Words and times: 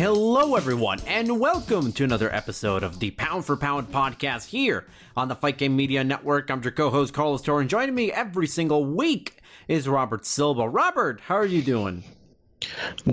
Hello, 0.00 0.54
everyone, 0.54 0.98
and 1.06 1.38
welcome 1.38 1.92
to 1.92 2.04
another 2.04 2.34
episode 2.34 2.82
of 2.82 3.00
the 3.00 3.10
Pound 3.10 3.44
for 3.44 3.54
Pound 3.54 3.92
podcast 3.92 4.46
here 4.46 4.86
on 5.14 5.28
the 5.28 5.34
Fight 5.34 5.58
Game 5.58 5.76
Media 5.76 6.02
Network. 6.02 6.50
I'm 6.50 6.62
your 6.62 6.72
co 6.72 6.88
host, 6.88 7.12
Carlos 7.12 7.42
Torre, 7.42 7.60
and 7.60 7.68
joining 7.68 7.94
me 7.94 8.10
every 8.10 8.46
single 8.46 8.86
week 8.86 9.42
is 9.68 9.86
Robert 9.86 10.24
Silva. 10.24 10.66
Robert, 10.66 11.20
how 11.20 11.34
are 11.34 11.44
you 11.44 11.60
doing? 11.60 12.02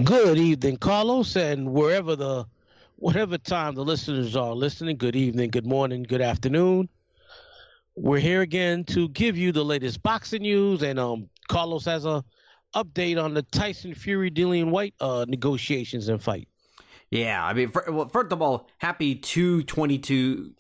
Good 0.05 0.37
evening, 0.37 0.77
Carlos, 0.77 1.35
and 1.35 1.73
wherever 1.73 2.15
the 2.15 2.45
whatever 2.95 3.37
time 3.37 3.75
the 3.75 3.83
listeners 3.83 4.37
are 4.37 4.53
listening, 4.53 4.95
good 4.95 5.17
evening, 5.17 5.49
good 5.49 5.67
morning, 5.67 6.03
good 6.03 6.21
afternoon. 6.21 6.87
We're 7.97 8.19
here 8.19 8.43
again 8.43 8.85
to 8.85 9.09
give 9.09 9.35
you 9.37 9.51
the 9.51 9.65
latest 9.65 10.01
boxing 10.03 10.43
news, 10.43 10.83
and 10.83 10.97
um, 10.99 11.29
Carlos 11.49 11.83
has 11.83 12.05
a 12.05 12.23
update 12.73 13.21
on 13.21 13.33
the 13.33 13.41
Tyson 13.41 13.93
Fury 13.93 14.31
Dillian 14.31 14.69
Whyte 14.69 14.93
uh, 15.01 15.25
negotiations 15.27 16.07
and 16.07 16.23
fight. 16.23 16.47
Yeah, 17.09 17.43
I 17.43 17.53
mean, 17.53 17.71
for, 17.71 17.85
well, 17.89 18.09
first 18.09 18.31
of 18.31 18.41
all, 18.41 18.67
happy 18.79 19.15
222. 19.15 20.53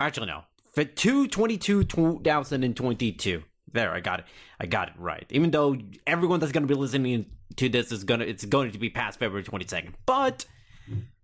Actually, 0.00 0.26
no, 0.26 0.42
222 0.74 1.84
2022. 1.84 3.42
There, 3.72 3.92
I 3.92 4.00
got 4.00 4.20
it. 4.20 4.26
I 4.60 4.66
got 4.66 4.88
it 4.88 4.94
right. 4.98 5.26
Even 5.30 5.50
though 5.50 5.76
everyone 6.06 6.40
that's 6.40 6.52
going 6.52 6.66
to 6.66 6.74
be 6.74 6.78
listening 6.78 7.26
to 7.56 7.68
this 7.68 7.92
is 7.92 8.04
gonna, 8.04 8.24
it's 8.24 8.44
going 8.44 8.72
to 8.72 8.78
be 8.78 8.90
past 8.90 9.18
February 9.18 9.44
22nd. 9.44 9.94
But 10.04 10.44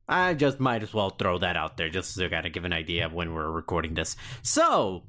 I 0.09 0.35
just 0.35 0.59
might 0.59 0.83
as 0.83 0.95
well 0.95 1.11
throw 1.11 1.39
that 1.39 1.57
out 1.57 1.77
there 1.77 1.91
just 1.91 2.17
to 2.17 2.31
kind 2.31 2.47
of 2.47 2.53
give 2.53 2.65
an 2.65 2.73
idea 2.73 3.07
of 3.07 3.13
when 3.13 3.35
we're 3.35 3.51
recording 3.51 3.95
this. 3.95 4.17
So, 4.43 5.05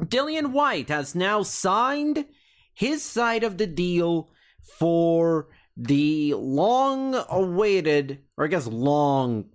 Dillian 0.00 0.52
Whyte 0.52 0.88
has 0.88 1.14
now 1.14 1.42
signed 1.42 2.26
his 2.72 3.02
side 3.02 3.42
of 3.42 3.58
the 3.58 3.66
deal 3.66 4.30
for 4.78 5.48
the 5.76 6.34
long 6.34 7.14
awaited, 7.28 8.20
or 8.36 8.44
I 8.44 8.48
guess 8.48 8.66
long 8.66 9.46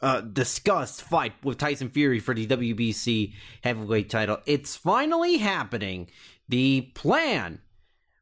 uh, 0.00 0.20
discussed 0.20 1.02
fight 1.02 1.32
with 1.44 1.58
Tyson 1.58 1.88
Fury 1.88 2.18
for 2.18 2.34
the 2.34 2.46
WBC 2.46 3.34
heavyweight 3.62 4.10
title. 4.10 4.38
It's 4.46 4.76
finally 4.76 5.38
happening. 5.38 6.10
The 6.48 6.90
plan 6.94 7.60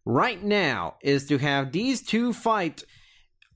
right 0.05 0.43
now 0.43 0.97
is 1.03 1.27
to 1.29 1.39
have 1.39 1.73
these 1.73 2.03
two 2.03 2.33
fight 2.33 2.85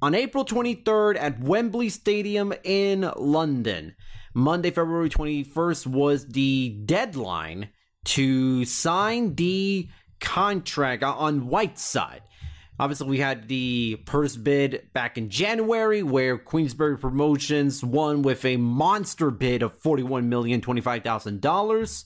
on 0.00 0.14
April 0.14 0.44
23rd 0.44 1.16
at 1.18 1.40
Wembley 1.40 1.88
Stadium 1.88 2.52
in 2.64 3.10
London. 3.16 3.94
Monday, 4.34 4.70
February 4.70 5.08
21st 5.08 5.86
was 5.86 6.26
the 6.26 6.80
deadline 6.84 7.70
to 8.04 8.64
sign 8.64 9.34
the 9.36 9.88
contract 10.20 11.02
on 11.02 11.46
Whyte's 11.46 11.82
side. 11.82 12.22
Obviously, 12.78 13.08
we 13.08 13.18
had 13.18 13.46
the 13.46 14.00
purse 14.04 14.36
bid 14.36 14.88
back 14.92 15.16
in 15.16 15.30
January 15.30 16.02
where 16.02 16.36
Queensberry 16.36 16.98
Promotions 16.98 17.84
won 17.84 18.22
with 18.22 18.44
a 18.44 18.56
monster 18.56 19.30
bid 19.30 19.62
of 19.62 19.80
$41,025,000. 19.80 22.04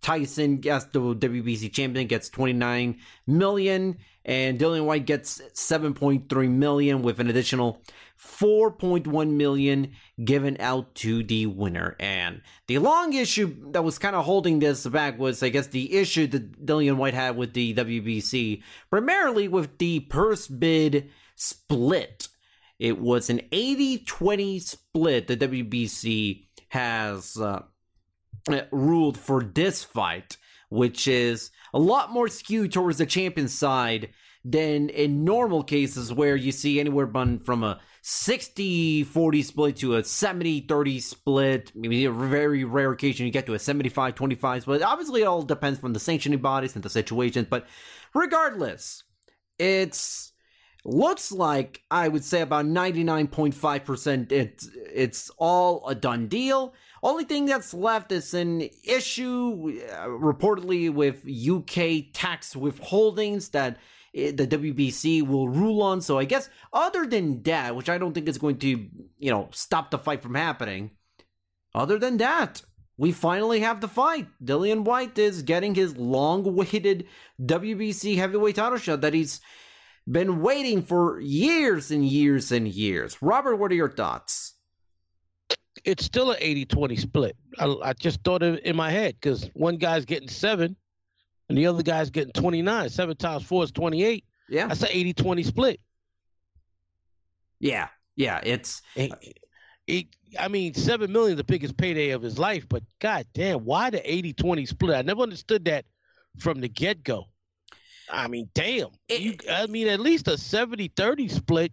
Tyson, 0.00 0.60
as 0.68 0.86
the 0.86 1.00
WBC 1.00 1.72
champion, 1.72 2.08
gets 2.08 2.28
29 2.28 2.98
million, 3.26 3.98
and 4.28 4.58
Dillian 4.58 4.84
Whyte 4.84 5.06
gets 5.06 5.40
7.3 5.54 6.50
million 6.50 7.00
with 7.00 7.18
an 7.18 7.30
additional 7.30 7.82
4.1 8.20 9.30
million 9.30 9.92
given 10.22 10.58
out 10.60 10.94
to 10.96 11.22
the 11.22 11.46
winner. 11.46 11.96
And 11.98 12.42
the 12.66 12.78
long 12.78 13.14
issue 13.14 13.72
that 13.72 13.82
was 13.82 13.98
kind 13.98 14.14
of 14.14 14.26
holding 14.26 14.58
this 14.58 14.86
back 14.86 15.18
was, 15.18 15.42
I 15.42 15.48
guess, 15.48 15.68
the 15.68 15.94
issue 15.94 16.26
that 16.26 16.66
Dillian 16.66 16.96
Whyte 16.96 17.14
had 17.14 17.38
with 17.38 17.54
the 17.54 17.72
WBC, 17.72 18.62
primarily 18.90 19.48
with 19.48 19.78
the 19.78 20.00
purse 20.00 20.46
bid 20.46 21.08
split. 21.34 22.28
It 22.78 23.00
was 23.00 23.30
an 23.30 23.40
80 23.50 24.04
20 24.04 24.58
split 24.58 25.26
the 25.26 25.38
WBC 25.38 26.44
has 26.68 27.38
uh, 27.38 27.62
ruled 28.70 29.16
for 29.16 29.42
this 29.42 29.82
fight, 29.82 30.36
which 30.68 31.08
is 31.08 31.50
a 31.72 31.78
lot 31.78 32.12
more 32.12 32.28
skewed 32.28 32.72
towards 32.72 32.98
the 32.98 33.06
champion 33.06 33.48
side 33.48 34.10
than 34.44 34.88
in 34.88 35.24
normal 35.24 35.62
cases 35.62 36.12
where 36.12 36.36
you 36.36 36.52
see 36.52 36.80
anywhere 36.80 37.08
from 37.44 37.64
a 37.64 37.80
60 38.02 39.04
40 39.04 39.42
split 39.42 39.76
to 39.76 39.96
a 39.96 40.04
70 40.04 40.60
30 40.60 41.00
split. 41.00 41.72
Maybe 41.74 42.04
a 42.04 42.10
very 42.10 42.64
rare 42.64 42.92
occasion 42.92 43.26
you 43.26 43.32
get 43.32 43.46
to 43.46 43.54
a 43.54 43.58
75 43.58 44.14
25 44.14 44.62
split. 44.62 44.82
Obviously, 44.82 45.22
it 45.22 45.26
all 45.26 45.42
depends 45.42 45.78
from 45.78 45.92
the 45.92 46.00
sanctioning 46.00 46.40
bodies 46.40 46.74
and 46.74 46.82
the 46.82 46.90
situation, 46.90 47.46
but 47.48 47.66
regardless, 48.14 49.04
it's 49.58 50.32
looks 50.84 51.32
like 51.32 51.82
I 51.90 52.08
would 52.08 52.24
say 52.24 52.40
about 52.40 52.66
99.5% 52.66 54.32
it's 54.32 54.68
it's 54.74 55.30
all 55.38 55.86
a 55.88 55.94
done 55.94 56.28
deal. 56.28 56.74
Only 57.02 57.24
thing 57.24 57.46
that's 57.46 57.72
left 57.72 58.10
is 58.10 58.34
an 58.34 58.62
issue 58.84 59.80
uh, 59.92 60.06
reportedly 60.06 60.92
with 60.92 61.24
UK 61.26 62.12
tax 62.12 62.54
withholdings 62.54 63.52
that 63.52 63.78
the 64.12 64.46
WBC 64.46 65.26
will 65.26 65.48
rule 65.48 65.82
on. 65.82 66.00
So 66.00 66.18
I 66.18 66.24
guess 66.24 66.48
other 66.72 67.06
than 67.06 67.42
that, 67.42 67.76
which 67.76 67.88
I 67.88 67.98
don't 67.98 68.14
think 68.14 68.28
is 68.28 68.38
going 68.38 68.58
to, 68.58 68.68
you 69.18 69.30
know, 69.30 69.48
stop 69.52 69.90
the 69.90 69.98
fight 69.98 70.22
from 70.22 70.34
happening, 70.34 70.92
other 71.74 71.98
than 71.98 72.16
that, 72.16 72.62
we 72.96 73.12
finally 73.12 73.60
have 73.60 73.80
the 73.80 73.88
fight. 73.88 74.26
Dillian 74.42 74.82
Whyte 74.82 75.18
is 75.18 75.42
getting 75.42 75.76
his 75.76 75.96
long-awaited 75.96 77.06
WBC 77.40 78.16
heavyweight 78.16 78.56
title 78.56 78.78
shot 78.78 79.02
that 79.02 79.14
he's 79.14 79.40
been 80.10 80.40
waiting 80.40 80.82
for 80.82 81.20
years 81.20 81.90
and 81.90 82.04
years 82.04 82.52
and 82.52 82.66
years. 82.66 83.20
Robert, 83.20 83.56
what 83.56 83.70
are 83.70 83.76
your 83.76 83.90
thoughts? 83.90 84.54
It's 85.84 86.04
still 86.04 86.32
an 86.32 86.40
80-20 86.40 86.98
split. 86.98 87.36
I, 87.58 87.66
I 87.82 87.92
just 87.92 88.22
thought 88.24 88.42
it 88.42 88.64
in 88.64 88.74
my 88.74 88.90
head 88.90 89.14
because 89.20 89.48
one 89.54 89.76
guy's 89.76 90.04
getting 90.04 90.28
seven 90.28 90.76
and 91.48 91.56
the 91.56 91.66
other 91.66 91.82
guy's 91.82 92.10
getting 92.10 92.32
29. 92.32 92.88
Seven 92.90 93.16
times 93.16 93.44
four 93.44 93.64
is 93.64 93.70
28. 93.70 94.24
Yeah. 94.48 94.66
That's 94.66 94.82
an 94.82 94.88
80 94.90 95.14
20 95.14 95.42
split. 95.42 95.80
Yeah. 97.60 97.88
Yeah. 98.16 98.40
It's. 98.42 98.82
He, 99.86 100.10
I 100.38 100.48
mean, 100.48 100.74
seven 100.74 101.10
million 101.12 101.32
is 101.32 101.36
the 101.38 101.44
biggest 101.44 101.76
payday 101.78 102.10
of 102.10 102.20
his 102.20 102.38
life, 102.38 102.68
but 102.68 102.82
god 102.98 103.26
damn, 103.32 103.64
why 103.64 103.88
the 103.88 103.98
80-20 104.00 104.68
split? 104.68 104.94
I 104.94 105.00
never 105.00 105.22
understood 105.22 105.64
that 105.64 105.86
from 106.38 106.60
the 106.60 106.68
get 106.68 107.02
go. 107.02 107.24
I 108.10 108.28
mean, 108.28 108.48
damn. 108.54 108.88
It- 109.08 109.20
you, 109.20 109.36
I 109.50 109.66
mean, 109.66 109.88
at 109.88 110.00
least 110.00 110.28
a 110.28 110.32
70-30 110.32 111.30
split. 111.30 111.72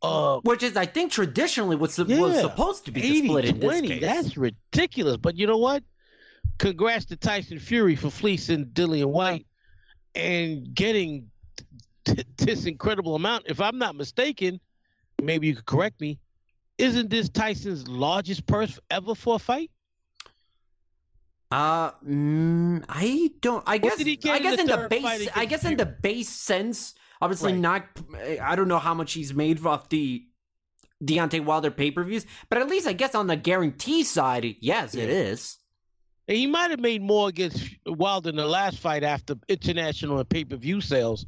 Uh, 0.00 0.38
Which 0.44 0.62
is, 0.62 0.76
I 0.76 0.86
think, 0.86 1.10
traditionally 1.10 1.74
what's 1.74 1.98
was 1.98 2.08
Yeah. 2.08 2.40
supposed 2.42 2.84
to 2.84 2.92
be 2.92 3.00
the 3.00 3.26
split 3.26 3.44
in 3.46 3.58
this 3.58 3.80
80-20. 3.80 3.88
case. 3.88 4.00
That's 4.00 4.36
ridiculous. 4.36 5.16
But 5.16 5.36
you 5.36 5.46
know 5.48 5.58
what? 5.58 5.82
Congrats 6.58 7.04
to 7.06 7.16
Tyson 7.16 7.58
Fury 7.58 7.96
for 7.96 8.10
fleecing 8.10 8.66
Dillian 8.66 9.10
Whyte 9.10 9.46
and 10.14 10.72
getting 10.74 11.30
t- 12.04 12.22
this 12.36 12.66
incredible 12.66 13.16
amount. 13.16 13.44
If 13.48 13.60
I'm 13.60 13.78
not 13.78 13.96
mistaken, 13.96 14.60
maybe 15.20 15.48
you 15.48 15.56
could 15.56 15.66
correct 15.66 16.00
me. 16.00 16.18
Isn't 16.78 17.10
this 17.10 17.28
Tyson's 17.28 17.88
largest 17.88 18.46
purse 18.46 18.78
ever 18.90 19.16
for 19.16 19.34
a 19.36 19.38
fight? 19.40 19.70
Uh, 21.50 21.92
mm, 22.06 22.84
I 22.88 23.30
don't. 23.40 23.64
I 23.66 23.78
guess. 23.78 23.96
did 23.96 24.06
he 24.06 24.16
get 24.16 24.34
I 24.34 24.36
in 24.36 24.42
guess 24.42 24.56
the 24.56 24.60
in 24.60 24.66
the 24.66 24.76
third 24.76 24.90
base. 24.90 25.28
I 25.34 25.44
guess 25.46 25.64
in 25.64 25.76
the 25.76 25.86
base 25.86 26.28
sense, 26.28 26.94
obviously 27.22 27.52
Right. 27.52 27.60
not. 27.60 27.84
I 28.42 28.54
don't 28.54 28.68
know 28.68 28.78
how 28.78 28.92
much 28.94 29.12
he's 29.14 29.32
made 29.32 29.64
off 29.64 29.88
the 29.88 30.24
Deontay 31.02 31.44
Wilder 31.44 31.70
pay 31.70 31.90
per 31.90 32.04
views, 32.04 32.26
but 32.50 32.58
at 32.58 32.68
least 32.68 32.86
I 32.86 32.92
guess 32.92 33.14
on 33.14 33.28
the 33.28 33.36
guarantee 33.36 34.02
side, 34.04 34.56
yes, 34.60 34.94
it 34.94 35.08
Yeah. 35.08 35.14
is. 35.14 35.56
And 36.26 36.36
he 36.36 36.46
might 36.46 36.70
have 36.70 36.80
made 36.80 37.00
more 37.00 37.30
against 37.30 37.64
Wilder 37.86 38.28
in 38.28 38.36
the 38.36 38.44
last 38.46 38.78
fight 38.78 39.02
after 39.02 39.34
international 39.48 40.18
and 40.18 40.28
pay 40.28 40.44
per 40.44 40.56
view 40.56 40.82
sales. 40.82 41.24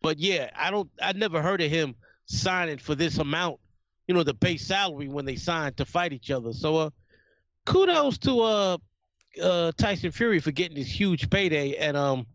But 0.00 0.20
yeah, 0.20 0.50
I 0.54 0.70
don't. 0.70 0.88
I 1.02 1.12
never 1.12 1.42
heard 1.42 1.60
of 1.60 1.70
him 1.70 1.96
signing 2.26 2.78
for 2.78 2.94
this 2.94 3.18
amount. 3.18 3.58
You 4.06 4.14
know, 4.14 4.22
the 4.22 4.34
base 4.34 4.64
salary 4.66 5.08
when 5.08 5.24
they 5.24 5.34
signed 5.36 5.76
to 5.78 5.84
fight 5.84 6.12
each 6.12 6.30
other. 6.30 6.52
So, 6.52 6.76
uh, 6.76 6.90
kudos 7.66 8.18
to 8.18 8.40
uh, 8.40 8.78
uh, 9.42 9.72
Tyson 9.76 10.10
Fury 10.10 10.40
for 10.40 10.50
getting 10.50 10.76
this 10.76 10.88
huge 10.88 11.30
payday. 11.30 11.76
And 11.76 11.96
um, 11.96 12.26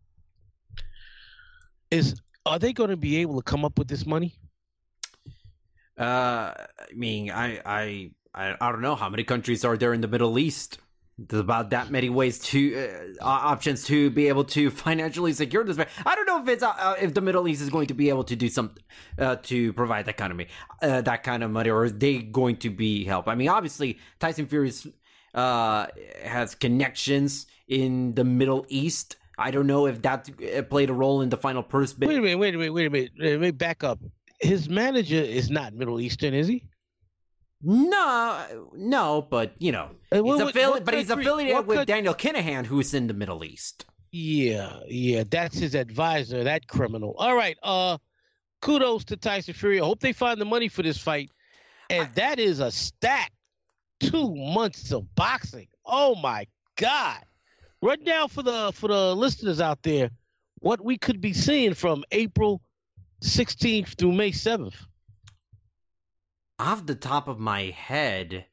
is 1.92 2.16
are 2.46 2.60
they 2.60 2.74
going 2.74 2.92
to 2.92 2.98
be 2.98 3.18
able 3.18 3.38
to 3.38 3.44
come 3.44 3.66
up 3.66 3.78
with 3.78 3.88
this 3.88 4.06
money? 4.06 4.36
Uh, 5.98 6.54
I 6.54 6.94
mean, 6.94 7.32
I, 7.32 7.62
I, 7.66 8.12
I, 8.34 8.72
don't 8.72 8.82
know 8.82 8.96
how 8.96 9.10
many 9.10 9.24
countries 9.24 9.64
are 9.64 9.78
there 9.78 9.94
in 9.94 10.02
the 10.02 10.10
Middle 10.10 10.38
East. 10.38 10.78
There's 11.18 11.40
about 11.40 11.70
that 11.70 11.90
many 11.90 12.10
ways 12.10 12.40
to 12.40 13.16
uh, 13.22 13.24
options 13.26 13.86
to 13.86 14.10
be 14.10 14.28
able 14.28 14.44
to 14.46 14.70
financially 14.86 15.32
secure 15.32 15.64
this. 15.64 15.80
I 16.06 16.16
don't 16.16 16.26
know 16.26 16.42
if 16.42 16.48
it's 16.50 16.62
uh, 16.62 16.74
uh, 16.78 16.96
if 17.00 17.14
the 17.14 17.22
Middle 17.22 17.48
East 17.48 17.62
is 17.62 17.70
going 17.70 17.88
to 17.88 17.94
be 17.94 18.10
able 18.10 18.26
to 18.26 18.36
do 18.36 18.50
something 18.50 18.84
uh, 19.18 19.38
to 19.44 19.72
provide 19.72 20.06
that 20.08 20.18
kind 20.18 20.32
of 20.32 20.38
money, 20.38 20.50
uh, 20.82 21.00
that 21.02 21.24
kind 21.24 21.44
of 21.44 21.52
money, 21.52 21.70
or 21.70 21.86
is 21.86 21.94
they 21.94 22.18
going 22.18 22.58
to 22.58 22.70
be 22.70 23.06
help? 23.06 23.30
I 23.30 23.36
mean, 23.36 23.48
obviously 23.48 23.98
Tyson 24.20 24.48
Fury's 24.48 24.86
uh, 25.36 25.88
has 26.24 26.56
connections 26.56 27.46
in 27.68 28.16
the 28.16 28.24
Middle 28.24 28.66
East. 28.70 29.18
I 29.38 29.52
don't 29.52 29.68
know 29.68 29.86
if 29.86 30.02
that 30.04 30.30
uh, 30.58 30.62
played 30.64 30.90
a 30.90 30.94
role 30.94 31.22
in 31.22 31.30
the 31.30 31.38
final 31.38 31.62
purse 31.62 31.94
bid. 31.94 32.08
Wait 32.10 32.18
a 32.18 32.22
minute. 32.22 32.40
Wait 32.40 32.56
a 32.56 32.58
minute. 32.58 32.74
Wait 32.74 32.88
a 32.88 32.90
minute. 32.90 33.12
Let 33.20 33.40
me 33.42 33.52
back 33.52 33.84
up. 33.84 34.00
His 34.40 34.70
manager 34.70 35.16
is 35.22 35.50
not 35.50 35.74
Middle 35.74 36.00
Eastern, 36.00 36.34
is 36.34 36.48
he? 36.48 36.64
No, 37.62 38.70
no, 38.76 39.28
but 39.30 39.54
you 39.60 39.72
know, 39.72 39.90
he's 40.12 40.22
what- 40.22 40.40
what- 40.40 40.54
affili- 40.54 40.70
what 40.70 40.86
but 40.86 40.94
he's 40.94 41.10
affiliated 41.10 41.66
with 41.66 41.88
Daniel 41.88 42.14
Kinahan, 42.14 42.66
who's 42.66 42.94
in 42.94 43.08
the 43.08 43.14
Middle 43.14 43.44
East. 43.44 43.86
Yeah, 44.12 44.80
yeah, 44.88 45.24
that's 45.30 45.58
his 45.58 45.74
advisor, 45.76 46.44
that 46.44 46.68
criminal. 46.68 47.16
All 47.18 47.36
right, 47.36 47.58
uh 47.64 47.98
kudos 48.62 49.04
to 49.06 49.18
Tyson 49.18 49.54
Fury. 49.54 49.80
I 49.82 49.86
hope 49.86 50.00
they 50.00 50.14
find 50.14 50.40
the 50.40 50.46
money 50.46 50.68
for 50.68 50.84
this 50.84 50.98
fight. 50.98 51.30
And 51.90 52.10
that 52.16 52.40
is 52.40 52.60
a 52.60 52.72
stack. 52.72 53.32
Two 54.10 54.36
months 54.36 54.92
of 54.92 55.14
boxing. 55.16 55.68
Oh 55.86 56.16
my 56.16 56.48
God. 56.78 57.20
Right 57.82 58.02
now, 58.02 58.28
for 58.28 58.44
the 58.44 58.72
for 58.74 58.88
the 58.88 59.16
listeners 59.16 59.62
out 59.62 59.84
there 59.84 60.10
what 60.66 60.84
we 60.84 60.98
could 60.98 61.22
be 61.22 61.32
seeing 61.32 61.76
from 61.76 62.04
April 62.12 62.60
16th 63.24 63.98
through 63.98 64.14
May 64.14 64.32
7th. 64.32 64.74
Off 66.58 66.86
the 66.86 66.96
top 66.96 67.28
of 67.28 67.38
my 67.38 67.66
head, 67.66 68.46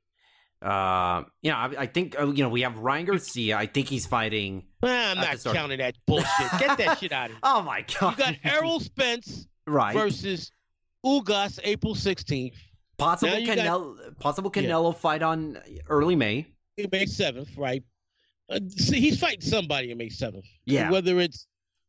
uh, 0.60 1.22
you 1.40 1.50
know, 1.50 1.56
I, 1.56 1.70
I 1.78 1.86
think 1.86 2.18
uh, 2.20 2.26
you 2.26 2.42
know 2.42 2.50
we 2.50 2.62
have 2.62 2.78
Ryan 2.78 3.06
Garcia. 3.06 3.56
I 3.56 3.66
think 3.66 3.88
he's 3.88 4.06
fighting. 4.06 4.64
I'm 4.82 5.16
not 5.16 5.42
counting 5.42 5.78
that 5.78 5.94
bullshit. 6.06 6.50
Get 6.58 6.78
that 6.78 6.98
shit 7.00 7.12
out 7.12 7.26
of 7.26 7.30
here. 7.32 7.40
Oh 7.42 7.62
my 7.62 7.84
god! 7.98 8.18
You 8.18 8.24
got 8.24 8.34
Errol 8.44 8.80
Spence 8.80 9.46
right? 9.66 9.94
versus 9.94 10.50
Ugas 11.06 11.60
April 11.64 11.94
16th. 11.94 12.54
Possible 12.98 13.38
you 13.38 13.46
got- 13.46 13.58
Canelo, 13.58 14.18
possible 14.18 14.52
Yeah. 14.54 14.62
Canelo 14.62 14.96
fight 14.96 15.22
on 15.22 15.58
early 15.88 16.14
May. 16.16 16.46
May 16.90 17.06
seventh, 17.06 17.56
right? 17.56 17.82
Uh, 18.48 18.60
see, 18.68 19.00
he's 19.00 19.18
fighting 19.18 19.40
somebody 19.40 19.90
on 19.92 19.98
May 19.98 20.08
seventh. 20.08 20.46
Yeah. 20.64 20.90
Whether 20.90 21.20
it's 21.20 21.46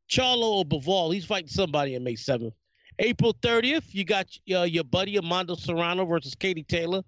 Charlo 0.09 0.44
or 0.44 0.65
Bivol, 0.65 1.13
he's 1.13 1.25
fighting 1.25 1.50
somebody 1.50 1.95
on 1.95 2.03
May 2.03 2.15
seventh. 2.15 2.53
April 3.00 3.35
thirtieth, 3.41 3.94
you 3.94 4.03
got 4.05 4.27
uh, 4.53 4.63
your 4.63 4.83
buddy 4.83 5.17
Amanda 5.17 5.55
Serrano 5.55 6.05
versus 6.05 6.35
Katie 6.35 6.63
Taylor 6.63 7.01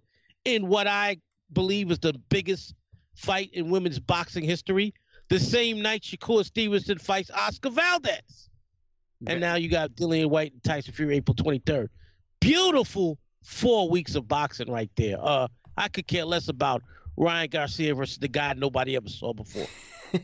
in 0.44 0.68
what 0.68 0.88
I 0.88 1.18
believe 1.53 1.92
is 1.92 2.00
the 2.00 2.13
biggest 2.30 2.74
fight 3.15 3.50
in 3.53 3.69
women's 3.69 4.00
boxing 4.00 4.44
history. 4.44 4.94
The 5.30 5.39
same 5.39 5.81
night, 5.81 6.01
Shakur 6.03 6.44
Stevenson 6.45 6.97
fights 6.97 7.30
Oscar 7.31 7.69
Valdez. 7.69 8.50
And 9.27 9.39
now 9.39 9.56
you 9.56 9.69
got 9.69 9.92
Dillian 9.92 10.27
Whyte 10.30 10.51
and 10.53 10.63
Tyson 10.63 10.94
Fury 10.94 11.15
April 11.15 11.33
23rd. 11.36 11.88
Beautiful 12.42 13.18
four 13.45 13.89
weeks 13.89 14.15
of 14.15 14.27
boxing 14.27 14.69
right 14.71 14.89
there. 14.95 15.18
Uh, 15.19 15.47
I 15.77 15.88
could 15.88 16.07
care 16.07 16.25
less 16.25 16.47
about 16.50 16.81
Ryan 17.18 17.50
Garcia 17.50 17.95
versus 17.95 18.18
the 18.18 18.27
guy 18.27 18.53
nobody 18.53 18.95
ever 18.95 19.07
saw 19.09 19.33
before. 19.33 19.68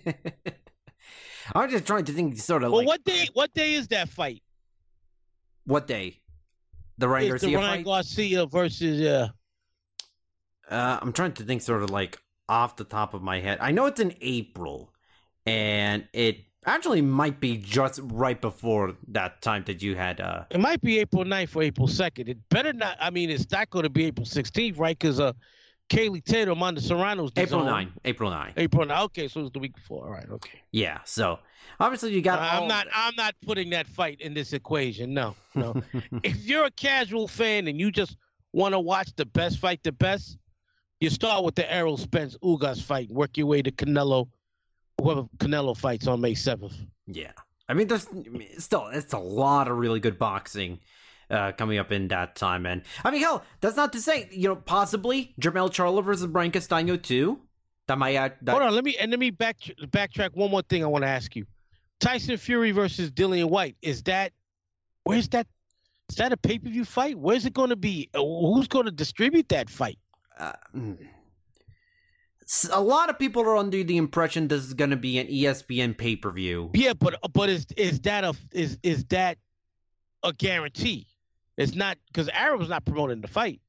I'm 1.55 1.69
just 1.69 1.85
trying 1.85 2.05
to 2.05 2.13
think, 2.13 2.37
sort 2.39 2.63
of 2.63 2.71
Well, 2.71 2.79
like 2.81 2.87
what 2.87 3.03
day? 3.03 3.27
What 3.33 3.53
day 3.53 3.73
is 3.73 3.87
that 3.89 4.09
fight? 4.09 4.41
what 5.65 5.87
day? 5.87 6.19
The 6.97 7.07
Ryan 7.07 7.33
It's 7.35 7.41
the 7.43 7.51
Garcia 7.51 7.57
Ryan 7.67 7.77
fight. 7.79 7.85
Garcia 7.85 8.45
versus 8.45 9.01
uh, 9.01 9.29
Uh, 10.69 10.99
I'm 11.01 11.13
trying 11.13 11.33
to 11.33 11.43
think 11.43 11.61
sort 11.61 11.83
of 11.83 11.89
like 11.89 12.19
off 12.47 12.75
the 12.75 12.83
top 12.83 13.13
of 13.13 13.21
my 13.21 13.39
head. 13.39 13.57
I 13.61 13.71
know 13.71 13.85
it's 13.85 13.99
in 13.99 14.15
April, 14.21 14.93
and 15.45 16.07
it 16.13 16.45
actually 16.65 17.01
might 17.01 17.39
be 17.39 17.57
just 17.57 17.99
right 18.03 18.39
before 18.39 18.93
that 19.09 19.41
time 19.41 19.63
that 19.65 19.81
you 19.81 19.95
had. 19.95 20.19
Uh, 20.21 20.43
it 20.49 20.59
might 20.59 20.81
be 20.81 20.99
April 20.99 21.23
9th 21.23 21.55
or 21.55 21.63
April 21.63 21.87
2nd. 21.87 22.29
It 22.29 22.37
better 22.49 22.73
not. 22.73 22.97
I 22.99 23.09
mean, 23.09 23.29
it's 23.29 23.49
not 23.51 23.69
going 23.69 23.83
to 23.83 23.89
be 23.89 24.05
April 24.05 24.25
16th, 24.25 24.77
right? 24.77 24.97
Because 24.97 25.19
uh, 25.19 25.33
Kaylee 25.89 26.23
Taylor, 26.23 26.51
Amanda 26.53 26.81
Serrano's 26.81 27.31
April 27.35 27.61
zone. 27.61 27.65
9. 27.65 27.93
April 28.05 28.29
9. 28.29 28.53
April 28.57 28.85
9. 28.85 29.03
Okay, 29.05 29.27
so 29.27 29.41
it's 29.41 29.51
the 29.51 29.59
week 29.59 29.75
before. 29.75 30.05
All 30.05 30.11
right, 30.11 30.29
okay. 30.29 30.61
Yeah. 30.71 30.99
So 31.05 31.39
obviously 31.79 32.13
you 32.13 32.21
got. 32.21 32.39
I'm 32.39 32.63
all- 32.63 32.67
not. 32.67 32.87
I'm 32.93 33.15
not 33.15 33.35
putting 33.45 33.71
that 33.71 33.87
fight 33.87 34.21
in 34.21 34.33
this 34.33 34.53
equation. 34.53 35.13
No, 35.13 35.35
no. 35.55 35.81
if 36.23 36.45
you're 36.45 36.65
a 36.65 36.71
casual 36.71 37.27
fan 37.27 37.67
and 37.67 37.79
you 37.79 37.91
just 37.91 38.15
want 38.53 38.73
to 38.73 38.79
watch 38.79 39.09
the 39.15 39.25
best 39.25 39.59
fight 39.59 39.81
the 39.83 39.91
best, 39.91 40.37
you 40.99 41.09
start 41.09 41.43
with 41.43 41.55
the 41.55 41.71
Errol 41.71 41.97
Spence 41.97 42.37
Ugas 42.43 42.81
fight, 42.81 43.09
work 43.09 43.35
your 43.37 43.47
way 43.47 43.61
to 43.61 43.71
Canelo, 43.71 44.29
whoever 45.01 45.23
Canelo 45.37 45.75
fights 45.75 46.07
on 46.07 46.21
May 46.21 46.33
7th. 46.33 46.73
Yeah. 47.07 47.31
I 47.67 47.73
mean, 47.73 47.87
there's 47.87 48.07
still 48.57 48.87
it's 48.87 49.13
a 49.13 49.19
lot 49.19 49.69
of 49.69 49.77
really 49.77 49.99
good 49.99 50.19
boxing 50.19 50.79
uh, 51.29 51.53
coming 51.53 51.77
up 51.77 51.91
in 51.91 52.09
that 52.09 52.35
time, 52.35 52.65
and 52.65 52.81
I 53.05 53.11
mean, 53.11 53.21
hell, 53.21 53.45
that's 53.61 53.77
not 53.77 53.93
to 53.93 54.01
say 54.01 54.27
you 54.31 54.49
know 54.49 54.57
possibly 54.57 55.33
Jermall 55.39 55.69
Charlo 55.69 56.03
versus 56.03 56.27
Brian 56.27 56.51
Castaño 56.51 57.01
too. 57.01 57.39
That 57.87 57.97
might 57.97 58.15
add. 58.15 58.33
That, 58.41 58.51
Hold 58.51 58.63
on, 58.63 58.75
let 58.75 58.83
me 58.83 58.97
and 58.99 59.11
let 59.11 59.19
me 59.19 59.29
back 59.29 59.57
backtrack 59.87 60.31
one 60.33 60.51
more 60.51 60.63
thing 60.63 60.83
I 60.83 60.87
want 60.87 61.03
to 61.03 61.07
ask 61.07 61.33
you. 61.33 61.45
Tyson 62.01 62.35
Fury 62.35 62.71
versus 62.71 63.09
Dillian 63.09 63.49
Whyte. 63.49 63.77
Is 63.81 64.03
that 64.03 64.33
where's 65.05 65.29
that 65.29 65.47
is 66.09 66.17
that 66.17 66.33
a 66.33 66.37
pay-per-view 66.37 66.83
fight? 66.83 67.17
Where's 67.17 67.45
it 67.45 67.53
going 67.53 67.69
to 67.69 67.77
be? 67.77 68.09
Who's 68.13 68.67
going 68.67 68.85
to 68.85 68.91
distribute 68.91 69.47
that 69.49 69.69
fight? 69.69 69.97
uh, 70.37 70.53
mm. 70.75 70.97
S- 70.99 71.07
a 72.71 72.81
lot 72.81 73.09
of 73.09 73.17
people 73.17 73.43
are 73.43 73.57
under 73.57 73.83
the 73.83 73.97
impression 73.97 74.47
this 74.47 74.63
is 74.63 74.73
going 74.73 74.89
to 74.89 74.97
be 74.97 75.17
an 75.19 75.27
ESPN 75.27 75.97
pay 75.97 76.15
per 76.15 76.31
view. 76.31 76.69
Yeah, 76.73 76.93
but 76.93 77.15
but 77.33 77.49
is 77.49 77.65
is 77.77 78.01
that 78.01 78.23
a 78.23 78.33
is 78.51 78.77
is 78.83 79.05
that 79.05 79.37
a 80.23 80.33
guarantee? 80.33 81.07
It's 81.57 81.75
not 81.75 81.97
because 82.07 82.29
Arum's 82.29 82.69
not 82.69 82.85
promoting 82.85 83.21
the 83.21 83.27
fight. 83.27 83.61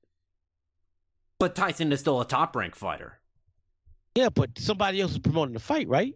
But 1.39 1.55
Tyson 1.55 1.93
is 1.93 2.01
still 2.01 2.21
a 2.21 2.25
top 2.25 2.55
ranked 2.55 2.77
fighter. 2.77 3.19
Yeah, 4.15 4.29
but 4.29 4.51
somebody 4.59 5.01
else 5.01 5.13
is 5.13 5.19
promoting 5.19 5.55
the 5.55 5.61
fight, 5.61 5.89
right? 5.89 6.15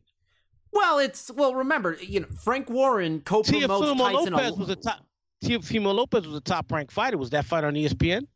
Well, 0.73 0.99
it's 0.99 1.31
well. 1.31 1.55
Remember, 1.55 1.97
you 2.01 2.21
know, 2.21 2.27
Frank 2.43 2.69
Warren 2.69 3.21
co-promotes 3.21 3.99
Tyson. 3.99 4.33
Lopez 4.33 4.53
a- 4.53 4.55
was 4.55 4.69
a 4.71 4.77
top. 4.77 5.07
Teofimo 5.45 5.95
Lopez 5.95 6.27
was 6.27 6.37
a 6.37 6.41
top 6.41 6.71
ranked 6.71 6.93
fighter. 6.93 7.17
Was 7.17 7.31
that 7.31 7.45
fight 7.45 7.65
on 7.65 7.75
ESPN? 7.75 8.27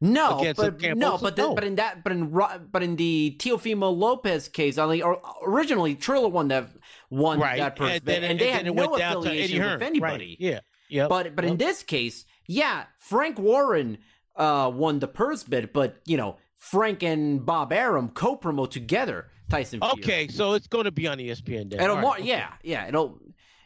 No, 0.00 0.38
against 0.38 0.60
but 0.60 0.80
no, 0.96 1.18
but 1.18 1.36
the, 1.36 1.42
No. 1.42 1.54
but 1.54 1.64
in 1.64 1.76
that, 1.76 2.04
but 2.04 2.12
in 2.12 2.28
but 2.28 2.82
in 2.82 2.96
the 2.96 3.36
Teofimo 3.38 3.96
Lopez 3.96 4.48
case, 4.48 4.78
mean, 4.78 5.02
or, 5.02 5.20
originally 5.44 5.96
Triller 5.96 6.28
won 6.28 6.48
that 6.48 6.68
won 7.10 7.40
right. 7.40 7.58
that 7.58 7.76
person, 7.76 7.96
and 7.96 8.04
then, 8.04 8.24
and, 8.24 8.38
they 8.38 8.46
then 8.46 8.64
had 8.64 8.66
no 8.66 8.72
went 8.72 8.98
down 8.98 9.22
to 9.22 9.28
Eddie 9.28 9.38
affiliation 9.38 9.60
Hearn. 9.60 9.78
with 9.80 9.82
anybody. 9.82 10.26
Right. 10.26 10.36
Yeah. 10.38 10.60
Yeah. 10.88 11.08
But 11.08 11.34
but 11.34 11.44
in 11.44 11.56
this 11.56 11.82
case, 11.82 12.24
yeah, 12.46 12.84
Frank 12.98 13.38
Warren 13.38 13.98
uh, 14.36 14.70
won 14.72 15.00
the 15.00 15.08
purse 15.08 15.42
bid, 15.42 15.72
but 15.72 16.00
you 16.06 16.16
know 16.16 16.36
Frank 16.56 17.02
and 17.02 17.44
Bob 17.44 17.72
Arum 17.72 18.08
co-promote 18.10 18.70
together 18.70 19.26
Tyson. 19.48 19.80
Fury. 19.80 19.92
Okay, 19.94 20.28
so 20.28 20.54
it's 20.54 20.66
going 20.66 20.84
to 20.84 20.90
be 20.90 21.06
on 21.06 21.18
ESPN. 21.18 21.70
Then. 21.70 21.80
It'll 21.80 21.96
All 21.96 22.02
more, 22.02 22.12
right, 22.12 22.24
yeah, 22.24 22.52
yeah. 22.62 22.86
It'll 22.86 23.18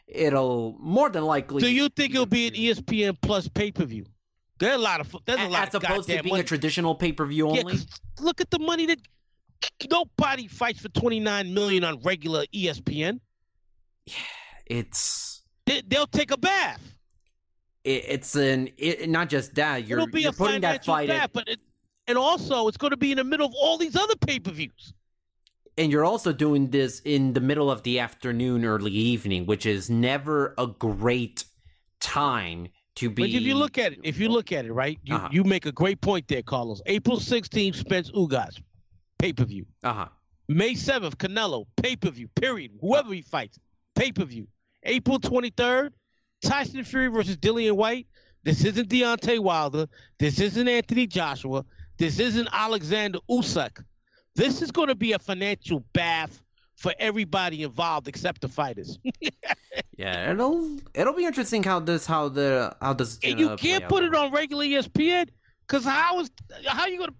it'll 0.07 0.77
more 0.79 1.09
than 1.09 1.25
likely. 1.25 1.61
Do 1.61 1.69
you 1.69 1.89
think 1.89 2.13
it'll 2.13 2.25
be 2.25 2.47
an 2.47 2.53
ESPN 2.53 3.17
Plus 3.21 3.47
pay 3.47 3.71
per 3.71 3.85
view? 3.85 4.05
There's 4.59 4.75
a 4.75 4.77
lot 4.77 4.99
of 5.01 5.15
there's 5.25 5.39
a 5.41 5.47
lot 5.49 5.67
as 5.69 5.75
of 5.75 5.83
opposed 5.83 6.07
to 6.09 6.21
being 6.23 6.33
money. 6.33 6.41
a 6.41 6.43
traditional 6.45 6.95
pay-per-view 6.95 7.45
only. 7.47 7.57
Yeah, 7.59 7.63
only? 7.65 7.77
'cause 7.77 7.87
look 8.19 8.39
at 8.41 8.49
the 8.51 8.59
money 8.59 8.85
that 8.85 8.99
nobody 9.89 10.47
fights 10.47 10.79
for 10.81 10.89
29 10.89 11.53
million 11.53 11.83
on 11.83 11.99
regular 12.01 12.45
ESPN. 12.53 13.19
Yeah, 14.05 14.13
it's 14.65 15.41
They, 15.65 15.81
they'll 15.87 16.07
take 16.07 16.31
a 16.31 16.37
bath. 16.37 16.81
it, 17.83 18.03
it's 18.07 18.35
an 18.35 18.69
it, 18.77 19.09
not 19.09 19.29
just 19.29 19.55
that 19.55 19.87
you're 19.87 19.99
you're 20.13 20.29
a 20.29 20.33
putting 20.33 20.61
that 20.61 20.85
fight 20.85 21.07
bath, 21.07 21.25
in, 21.25 21.29
but 21.33 21.47
it, 21.47 21.59
and 22.07 22.17
also 22.17 22.67
it's 22.67 22.77
going 22.77 22.91
to 22.91 22.97
be 22.97 23.11
in 23.11 23.17
the 23.17 23.23
middle 23.23 23.47
of 23.47 23.53
all 23.55 23.77
these 23.77 23.95
other 23.95 24.15
pay 24.17 24.39
per 24.39 24.51
views. 24.51 24.93
and 25.77 25.91
you're 25.91 26.05
also 26.05 26.31
doing 26.31 26.69
this 26.69 26.99
in 27.05 27.33
the 27.33 27.39
middle 27.41 27.71
of 27.71 27.81
the 27.83 27.99
afternoon, 27.99 28.63
early 28.65 28.91
evening, 28.91 29.45
which 29.45 29.65
is 29.65 29.89
never 29.89 30.53
a 30.57 30.67
great 30.67 31.45
time 31.99 32.67
to 32.95 33.09
be. 33.09 33.23
But 33.23 33.29
if 33.29 33.41
you 33.43 33.55
look 33.55 33.77
at 33.77 33.93
it, 33.93 33.99
if 34.03 34.19
you 34.19 34.29
look 34.29 34.51
at 34.51 34.65
it, 34.65 34.71
right, 34.73 34.99
you, 35.03 35.15
Uh-huh. 35.15 35.29
you 35.31 35.43
make 35.43 35.65
a 35.65 35.71
great 35.71 35.99
point 36.01 36.27
there, 36.27 36.41
Carlos. 36.43 36.81
April 36.85 37.17
16th, 37.17 37.75
Spence 37.75 38.11
Ugas, 38.11 38.61
pay 39.19 39.33
per 39.33 39.45
view. 39.45 39.65
uh 39.83 39.93
huh, 39.93 40.07
May 40.47 40.73
7th, 40.73 41.15
Canelo, 41.15 41.65
pay 41.77 41.95
per 41.95 42.09
view, 42.11 42.27
period. 42.35 42.71
Whoever 42.81 43.13
he 43.13 43.21
fights, 43.21 43.57
pay 43.95 44.11
per 44.11 44.25
view. 44.25 44.47
April 44.83 45.19
23rd, 45.19 45.91
Tyson 46.43 46.83
Fury 46.83 47.07
versus 47.07 47.37
Dillian 47.37 47.73
Whyte. 47.77 48.07
This 48.43 48.65
isn't 48.65 48.89
Deontay 48.89 49.39
Wilder. 49.39 49.87
This 50.19 50.39
isn't 50.41 50.67
Anthony 50.67 51.07
Joshua. 51.07 51.63
This 51.97 52.19
isn't 52.19 52.49
Alexander 52.51 53.19
Usyk. 53.29 53.81
This 54.35 54.61
is 54.61 54.71
going 54.71 54.89
to 54.89 54.95
be 54.95 55.13
a 55.13 55.19
financial 55.19 55.85
bath 55.93 56.41
for 56.75 56.93
everybody 56.99 57.63
involved 57.63 58.07
except 58.07 58.41
the 58.41 58.47
fighters. 58.47 58.99
yeah, 59.97 60.31
it'll 60.31 60.77
it'll 60.93 61.13
be 61.13 61.25
interesting 61.25 61.63
how 61.63 61.79
this 61.79 62.05
how 62.05 62.29
the 62.29 62.75
how 62.81 62.93
this. 62.93 63.19
and 63.23 63.39
you 63.39 63.49
uh, 63.49 63.57
can't 63.57 63.87
put 63.87 64.03
it 64.03 64.13
on 64.15 64.31
regular 64.31 64.65
ESPN 64.65 65.29
because 65.67 65.85
how 65.85 66.19
is 66.19 66.31
how 66.65 66.85
you 66.87 66.99
gonna? 66.99 67.13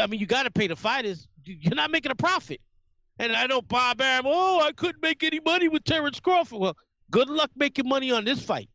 I 0.00 0.06
mean, 0.06 0.20
you 0.20 0.26
got 0.26 0.42
to 0.44 0.50
pay 0.50 0.66
the 0.66 0.76
fighters. 0.76 1.28
You're 1.44 1.74
not 1.74 1.90
making 1.90 2.10
a 2.10 2.16
profit. 2.16 2.60
And 3.18 3.32
I 3.32 3.46
know 3.46 3.62
Bob 3.62 4.00
Arum. 4.00 4.24
Oh, 4.26 4.60
I 4.60 4.72
couldn't 4.72 5.02
make 5.02 5.22
any 5.22 5.40
money 5.44 5.68
with 5.68 5.84
Terrence 5.84 6.18
Crawford. 6.18 6.58
Well, 6.58 6.76
good 7.10 7.28
luck 7.28 7.50
making 7.54 7.88
money 7.88 8.10
on 8.10 8.24
this 8.24 8.42
fight. 8.42 8.68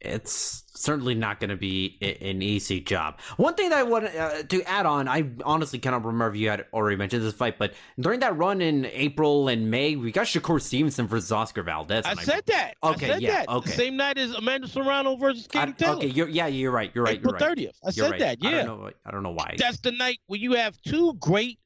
It's 0.00 0.64
certainly 0.74 1.14
not 1.14 1.40
going 1.40 1.50
to 1.50 1.56
be 1.56 1.98
an 2.22 2.40
easy 2.40 2.80
job. 2.80 3.20
One 3.36 3.54
thing 3.54 3.68
that 3.68 3.78
I 3.78 3.82
want 3.82 4.06
uh, 4.06 4.42
to 4.44 4.62
add 4.62 4.86
on, 4.86 5.08
I 5.08 5.30
honestly 5.44 5.78
cannot 5.78 6.04
remember 6.04 6.28
if 6.28 6.36
you 6.36 6.48
had 6.48 6.64
already 6.72 6.96
mentioned 6.96 7.22
this 7.22 7.34
fight, 7.34 7.58
but 7.58 7.74
during 7.98 8.20
that 8.20 8.36
run 8.38 8.62
in 8.62 8.86
April 8.86 9.48
and 9.48 9.70
May, 9.70 9.96
we 9.96 10.10
got 10.10 10.26
Shakur 10.26 10.60
Stevenson 10.60 11.06
versus 11.06 11.30
Oscar 11.30 11.62
Valdez. 11.62 12.06
I 12.06 12.14
said 12.14 12.44
that. 12.46 12.74
Okay, 12.82 13.06
I 13.06 13.12
said 13.12 13.22
yeah, 13.22 13.30
that. 13.40 13.48
okay. 13.50 13.70
Same 13.72 13.96
night 13.96 14.16
as 14.16 14.32
Amanda 14.32 14.68
Serrano 14.68 15.16
versus 15.16 15.46
I- 15.54 15.66
Katie 15.66 15.72
Taylor. 15.74 15.96
okay, 15.96 16.08
you're, 16.08 16.28
yeah, 16.28 16.46
you're 16.46 16.72
right. 16.72 16.90
You're 16.94 17.04
right. 17.04 17.16
April 17.16 17.36
you're 17.38 17.48
right. 17.48 17.58
30th. 17.58 17.74
I 17.84 17.90
said 17.90 18.10
right. 18.12 18.20
that. 18.20 18.38
I 18.42 18.50
Yeah. 18.50 18.62
don't 18.64 18.80
know. 18.80 18.90
I 19.04 19.10
don't 19.10 19.22
know 19.22 19.32
why. 19.32 19.56
That's 19.58 19.80
the 19.80 19.92
night 19.92 20.20
where 20.28 20.40
you 20.40 20.54
have 20.54 20.80
two 20.80 21.12
great 21.14 21.58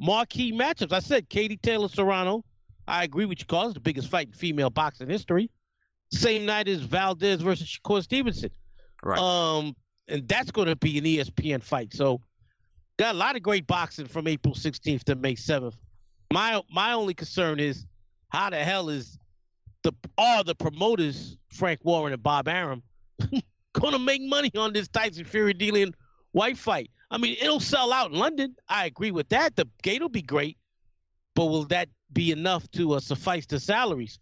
marquee 0.00 0.52
matchups. 0.52 0.92
I 0.92 1.00
said 1.00 1.28
Katie 1.28 1.58
Taylor 1.58 1.88
Serrano. 1.88 2.42
I 2.88 3.04
agree 3.04 3.26
with 3.26 3.38
you, 3.38 3.44
Carlos. 3.46 3.74
The 3.74 3.80
biggest 3.80 4.08
fight 4.08 4.28
in 4.28 4.32
female 4.32 4.70
boxing 4.70 5.08
history. 5.08 5.50
Same 6.12 6.44
night 6.44 6.68
as 6.68 6.80
Valdez 6.80 7.40
versus 7.40 7.66
Shakur 7.66 8.02
Stevenson. 8.02 8.50
right. 9.02 9.18
Um, 9.18 9.74
and 10.08 10.28
that's 10.28 10.50
going 10.50 10.68
to 10.68 10.76
be 10.76 10.98
an 10.98 11.04
ESPN 11.04 11.62
fight. 11.62 11.94
So, 11.94 12.20
got 12.98 13.14
a 13.14 13.18
lot 13.18 13.36
of 13.36 13.42
great 13.42 13.66
boxing 13.66 14.06
from 14.06 14.26
April 14.26 14.54
16th 14.54 15.04
to 15.04 15.14
May 15.14 15.34
7th. 15.34 15.74
My 16.32 16.60
my 16.70 16.92
only 16.92 17.14
concern 17.14 17.60
is 17.60 17.86
how 18.28 18.50
the 18.50 18.56
hell 18.56 18.88
is 18.88 19.18
the 19.82 19.92
are 20.18 20.44
the 20.44 20.54
promoters 20.54 21.36
Frank 21.50 21.80
Warren 21.82 22.12
and 22.12 22.22
Bob 22.22 22.48
Arum 22.48 22.82
going 23.72 23.92
to 23.92 23.98
make 23.98 24.22
money 24.22 24.50
on 24.56 24.72
this 24.72 24.88
Tyson 24.88 25.24
Fury 25.24 25.54
Dillian 25.54 25.92
Whyte 26.32 26.56
fight? 26.56 26.90
I 27.10 27.18
mean, 27.18 27.36
it'll 27.40 27.60
sell 27.60 27.92
out 27.92 28.10
in 28.10 28.18
London. 28.18 28.56
I 28.68 28.86
agree 28.86 29.10
with 29.10 29.28
that. 29.28 29.54
The 29.54 29.68
gate 29.82 30.00
will 30.00 30.08
be 30.08 30.22
great, 30.22 30.56
but 31.34 31.46
will 31.46 31.64
that 31.64 31.90
be 32.12 32.32
enough 32.32 32.70
to 32.72 32.94
uh, 32.94 33.00
suffice 33.00 33.44
the 33.44 33.60
salaries? 33.60 34.18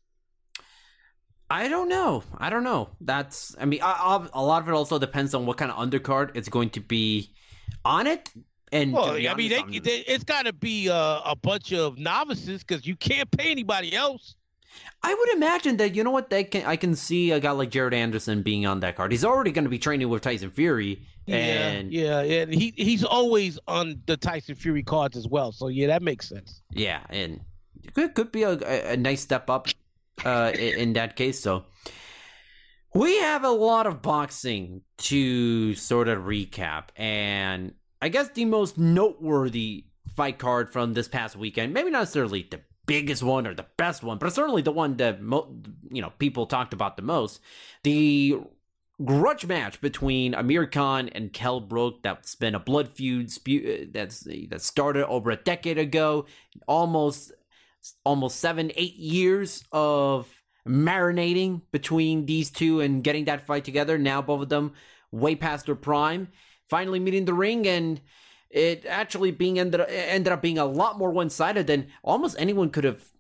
I 1.51 1.69
don't 1.69 1.89
know. 1.89 2.23
I 2.39 2.49
don't 2.49 2.63
know. 2.63 2.91
That's. 3.01 3.57
I 3.61 3.65
mean, 3.65 3.83
I, 3.83 3.91
I, 3.91 4.29
a 4.33 4.43
lot 4.43 4.63
of 4.63 4.69
it 4.69 4.73
also 4.73 4.99
depends 4.99 5.35
on 5.35 5.47
what 5.47 5.57
kind 5.57 5.71
of 5.71 5.77
undercard 5.77 6.31
it's 6.35 6.49
going 6.49 6.71
to 6.71 6.81
be 6.81 7.31
on 7.85 8.07
it. 8.07 8.31
And 8.73 8.93
Well, 8.93 9.15
I 9.15 9.35
mean, 9.35 9.51
they, 9.51 9.79
they, 9.81 9.99
it's 10.07 10.23
got 10.23 10.47
to 10.47 10.53
be 10.53 10.89
uh, 10.89 11.21
a 11.25 11.35
bunch 11.35 11.73
of 11.73 11.99
novices 11.99 12.63
because 12.63 12.87
you 12.87 12.95
can't 12.95 13.29
pay 13.33 13.51
anybody 13.51 13.97
else. 13.97 14.37
I 15.03 15.13
would 15.13 15.31
imagine 15.31 15.79
that 15.79 15.97
you 15.97 16.05
know 16.05 16.13
what 16.13 16.31
they 16.31 16.45
can. 16.45 16.65
I 16.65 16.77
can 16.77 16.95
see 16.95 17.33
a 17.33 17.41
guy 17.41 17.51
like 17.51 17.71
Jared 17.71 17.95
Anderson 17.95 18.43
being 18.43 18.67
on 18.67 18.79
that 18.81 18.95
card. 18.97 19.11
He's 19.11 19.25
already 19.25 19.51
going 19.51 19.65
to 19.65 19.71
be 19.71 19.79
training 19.81 20.09
with 20.09 20.23
Tyson 20.23 20.53
Fury, 20.53 21.05
and 21.27 21.93
yeah, 21.93 22.23
yeah, 22.23 22.43
and 22.43 22.55
he 22.55 22.73
he's 22.77 23.03
always 23.03 23.59
on 23.67 24.01
the 24.07 24.17
Tyson 24.17 24.55
Fury 24.55 24.85
cards 24.85 25.17
as 25.17 25.27
well. 25.27 25.51
So 25.51 25.67
yeah, 25.67 25.89
that 25.89 26.03
makes 26.03 26.29
sense. 26.29 26.63
Yeah, 26.71 27.01
and 27.09 27.41
it 27.83 27.95
could 27.95 28.15
could 28.15 28.31
be 28.31 28.45
a, 28.45 28.53
a, 28.53 28.93
a 28.93 28.97
nice 28.97 29.23
step 29.23 29.51
up 29.51 29.67
uh, 30.25 30.53
in, 30.59 30.93
that 30.95 31.17
case. 31.17 31.41
So 31.41 31.65
we 32.95 33.19
have 33.19 33.45
a 33.45 33.51
lot 33.51 33.87
of 33.87 34.03
boxing 34.03 34.83
to 34.99 35.75
sort 35.75 36.09
of 36.09 36.21
recap, 36.21 36.85
and 36.97 37.75
I 38.03 38.09
guess 38.09 38.29
the 38.31 38.45
most 38.45 38.79
noteworthy 38.79 39.87
fight 40.17 40.39
card 40.39 40.73
from 40.73 40.95
this 40.95 41.09
past 41.09 41.37
weekend, 41.37 41.73
maybe 41.73 41.91
not 41.91 42.01
necessarily 42.01 42.47
the 42.51 42.61
biggest 42.87 43.23
one 43.23 43.47
or 43.47 43.55
the 43.55 43.67
best 43.77 44.03
one, 44.03 44.19
but 44.19 44.33
certainly 44.33 44.63
the 44.63 44.73
one 44.73 44.97
that 44.97 45.23
mo- 45.23 45.55
you 45.91 46.03
know 46.03 46.13
people 46.19 46.47
talked 46.47 46.73
about 46.73 46.97
the 46.97 47.03
most. 47.03 47.41
The 47.85 48.41
grudge 49.05 49.47
match 49.47 49.81
between 49.81 50.35
Amir 50.35 50.67
Khan 50.67 51.09
and 51.11 51.33
Kell 51.33 51.61
Brook 51.61 52.03
that's 52.03 52.35
been 52.35 52.55
a 52.55 52.61
blood 52.61 52.89
feud 52.89 53.31
spu- 53.31 53.91
that's 53.93 54.27
that 54.51 54.61
started 54.61 55.07
over 55.07 55.31
a 55.31 55.37
decade 55.37 55.79
ago 55.79 56.27
almost 56.67 57.33
almost 58.05 58.41
7 58.41 58.73
8 58.75 58.95
years 58.95 59.65
of 59.73 60.29
marinating 60.67 61.63
between 61.73 62.27
these 62.27 62.51
two 62.51 62.81
and 62.81 63.03
getting 63.05 63.25
that 63.25 63.47
fight 63.47 63.65
together. 63.65 63.99
Now 63.99 64.23
both 64.23 64.43
of 64.43 64.49
them 64.49 64.73
way 65.11 65.35
past 65.35 65.67
their 65.67 65.75
prime. 65.75 66.29
Finally 66.69 67.01
meeting 67.01 67.25
the 67.25 67.35
ring 67.35 67.67
and 67.67 68.01
it 68.51 68.85
actually 68.87 69.31
being 69.31 69.59
ended 69.59 69.81
ended 69.89 70.33
up 70.33 70.43
being 70.43 70.59
a 70.59 70.65
lot 70.65 70.99
more 70.99 71.11
one-sided 71.11 71.67
than 71.67 71.89
almost 72.03 72.37
anyone 72.39 72.71
could 72.71 72.85
have 72.85 73.11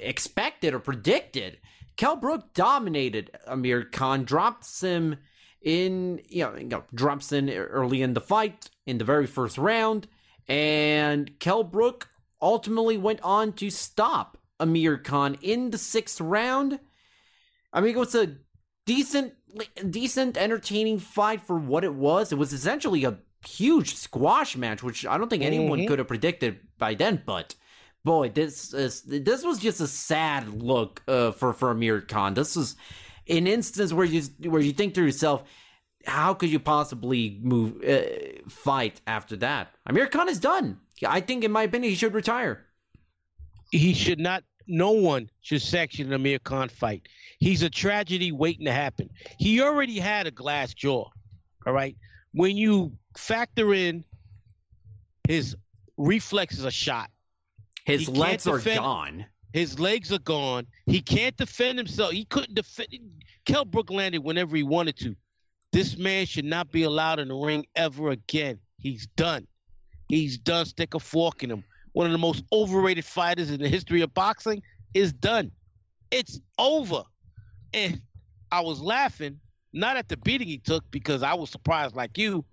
expected 0.00 0.74
or 0.74 0.78
predicted. 0.78 1.58
Kell 1.96 2.16
Brook 2.16 2.52
dominated 2.54 3.30
Amir 3.46 3.84
Khan, 3.84 4.24
drops 4.24 4.82
him 4.82 5.16
in, 5.62 6.20
you 6.28 6.44
know, 6.44 6.56
you 6.56 6.64
know, 6.64 6.84
drops 6.94 7.32
in 7.32 7.48
early 7.50 8.02
in 8.02 8.14
the 8.14 8.20
fight 8.20 8.68
in 8.84 8.98
the 8.98 9.04
very 9.04 9.26
first 9.26 9.56
round, 9.56 10.08
and 10.48 11.38
Kell 11.38 11.62
Brook 11.62 12.08
ultimately 12.44 12.96
went 12.98 13.20
on 13.22 13.52
to 13.54 13.70
stop 13.70 14.38
Amir 14.60 14.98
Khan 14.98 15.36
in 15.42 15.70
the 15.70 15.78
sixth 15.78 16.20
round. 16.20 16.78
I 17.72 17.80
mean, 17.80 17.96
it 17.96 17.98
was 17.98 18.14
a 18.14 18.36
decent, 18.86 19.32
decent, 19.90 20.36
entertaining 20.36 20.98
fight 21.00 21.40
for 21.42 21.58
what 21.58 21.82
it 21.82 21.94
was. 21.94 22.30
It 22.30 22.38
was 22.38 22.52
essentially 22.52 23.02
a 23.04 23.18
huge 23.44 23.94
squash 23.96 24.56
match, 24.56 24.82
which 24.82 25.04
I 25.06 25.18
don't 25.18 25.28
think 25.28 25.42
anyone 25.42 25.80
Mhm. 25.80 25.88
could 25.88 25.98
have 25.98 26.08
predicted 26.08 26.60
by 26.78 26.94
then, 26.94 27.22
but 27.26 27.54
boy, 28.04 28.28
this 28.28 28.72
is 28.74 29.02
this 29.02 29.42
was 29.42 29.58
just 29.58 29.80
a 29.80 29.86
sad 29.88 30.62
look 30.62 31.02
uh, 31.08 31.32
for 31.32 31.52
for 31.52 31.70
Amir 31.70 32.02
Khan. 32.02 32.34
This 32.34 32.54
was 32.56 32.76
an 33.28 33.46
instance 33.46 33.92
where 33.92 34.06
you 34.06 34.22
where 34.50 34.60
you 34.62 34.72
think 34.72 34.94
to 34.94 35.02
yourself, 35.02 35.42
how 36.06 36.34
could 36.34 36.50
you 36.50 36.60
possibly 36.60 37.40
move 37.42 37.82
uh, 37.82 38.02
fight 38.48 39.00
after 39.06 39.36
that? 39.36 39.74
Amir 39.86 40.06
Khan 40.06 40.28
is 40.28 40.38
done. 40.38 40.80
I 41.06 41.20
think, 41.20 41.44
in 41.44 41.50
my 41.52 41.62
opinion, 41.64 41.90
he 41.90 41.96
should 41.96 42.14
retire. 42.14 42.64
He 43.70 43.94
should 43.94 44.18
not. 44.20 44.44
No 44.66 44.92
one 44.92 45.28
should 45.42 45.60
sanction 45.60 46.06
an 46.06 46.12
Amir 46.14 46.38
Khan 46.38 46.68
fight. 46.68 47.08
He's 47.38 47.62
a 47.62 47.68
tragedy 47.68 48.32
waiting 48.32 48.64
to 48.66 48.72
happen. 48.72 49.10
He 49.38 49.60
already 49.60 49.98
had 49.98 50.26
a 50.26 50.30
glass 50.30 50.72
jaw. 50.72 51.10
All 51.66 51.72
right. 51.72 51.96
When 52.32 52.56
you 52.56 52.92
factor 53.16 53.74
in 53.74 54.04
his 55.28 55.56
reflexes 55.96 56.64
are 56.64 56.70
shot. 56.70 57.10
His 57.84 58.06
He 58.06 58.12
legs 58.12 58.46
are 58.46 58.56
defend- 58.56 58.78
gone. 58.78 59.26
His 59.52 59.78
legs 59.78 60.12
are 60.12 60.18
gone. 60.18 60.66
He 60.86 61.00
can't 61.00 61.36
defend 61.36 61.78
himself. 61.78 62.12
He 62.12 62.24
couldn't 62.24 62.54
defend. 62.54 62.88
Kell 63.44 63.64
Brook 63.64 63.90
landed 63.90 64.24
whenever 64.24 64.56
he 64.56 64.62
wanted 64.62 64.96
to. 64.98 65.14
This 65.72 65.96
man 65.96 66.26
should 66.26 66.44
not 66.44 66.72
be 66.72 66.82
allowed 66.84 67.18
in 67.20 67.28
the 67.28 67.34
ring 67.34 67.66
ever 67.76 68.10
again. 68.10 68.58
He's 68.78 69.06
done. 69.16 69.46
He's 70.08 70.38
done. 70.38 70.66
Stick 70.66 70.94
a 70.94 71.00
fork 71.00 71.42
in 71.42 71.50
him. 71.50 71.64
One 71.92 72.06
of 72.06 72.12
the 72.12 72.18
most 72.18 72.44
overrated 72.52 73.04
fighters 73.04 73.50
in 73.50 73.60
the 73.60 73.68
history 73.68 74.02
of 74.02 74.12
boxing 74.14 74.62
is 74.94 75.12
done. 75.12 75.50
It's 76.10 76.40
over. 76.58 77.02
And 77.72 78.00
I 78.50 78.60
was 78.60 78.80
laughing 78.80 79.40
not 79.74 79.96
at 79.96 80.08
the 80.08 80.16
beating 80.16 80.48
he 80.48 80.58
took 80.58 80.88
because 80.90 81.22
I 81.22 81.34
was 81.34 81.50
surprised 81.50 81.96
like 81.96 82.16
you, 82.16 82.44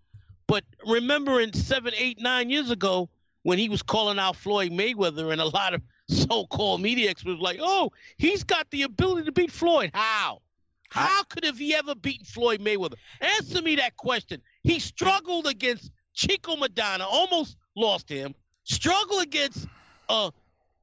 but 0.47 0.63
remembering 0.85 1.53
seven, 1.53 1.93
eight, 1.95 2.19
nine 2.19 2.49
years 2.49 2.71
ago 2.71 3.09
when 3.43 3.57
he 3.57 3.69
was 3.69 3.81
calling 3.81 4.19
out 4.19 4.35
Floyd 4.35 4.71
Mayweather 4.71 5.31
and 5.31 5.39
a 5.39 5.45
lot 5.45 5.73
of 5.73 5.81
so-called 6.09 6.81
media 6.81 7.09
experts 7.09 7.37
were 7.37 7.43
like, 7.43 7.59
"Oh, 7.61 7.91
he's 8.17 8.43
got 8.43 8.69
the 8.71 8.83
ability 8.83 9.25
to 9.25 9.31
beat 9.31 9.51
Floyd." 9.51 9.91
How? 9.93 10.41
How 10.89 11.23
could 11.23 11.45
have 11.45 11.57
he 11.57 11.73
ever 11.73 11.95
beaten 11.95 12.25
Floyd 12.25 12.59
Mayweather? 12.59 12.95
Answer 13.21 13.61
me 13.61 13.75
that 13.77 13.95
question. 13.95 14.41
He 14.63 14.79
struggled 14.79 15.47
against 15.47 15.89
Chino 16.13 16.55
Maidana, 16.55 17.01
almost 17.01 17.57
lost 17.75 18.09
him. 18.09 18.35
Struggle 18.63 19.19
against 19.19 19.67
uh, 20.09 20.27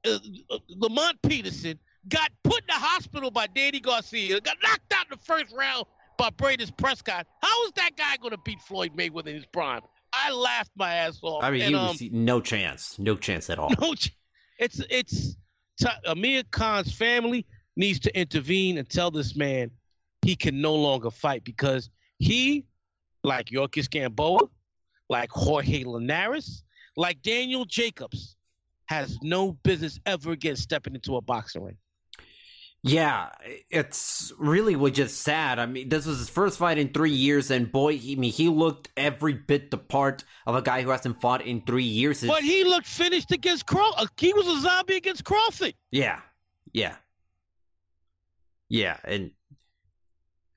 uh, 0.07 0.19
uh, 0.51 0.59
Lamont 0.69 1.21
Peterson. 1.23 1.79
Got 2.09 2.31
put 2.43 2.61
in 2.61 2.67
the 2.69 2.73
hospital 2.75 3.31
by 3.31 3.47
Danny 3.47 3.81
Garcia. 3.81 4.41
Got 4.41 4.57
knocked 4.63 4.93
out 4.93 5.07
in 5.07 5.19
the 5.19 5.25
first 5.25 5.55
round 5.55 5.85
by 6.17 6.31
Breidis 6.31 6.75
Prescott. 6.77 7.27
How 7.43 7.65
is 7.67 7.73
that 7.77 7.91
guy 7.97 8.17
going 8.17 8.33
to 8.33 8.41
beat 8.45 8.61
Floyd 8.63 8.93
Mayweather 8.97 9.29
in 9.29 9.37
his 9.37 9.47
prime? 9.47 9.83
I 10.13 10.33
laughed 10.33 10.73
my 10.75 10.95
ass 10.95 11.19
off. 11.23 11.45
I 11.45 11.51
mean, 11.51 11.63
and, 11.63 11.71
he 11.71 11.75
was 11.75 12.03
um, 12.03 12.25
no 12.25 12.41
chance, 12.41 12.99
no 12.99 13.17
chance 13.17 13.51
at 13.51 13.59
all. 13.59 13.71
no, 13.81 13.95
ch- 13.95 14.17
it's 14.59 14.81
it's 14.91 15.37
t- 15.81 15.87
Amir 16.07 16.43
Khan's 16.51 16.93
family 16.95 17.47
needs 17.77 18.01
to 18.01 18.19
intervene 18.19 18.79
and 18.79 18.89
tell 18.89 19.11
this 19.11 19.37
man 19.37 19.71
he 20.23 20.35
can 20.35 20.61
no 20.61 20.75
longer 20.75 21.11
fight 21.11 21.45
because 21.45 21.91
he, 22.19 22.67
like 23.23 23.47
Yorkis 23.47 23.89
Gamboa, 23.89 24.41
like 25.09 25.31
Jorge 25.31 25.85
Linares, 25.85 26.63
like 26.97 27.23
Daniel 27.23 27.65
Jacobs, 27.65 28.37
has 28.87 29.19
no 29.23 29.53
business 29.53 29.99
ever 30.07 30.33
again 30.33 30.57
stepping 30.57 30.95
into 30.95 31.17
a 31.17 31.21
boxing 31.21 31.63
ring. 31.63 31.77
Yeah, 32.85 33.31
it's 33.71 34.33
really 34.39 34.77
was 34.77 34.93
just 34.93 35.23
sad. 35.23 35.59
I 35.59 35.67
mean, 35.67 35.89
this 35.89 36.07
was 36.07 36.19
his 36.19 36.31
first 36.31 36.59
fight 36.59 36.79
in 36.79 36.93
three 36.93 37.11
years, 37.11 37.51
and 37.51 37.71
boy, 37.73 37.99
he, 37.99 38.13
I 38.13 38.17
mean, 38.17 38.31
he 38.31 38.49
looked 38.49 38.89
every 38.97 39.33
bit 39.33 39.73
the 39.73 39.79
part 39.79 40.23
of 40.47 40.55
a 40.55 40.63
guy 40.63 40.83
who 40.83 40.91
hasn't 40.91 41.21
fought 41.21 41.43
in 41.43 41.63
three 41.63 41.83
years. 41.83 42.23
But 42.25 42.45
he 42.45 42.63
looked 42.63 42.87
finished 42.87 43.33
against 43.33 43.67
Crawford. 43.67 44.05
Uh, 44.05 44.07
he 44.17 44.33
was 44.33 44.47
a 44.47 44.61
zombie 44.61 44.97
against 44.97 45.25
Crawford. 45.25 45.75
Yeah, 45.91 46.21
yeah, 46.73 46.95
yeah, 48.69 48.99
and 49.03 49.33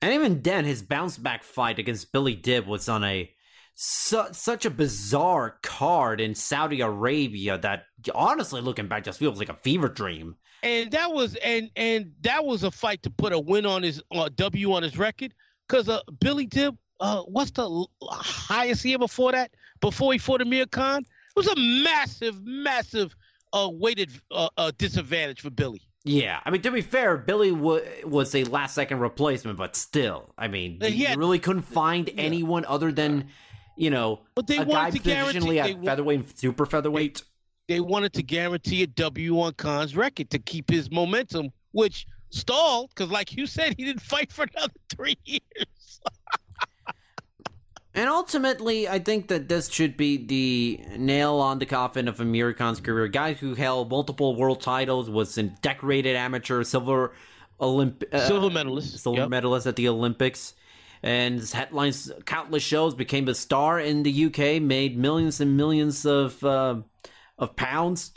and 0.00 0.14
even 0.14 0.42
then, 0.42 0.64
his 0.64 0.80
bounce 0.80 1.18
back 1.18 1.42
fight 1.42 1.80
against 1.80 2.12
Billy 2.12 2.36
Dib 2.36 2.68
was 2.68 2.88
on 2.88 3.02
a 3.02 3.32
su- 3.74 4.28
such 4.32 4.64
a 4.64 4.70
bizarre 4.70 5.58
card 5.62 6.20
in 6.20 6.34
Saudi 6.34 6.80
Arabia 6.80 7.58
that 7.58 7.84
honestly, 8.14 8.60
looking 8.60 8.88
back, 8.88 9.04
just 9.04 9.18
feels 9.18 9.38
like 9.38 9.48
a 9.48 9.54
fever 9.62 9.88
dream. 9.88 10.36
and 10.62 10.90
that 10.92 11.12
was 11.12 11.34
and 11.36 11.70
and 11.76 12.12
that 12.20 12.44
was 12.44 12.62
a 12.62 12.70
fight 12.70 13.02
to 13.02 13.10
put 13.10 13.32
a 13.32 13.38
win 13.38 13.66
on 13.66 13.82
his 13.82 14.02
uh, 14.12 14.28
W 14.36 14.72
on 14.72 14.82
his 14.82 14.96
record 14.98 15.34
because 15.68 15.88
uh, 15.88 16.00
Billy 16.20 16.46
Dib, 16.46 16.76
uh, 17.00 17.22
what's 17.22 17.50
the 17.52 17.62
l- 17.62 17.90
highest 18.02 18.84
year 18.84 18.98
before 18.98 19.32
that? 19.32 19.50
Before 19.80 20.12
he 20.12 20.18
fought 20.18 20.40
Amir 20.40 20.66
Khan, 20.66 21.00
it 21.02 21.06
was 21.36 21.48
a 21.48 21.56
massive, 21.56 22.40
massive 22.44 23.16
uh, 23.52 23.68
weighted 23.72 24.10
uh, 24.30 24.48
uh, 24.56 24.70
disadvantage 24.78 25.40
for 25.40 25.50
Billy. 25.50 25.82
Yeah, 26.04 26.40
I 26.44 26.50
mean 26.50 26.62
to 26.62 26.70
be 26.70 26.80
fair, 26.82 27.16
Billy 27.16 27.50
w- 27.52 27.84
was 28.04 28.34
a 28.34 28.44
last 28.44 28.74
second 28.74 28.98
replacement, 29.00 29.56
but 29.58 29.74
still, 29.76 30.32
I 30.38 30.48
mean, 30.48 30.78
Uh, 30.82 30.86
he 30.86 31.04
had- 31.04 31.18
really 31.18 31.38
couldn't 31.38 31.62
find 31.62 32.10
anyone 32.16 32.64
other 32.66 32.92
than 32.92 33.28
you 33.76 33.90
know 33.90 34.20
But 34.34 34.46
they 34.46 34.58
a 34.58 34.64
guy 34.64 34.70
wanted 34.70 34.92
to 34.94 34.98
guarantee 35.00 35.38
positionally 35.40 35.80
they, 35.80 35.86
featherweight 35.86 36.20
and 36.20 36.38
super 36.38 36.66
featherweight. 36.66 37.22
they 37.68 37.80
wanted 37.80 38.12
to 38.14 38.22
guarantee 38.22 38.82
a 38.82 38.86
W 38.86 39.40
on 39.40 39.52
Khan's 39.54 39.96
record 39.96 40.30
to 40.30 40.38
keep 40.38 40.70
his 40.70 40.90
momentum, 40.90 41.50
which 41.72 42.06
stalled 42.30 42.90
because, 42.90 43.10
like 43.10 43.34
you 43.36 43.46
said, 43.46 43.74
he 43.76 43.84
didn't 43.84 44.02
fight 44.02 44.32
for 44.32 44.46
another 44.54 44.72
three 44.96 45.16
years. 45.24 46.00
And 47.94 48.08
ultimately, 48.08 48.88
I 48.88 48.98
think 49.00 49.28
that 49.28 49.50
this 49.50 49.68
should 49.68 49.98
be 49.98 50.16
the 50.16 50.80
nail 50.96 51.34
on 51.34 51.58
the 51.58 51.66
coffin 51.66 52.08
of 52.08 52.20
Amir 52.20 52.54
Khan's 52.54 52.80
career. 52.80 53.04
A 53.04 53.08
guy 53.10 53.34
who 53.34 53.54
held 53.54 53.90
multiple 53.90 54.34
world 54.34 54.62
titles, 54.62 55.10
was 55.10 55.36
a 55.36 55.42
decorated 55.42 56.16
amateur, 56.16 56.62
silver 56.64 57.12
Olymp- 57.60 58.02
uh, 58.14 58.26
Silver 58.26 58.48
medalist. 58.48 58.98
silver 58.98 59.20
Yep. 59.20 59.28
medalist 59.28 59.66
at 59.66 59.76
the 59.76 59.88
Olympics, 59.88 60.54
and 61.02 61.40
headlines 61.50 62.10
countless 62.26 62.62
shows. 62.62 62.94
Became 62.94 63.28
a 63.28 63.34
star 63.34 63.80
in 63.80 64.02
the 64.02 64.24
UK, 64.26 64.60
made 64.62 64.96
millions 64.98 65.40
and 65.40 65.56
millions 65.56 66.04
of 66.06 66.42
uh, 66.44 66.76
of 67.38 67.56
pounds. 67.56 68.12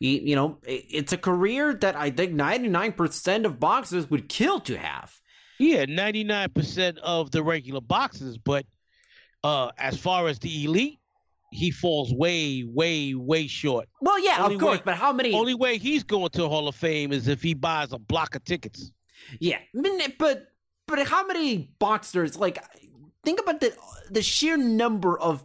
He, 0.00 0.20
you 0.20 0.36
know, 0.36 0.58
it- 0.64 0.86
it's 0.90 1.12
a 1.12 1.18
career 1.18 1.74
that 1.74 1.96
I 1.96 2.10
think 2.10 2.32
ninety 2.32 2.68
nine 2.68 2.92
percent 2.92 3.46
of 3.46 3.58
boxers 3.60 4.08
would 4.10 4.28
kill 4.28 4.60
to 4.60 4.76
have. 4.78 5.12
Yeah, 5.58 5.84
ninety 5.88 6.24
nine 6.24 6.50
percent 6.50 6.98
of 6.98 7.30
the 7.30 7.42
regular 7.42 7.80
boxers, 7.80 8.38
but 8.38 8.64
uh, 9.44 9.70
as 9.78 9.98
far 9.98 10.28
as 10.28 10.38
the 10.38 10.64
elite, 10.64 10.98
he 11.50 11.70
falls 11.70 12.12
way, 12.12 12.64
way, 12.64 13.14
way 13.14 13.46
short. 13.46 13.88
Well, 14.00 14.18
yeah, 14.24 14.36
Only 14.42 14.54
of 14.56 14.60
course, 14.60 14.78
way- 14.78 14.82
but 14.84 14.94
how 14.96 15.12
many? 15.12 15.32
Only 15.34 15.54
way 15.54 15.78
he's 15.78 16.04
going 16.04 16.28
to 16.30 16.38
the 16.42 16.48
Hall 16.48 16.68
of 16.68 16.74
Fame 16.76 17.12
is 17.12 17.26
if 17.26 17.42
he 17.42 17.54
buys 17.54 17.92
a 17.92 17.98
block 17.98 18.34
of 18.36 18.44
tickets. 18.44 18.92
Yeah, 19.40 19.58
but 20.18 20.46
but 20.88 21.06
how 21.06 21.26
many 21.26 21.70
boxers? 21.78 22.36
Like, 22.36 22.64
think 23.24 23.40
about 23.40 23.60
the 23.60 23.74
the 24.10 24.22
sheer 24.22 24.56
number 24.56 25.18
of 25.18 25.44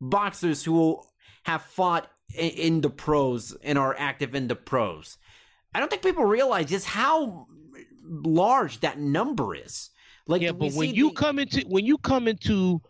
boxers 0.00 0.64
who 0.64 1.00
have 1.44 1.62
fought 1.62 2.10
in, 2.34 2.50
in 2.50 2.80
the 2.82 2.90
pros 2.90 3.56
and 3.62 3.78
are 3.78 3.94
active 3.98 4.34
in 4.34 4.48
the 4.48 4.56
pros. 4.56 5.16
I 5.74 5.80
don't 5.80 5.88
think 5.88 6.02
people 6.02 6.24
realize 6.24 6.66
just 6.66 6.86
how 6.86 7.46
large 8.02 8.80
that 8.80 8.98
number 8.98 9.54
is. 9.54 9.90
Like, 10.26 10.42
yeah, 10.42 10.52
but 10.52 10.72
when 10.72 10.94
you 10.94 11.10
the- 11.10 11.14
come 11.14 11.38
into 11.38 11.60
when 11.68 11.86
you 11.86 11.98
come 11.98 12.28
into 12.28 12.82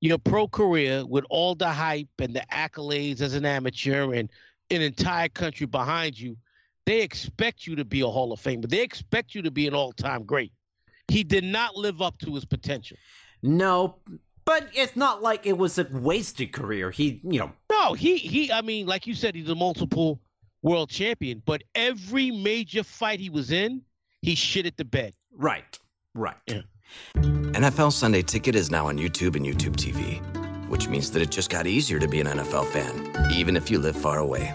your 0.00 0.18
pro 0.18 0.46
career 0.46 1.04
with 1.06 1.24
all 1.30 1.54
the 1.54 1.68
hype 1.68 2.08
and 2.18 2.34
the 2.34 2.44
accolades 2.52 3.20
as 3.20 3.34
an 3.34 3.44
amateur 3.44 4.12
and 4.12 4.30
an 4.70 4.82
entire 4.82 5.28
country 5.28 5.66
behind 5.66 6.18
you, 6.18 6.36
they 6.86 7.00
expect 7.02 7.66
you 7.66 7.74
to 7.76 7.84
be 7.84 8.00
a 8.00 8.06
Hall 8.06 8.32
of 8.32 8.40
Famer. 8.40 8.68
They 8.68 8.82
expect 8.82 9.34
you 9.34 9.42
to 9.42 9.50
be 9.50 9.66
an 9.66 9.74
all-time 9.74 10.24
great. 10.24 10.52
He 11.08 11.24
did 11.24 11.44
not 11.44 11.74
live 11.76 12.00
up 12.02 12.18
to 12.20 12.34
his 12.34 12.44
potential. 12.44 12.96
no, 13.42 13.96
but 14.44 14.66
it's 14.72 14.96
not 14.96 15.22
like 15.22 15.46
it 15.46 15.58
was 15.58 15.78
a 15.78 15.86
wasted 15.90 16.52
career. 16.52 16.90
He, 16.90 17.20
you 17.22 17.38
know, 17.38 17.52
No, 17.70 17.92
he 17.92 18.16
he. 18.16 18.50
I 18.50 18.62
mean, 18.62 18.86
like 18.86 19.06
you 19.06 19.14
said, 19.14 19.34
he's 19.34 19.48
a 19.50 19.54
multiple 19.54 20.20
world 20.62 20.88
champion. 20.88 21.42
But 21.44 21.64
every 21.74 22.30
major 22.30 22.82
fight 22.82 23.20
he 23.20 23.28
was 23.28 23.50
in, 23.50 23.82
he 24.22 24.34
shit 24.34 24.64
at 24.64 24.76
the 24.78 24.84
bed. 24.86 25.12
right, 25.36 25.78
right. 26.14 26.36
Yeah. 26.46 26.62
NFL 27.14 27.92
Sunday 27.92 28.22
Ticket 28.22 28.54
is 28.54 28.70
now 28.70 28.86
on 28.86 28.96
YouTube 28.96 29.36
and 29.36 29.44
YouTube 29.44 29.76
TV, 29.76 30.20
which 30.68 30.88
means 30.88 31.10
that 31.10 31.20
it 31.20 31.30
just 31.30 31.50
got 31.50 31.66
easier 31.66 31.98
to 31.98 32.08
be 32.08 32.20
an 32.20 32.26
NFL 32.26 32.66
fan, 32.68 33.30
even 33.32 33.56
if 33.56 33.70
you 33.70 33.78
live 33.78 33.96
far 33.96 34.18
away. 34.18 34.54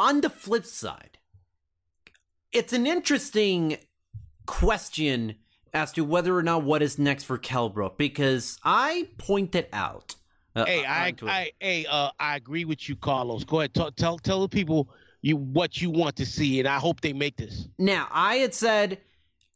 On 0.00 0.22
the 0.22 0.30
flip 0.30 0.64
side, 0.64 1.18
it's 2.52 2.72
an 2.72 2.86
interesting 2.86 3.76
question 4.46 5.34
as 5.74 5.92
to 5.92 6.04
whether 6.04 6.34
or 6.34 6.42
not 6.42 6.64
what 6.64 6.80
is 6.80 6.98
next 6.98 7.24
for 7.24 7.36
Kell 7.36 7.68
Brook 7.68 7.98
because 7.98 8.58
I 8.64 9.08
pointed 9.18 9.66
out. 9.74 10.16
uh, 10.56 10.64
hey, 10.64 10.86
I, 10.86 11.14
I, 11.22 11.50
hey, 11.60 11.84
uh, 11.88 12.10
I 12.18 12.36
agree 12.36 12.64
with 12.64 12.88
you, 12.88 12.96
Carlos. 12.96 13.44
Go 13.44 13.60
ahead, 13.60 13.74
tell, 13.74 13.92
tell, 13.92 14.18
tell 14.18 14.40
the 14.40 14.48
people 14.48 14.88
you 15.20 15.36
what 15.36 15.82
you 15.82 15.90
want 15.90 16.16
to 16.16 16.24
see, 16.24 16.60
and 16.60 16.66
I 16.66 16.78
hope 16.78 17.02
they 17.02 17.12
make 17.12 17.36
this. 17.36 17.68
now 17.78 18.08
I 18.10 18.36
had 18.36 18.54
said 18.54 19.02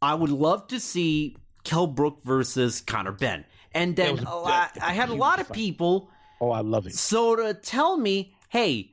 I 0.03 0.13
would 0.15 0.29
love 0.29 0.67
to 0.69 0.79
see 0.79 1.39
Kell 1.65 1.87
Brook 1.87 2.21
versus 2.23 2.83
Conor 2.83 3.13
Benn, 3.13 3.47
and 3.73 3.97
then 3.97 4.19
a- 4.19 4.37
lot, 4.37 4.73
I 4.83 4.93
had 4.93 5.09
a 5.09 5.15
lot 5.15 5.41
of 5.41 5.51
people 5.51 6.11
Oh, 6.43 6.51
I 6.51 6.61
love 6.61 6.87
it. 6.87 6.95
so 6.95 7.35
to 7.35 7.55
tell 7.55 7.97
me, 7.97 8.35
hey, 8.51 8.91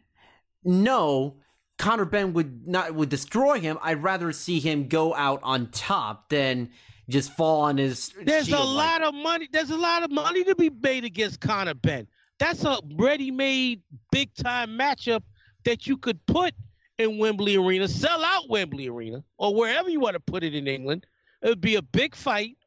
no, 0.63 1.40
Conor 1.82 2.06
Benn 2.06 2.34
would 2.34 2.67
not 2.67 2.94
would 2.94 3.10
destroy 3.10 3.60
him. 3.60 3.80
I'd 3.82 4.04
rather 4.04 4.32
see 4.32 4.60
him 4.60 4.88
go 4.88 5.15
out 5.15 5.39
on 5.41 5.72
top 5.72 6.30
than 6.30 6.70
just 7.10 7.36
fall 7.36 7.62
on 7.62 7.78
his. 7.78 8.13
There's 8.24 8.50
a 8.50 8.60
lot 8.60 9.02
like- 9.02 9.10
of 9.10 9.15
money. 9.15 9.50
There's 9.52 9.72
a 9.72 9.78
lot 9.78 10.04
of 10.04 10.12
money 10.12 10.44
to 10.44 10.54
be 10.54 10.70
made 10.70 11.06
against 11.06 11.41
Conor 11.41 11.74
Benn. 11.74 12.08
That's 12.38 12.63
a 12.65 12.78
ready-made, 12.96 13.82
big-time 14.12 14.78
matchup 14.78 15.24
that 15.63 15.88
you 15.88 15.98
could 15.98 16.24
put 16.28 16.54
in 17.00 17.17
Wembley 17.17 17.56
Arena, 17.56 17.88
sell 17.88 18.24
out 18.24 18.48
Wembley 18.48 18.88
Arena, 18.88 19.24
or 19.39 19.56
wherever 19.56 19.89
you 19.89 20.00
want 20.00 20.13
to 20.13 20.20
put 20.20 20.44
it 20.44 20.54
in 20.54 20.67
England. 20.67 21.08
It 21.41 21.50
would 21.50 21.62
be 21.62 21.76
a 21.78 21.82
big 21.82 22.15
fight. 22.15 22.58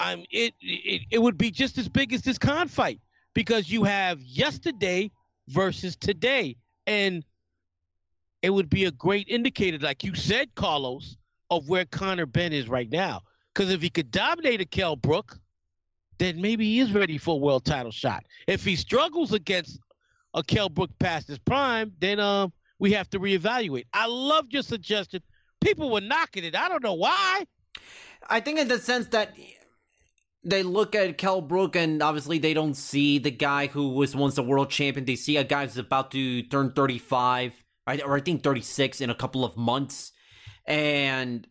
Um, 0.00 0.24
it, 0.30 0.52
it 0.60 1.02
it 1.10 1.18
would 1.18 1.38
be 1.38 1.50
just 1.50 1.78
as 1.78 1.88
big 1.88 2.12
as 2.12 2.20
this 2.20 2.36
Khan 2.36 2.68
fight 2.68 3.00
because 3.32 3.70
you 3.70 3.84
have 3.84 4.20
yesterday 4.20 5.10
versus 5.48 5.96
today, 5.96 6.56
and 6.86 7.24
it 8.42 8.50
would 8.50 8.70
be 8.70 8.84
a 8.84 8.90
great 8.90 9.28
indicator, 9.28 9.78
like 9.78 10.02
you 10.04 10.14
said, 10.14 10.54
Carlos, 10.54 11.16
of 11.50 11.68
where 11.68 11.84
Conor 11.84 12.26
Benn 12.26 12.52
is 12.52 12.68
right 12.68 12.90
now. 12.90 13.22
Because 13.54 13.70
if 13.70 13.82
he 13.82 13.90
could 13.90 14.10
dominate 14.10 14.60
a 14.60 14.64
Kell 14.64 14.96
Brook, 14.96 15.38
then 16.18 16.40
maybe 16.40 16.64
he 16.64 16.80
is 16.80 16.92
ready 16.92 17.18
for 17.18 17.34
a 17.34 17.38
world 17.38 17.64
title 17.64 17.90
shot. 17.90 18.24
If 18.46 18.64
he 18.64 18.76
struggles 18.76 19.32
against 19.32 19.80
a 20.34 20.42
Kell 20.42 20.68
Brook 20.68 20.90
past 20.98 21.28
his 21.28 21.38
prime, 21.38 21.92
then 21.98 22.20
um 22.20 22.52
we 22.78 22.92
have 22.92 23.10
to 23.10 23.20
reevaluate. 23.20 23.84
I 23.92 24.06
love 24.06 24.46
your 24.50 24.62
suggestion. 24.62 25.22
People 25.60 25.90
were 25.90 26.00
knocking 26.00 26.44
it. 26.44 26.56
I 26.56 26.68
don't 26.68 26.82
know 26.82 26.94
why. 26.94 27.44
I 28.28 28.40
think 28.40 28.58
in 28.58 28.68
the 28.68 28.78
sense 28.78 29.06
that 29.08 29.34
they 30.42 30.62
look 30.62 30.94
at 30.94 31.18
Kell 31.18 31.42
Brook 31.42 31.76
and 31.76 32.02
obviously 32.02 32.38
they 32.38 32.54
don't 32.54 32.74
see 32.74 33.18
the 33.18 33.30
guy 33.30 33.66
who 33.66 33.90
was 33.90 34.16
once 34.16 34.38
a 34.38 34.42
world 34.42 34.70
champion. 34.70 35.04
They 35.04 35.16
see 35.16 35.36
a 35.36 35.44
guy 35.44 35.66
who's 35.66 35.76
about 35.76 36.10
to 36.12 36.42
turn 36.44 36.72
35, 36.72 37.52
or 37.98 38.16
I 38.16 38.20
think 38.20 38.42
36 38.42 39.00
in 39.00 39.10
a 39.10 39.14
couple 39.14 39.44
of 39.44 39.56
months. 39.56 40.12
And 40.66 41.46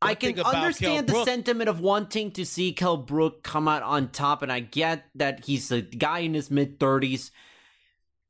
I 0.00 0.14
can 0.14 0.38
understand 0.40 1.08
the 1.08 1.24
sentiment 1.24 1.68
of 1.68 1.80
wanting 1.80 2.30
to 2.32 2.44
see 2.44 2.72
Kell 2.72 2.96
Brook 2.96 3.42
come 3.42 3.66
out 3.66 3.82
on 3.82 4.08
top, 4.10 4.42
and 4.42 4.52
I 4.52 4.60
get 4.60 5.06
that 5.16 5.44
he's 5.44 5.72
a 5.72 5.80
guy 5.82 6.20
in 6.20 6.34
his 6.34 6.50
mid 6.50 6.78
30s 6.78 7.30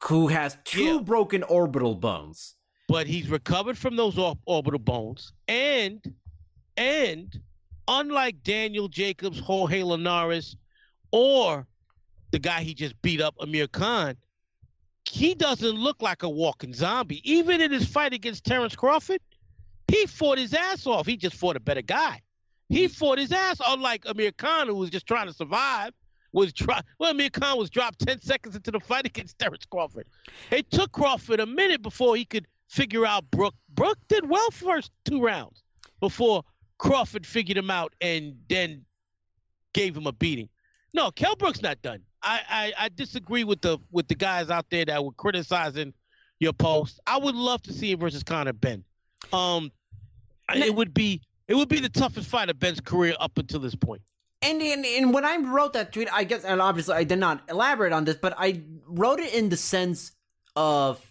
who 0.04 0.28
has 0.28 0.56
two 0.64 0.94
Yeah. 0.96 1.00
broken 1.00 1.42
orbital 1.42 1.94
bones. 1.94 2.54
but 2.90 3.06
he's 3.06 3.28
recovered 3.28 3.76
from 3.76 3.96
those 3.96 4.16
or- 4.16 4.38
orbital 4.46 4.78
bones 4.78 5.32
and 5.46 6.00
and 6.78 7.38
unlike 7.86 8.42
daniel 8.42 8.88
jacobs 8.88 9.38
jorge 9.40 9.82
linares 9.82 10.56
or 11.12 11.66
the 12.30 12.38
guy 12.38 12.62
he 12.62 12.72
just 12.72 12.94
beat 13.02 13.20
up 13.20 13.34
amir 13.40 13.66
khan 13.68 14.16
he 15.08 15.34
doesn't 15.34 15.76
look 15.76 16.02
like 16.02 16.22
a 16.22 16.28
walking 16.28 16.74
zombie 16.74 17.20
even 17.30 17.60
in 17.60 17.70
his 17.70 17.86
fight 17.86 18.12
against 18.12 18.44
terrence 18.44 18.76
crawford 18.76 19.20
he 19.88 20.06
fought 20.06 20.38
his 20.38 20.54
ass 20.54 20.86
off 20.86 21.06
he 21.06 21.16
just 21.16 21.36
fought 21.36 21.56
a 21.56 21.60
better 21.60 21.82
guy 21.82 22.20
he 22.68 22.88
fought 22.88 23.18
his 23.18 23.32
ass 23.32 23.60
unlike 23.66 24.04
amir 24.06 24.32
khan 24.32 24.66
who 24.66 24.74
was 24.74 24.90
just 24.90 25.06
trying 25.06 25.26
to 25.26 25.32
survive 25.32 25.92
was 26.32 26.52
try 26.52 26.80
well 26.98 27.10
amir 27.10 27.30
khan 27.30 27.56
was 27.58 27.70
dropped 27.70 27.98
10 28.00 28.20
seconds 28.20 28.54
into 28.54 28.70
the 28.70 28.80
fight 28.80 29.06
against 29.12 29.38
terrence 29.38 29.64
crawford 29.64 30.06
it 30.50 30.70
took 30.70 30.92
Crawford 30.92 31.40
a 31.40 31.46
minute 31.46 31.82
before 31.82 32.16
he 32.16 32.24
could 32.24 32.46
figure 32.68 33.04
out 33.06 33.30
Brook. 33.30 33.54
Brook 33.74 33.98
did 34.08 34.28
well 34.28 34.50
first 34.50 34.92
two 35.04 35.20
rounds 35.20 35.62
before 36.00 36.44
Crawford 36.78 37.26
figured 37.26 37.58
him 37.58 37.70
out 37.70 37.94
and 38.00 38.36
then 38.48 38.84
gave 39.72 39.96
him 39.96 40.06
a 40.06 40.12
beating. 40.12 40.48
No, 40.94 41.10
Kell 41.10 41.36
Brook's 41.36 41.62
not 41.62 41.82
done. 41.82 42.02
I, 42.22 42.40
I, 42.48 42.84
I 42.84 42.88
disagree 42.88 43.44
with 43.44 43.60
the 43.60 43.78
with 43.90 44.08
the 44.08 44.14
guys 44.14 44.50
out 44.50 44.66
there 44.70 44.84
that 44.84 45.04
were 45.04 45.12
criticizing 45.12 45.92
your 46.40 46.52
post. 46.52 47.00
I 47.06 47.18
would 47.18 47.34
love 47.34 47.62
to 47.62 47.72
see 47.72 47.92
him 47.92 48.00
versus 48.00 48.22
Conor 48.22 48.52
Benn. 48.52 48.84
Um, 49.32 49.70
it 50.54 50.74
would 50.74 50.94
be 50.94 51.22
it 51.46 51.54
would 51.54 51.68
be 51.68 51.80
the 51.80 51.88
toughest 51.88 52.28
fight 52.28 52.48
of 52.50 52.58
Benn's 52.58 52.80
career 52.80 53.14
up 53.20 53.38
until 53.38 53.60
this 53.60 53.74
point. 53.74 54.02
And, 54.40 54.62
and 54.62 54.84
and 54.84 55.12
when 55.12 55.24
I 55.24 55.36
wrote 55.38 55.72
that 55.72 55.92
tweet, 55.92 56.08
I 56.12 56.24
guess, 56.24 56.44
and 56.44 56.60
obviously 56.60 56.94
I 56.94 57.04
did 57.04 57.18
not 57.18 57.42
elaborate 57.48 57.92
on 57.92 58.04
this, 58.04 58.16
but 58.16 58.34
I 58.38 58.62
wrote 58.86 59.18
it 59.18 59.34
in 59.34 59.48
the 59.48 59.56
sense 59.56 60.12
of 60.54 61.04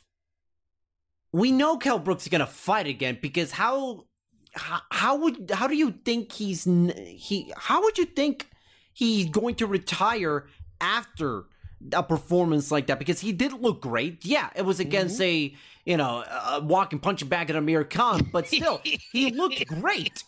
we 1.34 1.52
know 1.52 1.78
Kell 1.78 2.00
Brooks 2.00 2.24
is 2.24 2.30
gonna 2.30 2.48
fight 2.48 2.88
again 2.88 3.18
because 3.22 3.52
how 3.52 4.06
how, 4.54 4.82
how 4.92 5.18
would 5.18 5.52
how 5.52 5.68
do 5.68 5.76
you 5.76 5.92
think 6.06 6.32
he's 6.32 6.64
he 6.64 7.52
how 7.58 7.82
would 7.84 7.98
you 7.98 8.06
think 8.06 8.48
he's 8.94 9.30
going 9.30 9.56
to 9.56 9.68
retire 9.68 10.48
after 10.82 11.46
a 11.94 12.02
performance 12.02 12.72
like 12.72 12.88
that 12.88 13.00
because 13.00 13.20
he 13.20 13.32
did 13.32 13.54
look 13.54 13.82
great. 13.82 14.26
Yeah, 14.26 14.50
it 14.56 14.64
was 14.64 14.80
against 14.80 15.20
mm-hmm. 15.20 15.56
a 15.56 15.56
you 15.86 15.98
know 15.98 16.24
a 16.28 16.62
walking 16.62 17.00
punching 17.00 17.28
bag 17.28 17.50
at 17.50 17.56
Amir 17.56 17.84
Khan, 17.84 18.30
but 18.32 18.48
still 18.54 18.82
he 19.12 19.32
looked 19.32 19.66
great. 19.68 20.24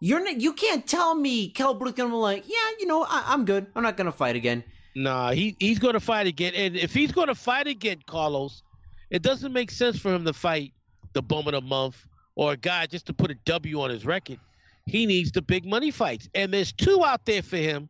You're 0.00 0.26
n- 0.26 0.40
you 0.40 0.52
can't 0.52 0.86
tell 0.86 1.14
me 1.14 1.50
Kell 1.50 1.74
Brook's 1.74 1.96
gonna 1.96 2.10
be 2.10 2.16
like, 2.16 2.44
yeah, 2.48 2.70
you 2.78 2.86
know, 2.86 3.04
I- 3.04 3.24
I'm 3.28 3.44
good. 3.44 3.66
I'm 3.74 3.82
not 3.82 3.96
gonna 3.96 4.12
fight 4.12 4.36
again. 4.36 4.64
Nah, 4.98 5.30
he 5.30 5.54
he's 5.60 5.78
going 5.78 5.94
to 5.94 6.00
fight 6.00 6.26
again, 6.26 6.54
and 6.56 6.76
if 6.76 6.92
he's 6.92 7.12
going 7.12 7.28
to 7.28 7.34
fight 7.34 7.68
again, 7.68 7.98
Carlos, 8.06 8.64
it 9.10 9.22
doesn't 9.22 9.52
make 9.52 9.70
sense 9.70 9.96
for 9.96 10.12
him 10.12 10.24
to 10.24 10.32
fight 10.32 10.72
the 11.12 11.22
bum 11.22 11.46
of 11.46 11.52
the 11.52 11.60
month 11.60 12.04
or 12.34 12.52
a 12.52 12.56
guy 12.56 12.86
just 12.86 13.06
to 13.06 13.12
put 13.12 13.30
a 13.30 13.34
W 13.44 13.80
on 13.80 13.90
his 13.90 14.04
record. 14.04 14.40
He 14.86 15.06
needs 15.06 15.30
the 15.30 15.40
big 15.40 15.64
money 15.64 15.92
fights, 15.92 16.28
and 16.34 16.52
there's 16.52 16.72
two 16.72 17.04
out 17.04 17.26
there 17.26 17.42
for 17.42 17.58
him 17.58 17.88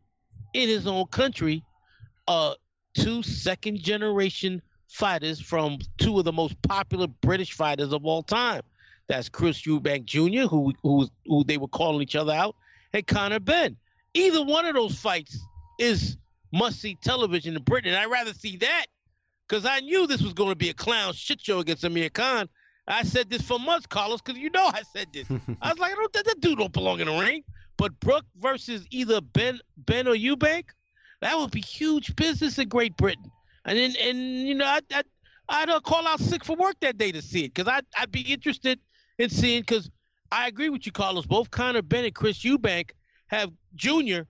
in 0.53 0.69
his 0.69 0.85
own 0.85 1.07
country. 1.07 1.63
Uh, 2.29 2.53
two 2.93 3.23
second 3.23 3.79
generation 3.79 4.61
fighters 4.87 5.41
from 5.41 5.79
two 5.97 6.19
of 6.19 6.25
the 6.25 6.31
most 6.31 6.61
popular 6.61 7.07
British 7.07 7.53
fighters 7.53 7.91
of 7.91 8.05
all 8.05 8.21
time. 8.21 8.61
That's 9.07 9.29
Chris 9.29 9.63
Eubank 9.63 10.05
Jr., 10.05 10.47
who 10.47 10.71
who 10.83 11.09
who 11.25 11.43
they 11.43 11.57
were 11.57 11.67
calling 11.67 12.03
each 12.03 12.15
other 12.15 12.31
out, 12.31 12.55
and 12.93 13.05
Conor 13.07 13.39
Benn. 13.39 13.75
Either 14.13 14.43
one 14.43 14.65
of 14.65 14.75
those 14.75 14.97
fights 14.99 15.39
is 15.79 16.17
must 16.51 16.79
see 16.79 16.95
television 17.01 17.55
in 17.55 17.63
Britain. 17.63 17.93
And 17.93 17.99
I'd 17.99 18.11
rather 18.11 18.33
see 18.33 18.57
that 18.57 18.85
because 19.47 19.65
I 19.65 19.79
knew 19.79 20.05
this 20.05 20.21
was 20.21 20.33
going 20.33 20.49
to 20.49 20.55
be 20.55 20.69
a 20.69 20.73
clown 20.73 21.13
shit 21.13 21.41
show 21.41 21.59
against 21.59 21.83
Amir 21.83 22.09
Khan. 22.09 22.47
I 22.87 23.03
said 23.03 23.29
this 23.29 23.41
for 23.41 23.59
months, 23.59 23.85
Carlos, 23.85 24.21
because 24.21 24.39
you 24.39 24.49
know 24.49 24.65
I 24.65 24.81
said 24.93 25.07
this. 25.13 25.27
I 25.61 25.69
was 25.69 25.79
like, 25.79 25.91
I 25.91 25.95
don't, 25.95 26.13
that, 26.13 26.25
that 26.25 26.41
dude 26.41 26.57
don't 26.57 26.73
belong 26.73 26.99
in 26.99 27.07
the 27.07 27.19
ring. 27.19 27.43
But 27.77 27.99
Brook 27.99 28.25
versus 28.39 28.85
either 28.91 29.21
Benn 29.21 29.59
Benn 29.77 30.07
or 30.07 30.15
Eubank, 30.15 30.65
that 31.21 31.37
would 31.37 31.51
be 31.51 31.61
huge 31.61 32.15
business 32.15 32.57
in 32.57 32.67
Great 32.67 32.95
Britain. 32.97 33.31
And 33.65 33.77
then, 33.77 33.95
and 34.01 34.47
you 34.47 34.55
know, 34.55 34.65
I'd, 34.65 34.83
I'd, 34.93 35.05
I'd 35.49 35.69
uh, 35.69 35.79
call 35.79 36.07
out 36.07 36.19
sick 36.19 36.45
for 36.45 36.55
work 36.55 36.75
that 36.81 36.97
day 36.97 37.11
to 37.11 37.21
see 37.21 37.45
it 37.45 37.53
because 37.53 37.71
I'd, 37.71 37.85
I'd 37.97 38.11
be 38.11 38.21
interested 38.21 38.79
in 39.17 39.29
seeing 39.29 39.61
because 39.61 39.89
I 40.31 40.47
agree 40.47 40.69
with 40.69 40.85
you, 40.85 40.91
Carlos. 40.91 41.25
Both 41.25 41.51
Conor 41.51 41.81
Benn 41.81 42.05
and 42.05 42.15
Chris 42.15 42.39
Eubank 42.39 42.91
have 43.27 43.51
Jr. 43.75 44.21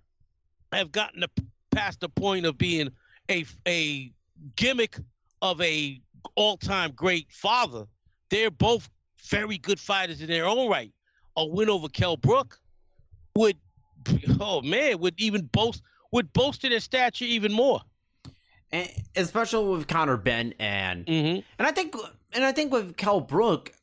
have 0.72 0.92
gotten 0.92 1.22
the, 1.22 1.30
past 1.72 2.00
the 2.00 2.10
point 2.10 2.46
of 2.46 2.58
being 2.58 2.90
a 3.30 3.46
a 3.68 4.12
gimmick 4.56 4.98
of 5.42 5.62
a 5.62 6.02
all-time 6.36 6.92
great 6.96 7.32
father. 7.32 7.86
They're 8.30 8.52
both 8.52 8.90
very 9.30 9.58
good 9.58 9.80
fighters 9.80 10.22
in 10.22 10.28
their 10.28 10.46
own 10.46 10.70
right. 10.70 10.92
A 11.38 11.46
win 11.46 11.70
over 11.70 11.88
Kell 11.88 12.18
Brook 12.18 12.60
would, 13.36 13.58
oh 14.40 14.62
man, 14.62 15.00
would 15.00 15.20
even 15.20 15.46
boast 15.46 15.82
would 16.12 16.34
bolster 16.34 16.68
in 16.68 16.72
their 16.72 16.80
stature 16.80 17.26
even 17.26 17.52
more. 17.52 17.82
And 18.72 18.90
especially 19.16 19.68
with 19.76 19.88
Conor 19.88 20.18
Benn 20.18 20.54
and 20.60 21.06
Mhm. 21.06 21.44
and 21.58 21.68
I 21.68 21.72
think 21.72 21.96
and 22.34 22.44
I 22.46 22.52
think 22.52 22.72
with 22.72 22.96
Kell 22.98 23.22
Brook, 23.22 23.74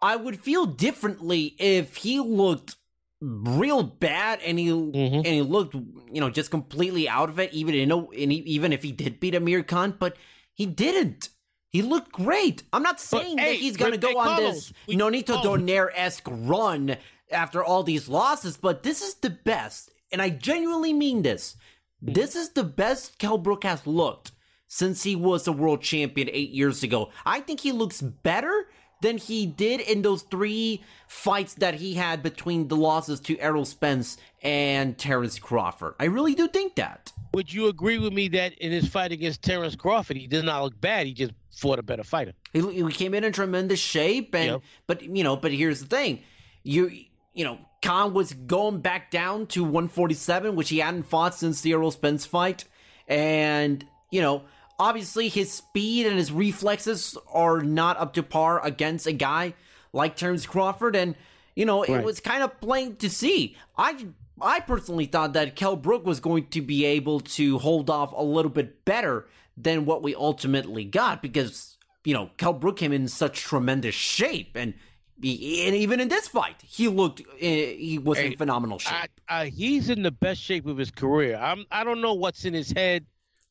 I 0.00 0.16
would 0.16 0.40
feel 0.40 0.64
differently 0.66 1.54
if 1.58 1.96
he 1.96 2.20
looked 2.20 2.76
real 3.20 3.82
bad 3.82 4.40
and 4.42 4.58
he 4.58 4.68
and 4.68 5.26
he 5.26 5.42
looked 5.42 5.74
you 5.74 6.20
know 6.20 6.30
just 6.30 6.50
completely 6.50 7.08
out 7.08 7.28
of 7.28 7.38
it 7.38 7.52
even 7.54 7.74
and 7.74 8.32
he, 8.32 8.38
even 8.38 8.72
if 8.72 8.82
he 8.82 8.92
did 8.92 9.18
beat 9.20 9.34
Amir 9.34 9.62
Khan 9.62 9.96
but 9.98 10.16
he 10.52 10.66
didn't 10.66 11.30
he 11.70 11.80
looked 11.80 12.12
great 12.12 12.64
I'm 12.72 12.82
not 12.82 13.00
saying 13.00 13.38
hey, 13.38 13.52
that 13.54 13.60
he's 13.60 13.76
gonna 13.78 13.96
go 13.96 14.18
on 14.18 14.42
this 14.42 14.72
we- 14.86 14.96
Nonito 14.96 15.26
Carlos. 15.42 15.60
Donaire-esque 15.62 16.26
run 16.26 16.96
after 17.30 17.64
all 17.64 17.82
these 17.82 18.08
losses 18.10 18.58
but 18.58 18.82
this 18.82 19.00
is 19.00 19.14
the 19.14 19.30
best 19.30 19.90
and 20.14 20.22
I 20.22 20.30
genuinely 20.30 20.92
mean 20.92 21.22
this 21.22 21.56
this 22.00 22.36
is 22.36 22.50
the 22.50 22.62
best 22.62 23.18
Kell 23.18 23.36
Brook 23.36 23.64
has 23.64 23.84
looked 23.84 24.30
since 24.68 25.02
he 25.02 25.16
was 25.16 25.46
a 25.48 25.52
world 25.52 25.82
champion 25.82 26.28
eight 26.32 26.50
years 26.50 26.84
ago. 26.84 27.10
I 27.26 27.40
think 27.40 27.60
he 27.60 27.72
looks 27.72 28.00
better 28.00 28.68
than 29.02 29.18
he 29.18 29.44
did 29.44 29.80
in 29.80 30.02
those 30.02 30.22
three 30.22 30.84
fights 31.08 31.54
that 31.54 31.74
he 31.74 31.94
had 31.94 32.22
between 32.22 32.68
the 32.68 32.76
losses 32.76 33.18
to 33.20 33.38
Errol 33.40 33.64
Spence 33.64 34.16
and 34.40 34.96
Terrence 34.96 35.38
Crawford. 35.40 35.94
I 35.98 36.04
really 36.04 36.34
do 36.36 36.46
think 36.46 36.76
that. 36.76 37.12
Would 37.32 37.52
you 37.52 37.66
agree 37.66 37.98
with 37.98 38.12
me 38.12 38.28
that 38.28 38.52
in 38.58 38.70
his 38.70 38.86
fight 38.86 39.10
against 39.10 39.42
Terrence 39.42 39.74
Crawford, 39.74 40.16
he 40.16 40.28
did 40.28 40.44
not 40.44 40.62
look 40.62 40.80
bad. 40.80 41.06
He 41.08 41.12
just 41.12 41.32
fought 41.50 41.80
a 41.80 41.82
better 41.82 42.04
fighter. 42.04 42.34
He, 42.52 42.60
he 42.60 42.92
came 42.92 43.14
in 43.14 43.24
in 43.24 43.32
tremendous 43.32 43.80
shape, 43.80 44.32
and 44.34 44.52
Yep. 44.52 44.62
but 44.86 45.02
you 45.02 45.24
know, 45.24 45.34
but 45.36 45.52
here's 45.52 45.80
the 45.80 45.86
thing, 45.86 46.22
you 46.62 46.90
you 47.34 47.44
know, 47.44 47.58
Khan 47.84 48.14
was 48.14 48.32
going 48.32 48.80
back 48.80 49.10
down 49.10 49.46
to 49.48 49.62
147, 49.62 50.56
which 50.56 50.70
he 50.70 50.78
hadn't 50.78 51.02
fought 51.02 51.34
since 51.34 51.60
the 51.60 51.72
Errol 51.72 51.90
Spence 51.90 52.24
fight, 52.24 52.64
and 53.06 53.84
you 54.10 54.22
know, 54.22 54.44
obviously 54.78 55.28
his 55.28 55.52
speed 55.52 56.06
and 56.06 56.16
his 56.16 56.32
reflexes 56.32 57.18
are 57.30 57.60
not 57.60 57.98
up 57.98 58.14
to 58.14 58.22
par 58.22 58.64
against 58.64 59.06
a 59.06 59.12
guy 59.12 59.52
like 59.92 60.16
Terrence 60.16 60.46
Crawford, 60.46 60.96
and 60.96 61.14
you 61.54 61.66
know 61.66 61.82
it 61.82 62.02
was 62.02 62.20
kind 62.20 62.42
of 62.42 62.58
plain 62.58 62.96
to 62.96 63.10
see. 63.10 63.54
I 63.76 64.06
I 64.40 64.60
personally 64.60 65.04
thought 65.04 65.34
that 65.34 65.54
Kell 65.54 65.76
Brook 65.76 66.06
was 66.06 66.20
going 66.20 66.46
to 66.48 66.62
be 66.62 66.86
able 66.86 67.20
to 67.20 67.58
hold 67.58 67.90
off 67.90 68.14
a 68.16 68.24
little 68.24 68.50
bit 68.50 68.86
better 68.86 69.26
than 69.58 69.84
what 69.84 70.02
we 70.02 70.14
ultimately 70.14 70.84
got 70.84 71.20
because 71.20 71.76
you 72.02 72.14
know 72.14 72.30
Kell 72.38 72.54
Brook 72.54 72.78
came 72.78 72.92
in 72.92 73.08
such 73.08 73.42
tremendous 73.42 73.94
shape 73.94 74.52
and. 74.54 74.72
He- 75.22 75.66
and 75.66 75.74
even 75.76 76.00
in 76.00 76.08
this 76.08 76.28
fight, 76.28 76.56
he 76.62 76.88
looked 76.88 77.20
uh, 77.20 77.24
he 77.40 77.98
was 78.02 78.18
in 78.18 78.36
phenomenal 78.36 78.78
shape. 78.78 79.10
I, 79.28 79.42
I, 79.42 79.46
he's 79.48 79.90
in 79.90 80.02
the 80.02 80.10
best 80.10 80.40
shape 80.40 80.66
of 80.66 80.76
his 80.76 80.90
career. 80.90 81.36
I'm. 81.36 81.64
I 81.70 81.84
don't 81.84 82.00
know 82.00 82.14
what's 82.14 82.44
in 82.44 82.54
his 82.54 82.70
head 82.72 83.06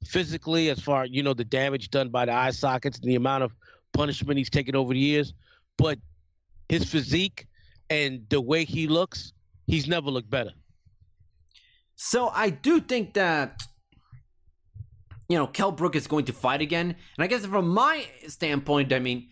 physically, 0.05 0.69
as 0.69 0.79
far 0.79 1.05
you 1.05 1.23
know, 1.23 1.33
the 1.33 1.45
damage 1.45 1.89
done 1.89 2.09
by 2.09 2.25
the 2.25 2.33
eye 2.33 2.51
sockets, 2.51 2.99
and 2.99 3.07
the 3.09 3.15
amount 3.15 3.43
of 3.43 3.53
punishment 3.93 4.37
he's 4.37 4.49
taken 4.49 4.75
over 4.75 4.93
the 4.93 4.99
years. 4.99 5.33
But 5.77 5.99
his 6.69 6.83
physique 6.89 7.47
and 7.89 8.25
the 8.29 8.41
way 8.41 8.65
he 8.65 8.87
looks, 8.87 9.33
he's 9.67 9.87
never 9.87 10.09
looked 10.09 10.29
better. 10.29 10.51
So 11.95 12.29
I 12.29 12.49
do 12.49 12.79
think 12.81 13.13
that 13.13 13.61
you 15.29 15.37
know 15.37 15.47
Kell 15.47 15.71
Brook 15.71 15.95
is 15.95 16.07
going 16.07 16.25
to 16.25 16.33
fight 16.33 16.61
again, 16.61 16.87
and 17.17 17.23
I 17.23 17.27
guess 17.27 17.45
from 17.45 17.69
my 17.69 18.05
standpoint, 18.27 18.91
I 18.91 18.99
mean, 18.99 19.29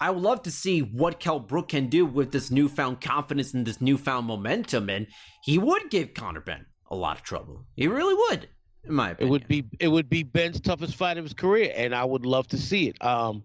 I 0.00 0.10
would 0.10 0.22
love 0.22 0.42
to 0.44 0.50
see 0.50 0.80
what 0.80 1.20
Kell 1.20 1.38
Brook 1.38 1.68
can 1.68 1.88
do 1.88 2.06
with 2.06 2.32
this 2.32 2.50
newfound 2.50 3.02
confidence 3.02 3.52
and 3.52 3.66
this 3.66 3.80
newfound 3.80 4.26
momentum, 4.26 4.88
and 4.88 5.06
he 5.42 5.58
would 5.58 5.90
give 5.90 6.14
Conor 6.14 6.40
Benn 6.40 6.64
a 6.90 6.96
lot 6.96 7.18
of 7.18 7.22
trouble. 7.22 7.66
He 7.76 7.86
really 7.86 8.14
would, 8.14 8.48
in 8.84 8.94
my 8.94 9.10
opinion. 9.10 9.28
It 9.28 9.30
would 9.30 9.48
be 9.48 9.64
it 9.78 9.88
would 9.88 10.08
be 10.08 10.22
Benn's 10.22 10.60
toughest 10.60 10.96
fight 10.96 11.18
of 11.18 11.24
his 11.24 11.34
career, 11.34 11.72
and 11.76 11.94
I 11.94 12.04
would 12.04 12.24
love 12.24 12.48
to 12.48 12.58
see 12.58 12.88
it. 12.88 13.04
Um, 13.04 13.42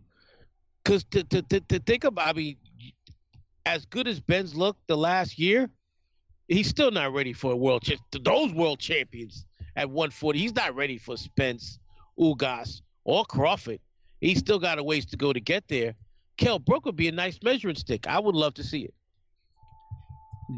because 0.83 1.03
to, 1.05 1.23
to 1.25 1.41
to 1.41 1.59
to 1.59 1.79
think 1.79 2.03
about, 2.05 2.27
I 2.27 2.33
mean, 2.33 2.57
as 3.65 3.85
good 3.85 4.07
as 4.07 4.19
Benn's 4.19 4.55
looked 4.55 4.87
the 4.87 4.95
last 4.95 5.37
year, 5.37 5.69
he's 6.47 6.69
still 6.69 6.91
not 6.91 7.11
ready 7.13 7.33
for 7.33 7.51
a 7.51 7.55
world 7.55 7.83
cha- 7.83 7.95
those 8.23 8.53
world 8.53 8.79
champions 8.79 9.45
at 9.75 9.89
140. 9.89 10.39
He's 10.39 10.55
not 10.55 10.75
ready 10.75 10.97
for 10.97 11.17
Spence, 11.17 11.79
Ugas, 12.17 12.81
or 13.03 13.25
Crawford. 13.25 13.79
He's 14.21 14.39
still 14.39 14.59
got 14.59 14.79
a 14.79 14.83
ways 14.83 15.05
to 15.07 15.17
go 15.17 15.33
to 15.33 15.39
get 15.39 15.67
there. 15.67 15.95
Kell 16.37 16.59
Brook 16.59 16.85
would 16.85 16.95
be 16.95 17.07
a 17.07 17.11
nice 17.11 17.39
measuring 17.43 17.75
stick. 17.75 18.07
I 18.07 18.19
would 18.19 18.35
love 18.35 18.53
to 18.55 18.63
see 18.63 18.81
it. 18.81 18.93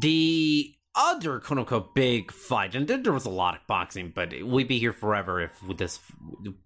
The 0.00 0.74
other 0.94 1.38
quote 1.38 1.60
unquote 1.60 1.94
big 1.94 2.32
fight, 2.32 2.74
and 2.74 2.88
there, 2.88 3.12
was 3.12 3.24
a 3.24 3.30
lot 3.30 3.54
of 3.54 3.66
boxing, 3.66 4.12
but 4.14 4.34
we'd 4.42 4.68
be 4.68 4.78
here 4.78 4.92
forever 4.92 5.40
if 5.40 5.52
this 5.76 6.00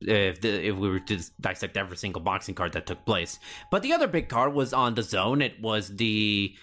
if 0.00 0.40
the, 0.40 0.68
if 0.68 0.76
we 0.76 0.88
were 0.88 1.00
to 1.00 1.20
dissect 1.40 1.76
every 1.76 1.96
single 1.96 2.22
boxing 2.22 2.54
card 2.54 2.72
that 2.72 2.86
took 2.86 3.04
place. 3.04 3.38
But 3.70 3.82
the 3.82 3.92
other 3.92 4.08
big 4.08 4.28
card 4.28 4.54
was 4.54 4.72
on 4.72 4.94
the 4.94 5.02
zone. 5.02 5.42
It 5.42 5.60
was 5.60 5.96
the 5.96 6.56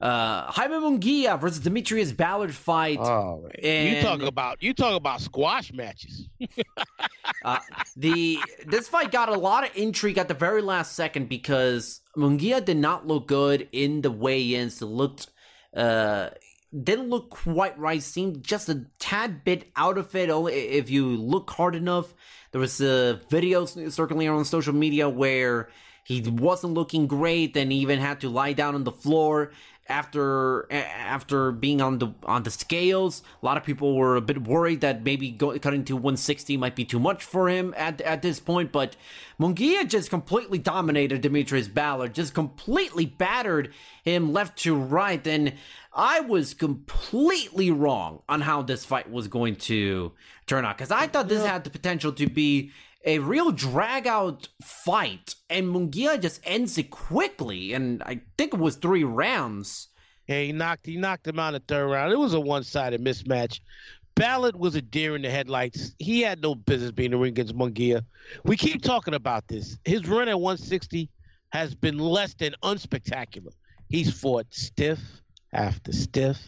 uh 0.00 0.50
Jaime 0.52 0.74
Munguia 0.74 1.40
versus 1.40 1.60
D'Mitrius 1.60 2.12
Ballard 2.12 2.54
fight. 2.54 2.98
Oh, 3.00 3.48
you 3.62 4.02
talk 4.02 4.22
about 4.22 4.62
you 4.62 4.74
talk 4.74 4.94
about 4.94 5.20
squash 5.20 5.72
matches. 5.72 6.28
Uh, 7.44 7.58
the 7.96 8.38
this 8.66 8.88
fight 8.88 9.12
got 9.12 9.28
a 9.28 9.38
lot 9.38 9.62
of 9.62 9.70
intrigue 9.76 10.18
at 10.18 10.26
the 10.26 10.34
very 10.34 10.62
last 10.62 10.94
second 10.94 11.28
because 11.28 12.00
Munguia 12.16 12.64
did 12.64 12.76
not 12.76 13.06
look 13.06 13.28
good 13.28 13.68
in 13.70 14.00
the 14.00 14.10
weigh-ins. 14.10 14.82
It 14.82 14.86
looked 14.86 15.28
uh 15.76 16.30
didn't 16.82 17.08
look 17.08 17.30
quite 17.30 17.78
right. 17.78 18.02
Seemed 18.02 18.42
just 18.42 18.68
a 18.68 18.86
tad 18.98 19.44
bit 19.44 19.70
out 19.76 19.98
of 19.98 20.14
it. 20.14 20.28
Only 20.30 20.54
if 20.54 20.90
you 20.90 21.06
look 21.16 21.50
hard 21.50 21.74
enough. 21.74 22.12
There 22.52 22.60
was 22.60 22.80
uh, 22.80 23.18
videos 23.30 23.92
circulating 23.92 24.32
on 24.32 24.44
social 24.44 24.72
media 24.72 25.08
where 25.08 25.68
he 26.04 26.22
wasn't 26.22 26.74
looking 26.74 27.06
great 27.06 27.56
and 27.56 27.72
even 27.72 27.98
had 27.98 28.20
to 28.20 28.28
lie 28.28 28.52
down 28.52 28.74
on 28.74 28.84
the 28.84 28.92
floor 28.92 29.52
after 29.88 30.70
after 30.72 31.52
being 31.52 31.80
on 31.80 31.98
the 31.98 32.08
on 32.24 32.42
the 32.42 32.50
scales. 32.50 33.22
A 33.42 33.46
lot 33.46 33.56
of 33.56 33.64
people 33.64 33.96
were 33.96 34.16
a 34.16 34.20
bit 34.20 34.42
worried 34.42 34.80
that 34.80 35.02
maybe 35.02 35.30
go, 35.30 35.58
cutting 35.58 35.84
to 35.84 35.94
160 35.94 36.56
might 36.56 36.76
be 36.76 36.84
too 36.84 36.98
much 36.98 37.24
for 37.24 37.48
him 37.48 37.74
at 37.76 38.00
at 38.00 38.22
this 38.22 38.40
point. 38.40 38.72
But 38.72 38.96
Munguia 39.40 39.88
just 39.88 40.10
completely 40.10 40.58
dominated 40.58 41.20
D'Mitrius 41.20 41.68
Ballard, 41.68 42.14
just 42.14 42.34
completely 42.34 43.06
battered 43.06 43.72
him 44.04 44.32
left 44.32 44.58
to 44.60 44.74
right, 44.74 45.24
and 45.26 45.52
I 45.92 46.20
was 46.20 46.54
completely 46.54 47.70
wrong 47.70 48.22
on 48.28 48.42
how 48.42 48.62
this 48.62 48.84
fight 48.84 49.10
was 49.10 49.28
going 49.28 49.56
to 49.56 50.12
turn 50.46 50.64
out 50.64 50.76
because 50.76 50.90
I 50.90 51.06
thought 51.06 51.28
this 51.28 51.44
had 51.44 51.64
the 51.64 51.70
potential 51.70 52.12
to 52.12 52.28
be 52.28 52.70
a 53.06 53.20
real 53.20 53.52
drag 53.52 54.06
out 54.06 54.48
fight, 54.62 55.36
and 55.48 55.68
Munguia 55.68 56.20
just 56.20 56.40
ends 56.44 56.76
it 56.76 56.90
quickly, 56.90 57.72
and 57.72 58.02
I 58.02 58.20
think 58.36 58.52
it 58.52 58.60
was 58.60 58.76
three 58.76 59.04
rounds. 59.04 59.88
Yeah, 60.26 60.40
he 60.40 60.52
knocked 60.52 60.86
he 60.86 60.96
knocked 60.96 61.26
him 61.26 61.38
out 61.38 61.54
in 61.54 61.54
the 61.54 61.62
third 61.68 61.86
round. 61.88 62.12
It 62.12 62.18
was 62.18 62.34
a 62.34 62.40
one 62.40 62.64
sided 62.64 63.00
mismatch. 63.00 63.60
Ballard 64.16 64.56
was 64.56 64.74
a 64.74 64.82
deer 64.82 65.14
in 65.14 65.22
the 65.22 65.30
headlights. 65.30 65.94
He 65.98 66.22
had 66.22 66.42
no 66.42 66.54
business 66.54 66.90
being 66.90 67.06
in 67.06 67.12
the 67.12 67.18
ring 67.18 67.32
against 67.32 67.54
Munguia. 67.54 68.02
We 68.44 68.56
keep 68.56 68.82
talking 68.82 69.14
about 69.14 69.46
this. 69.46 69.78
His 69.84 70.08
run 70.08 70.28
at 70.28 70.40
160 70.40 71.08
has 71.50 71.74
been 71.74 71.98
less 71.98 72.34
than 72.34 72.54
unspectacular. 72.62 73.52
He's 73.88 74.18
fought 74.18 74.46
stiff 74.50 74.98
after 75.52 75.92
stiff 75.92 76.38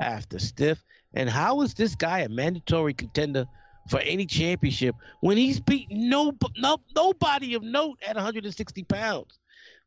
after 0.00 0.38
stiff. 0.38 0.84
And 1.14 1.30
how 1.30 1.62
is 1.62 1.74
this 1.74 1.94
guy 1.94 2.20
a 2.20 2.28
mandatory 2.28 2.92
contender 2.92 3.46
for 3.88 4.00
any 4.00 4.26
championship 4.26 4.96
when 5.20 5.36
he's 5.36 5.60
beaten 5.60 6.08
no, 6.08 6.32
no 6.56 6.78
nobody 6.94 7.54
of 7.54 7.62
note 7.62 7.98
at 8.06 8.16
160 8.16 8.84
pounds? 8.84 9.38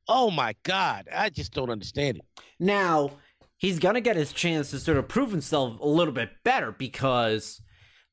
Oh 0.08 0.32
my 0.32 0.56
God. 0.64 1.08
I 1.14 1.30
just 1.30 1.54
don't 1.54 1.70
understand 1.70 2.18
it. 2.18 2.26
Now, 2.60 3.12
he's 3.58 3.80
to 3.80 4.02
get 4.02 4.16
his 4.16 4.32
chance 4.32 4.72
to 4.72 4.80
sort 4.80 4.98
of 4.98 5.08
prove 5.08 5.32
himself 5.32 5.80
a 5.80 5.88
little 5.88 6.14
bit 6.14 6.30
better 6.44 6.72
because 6.72 7.62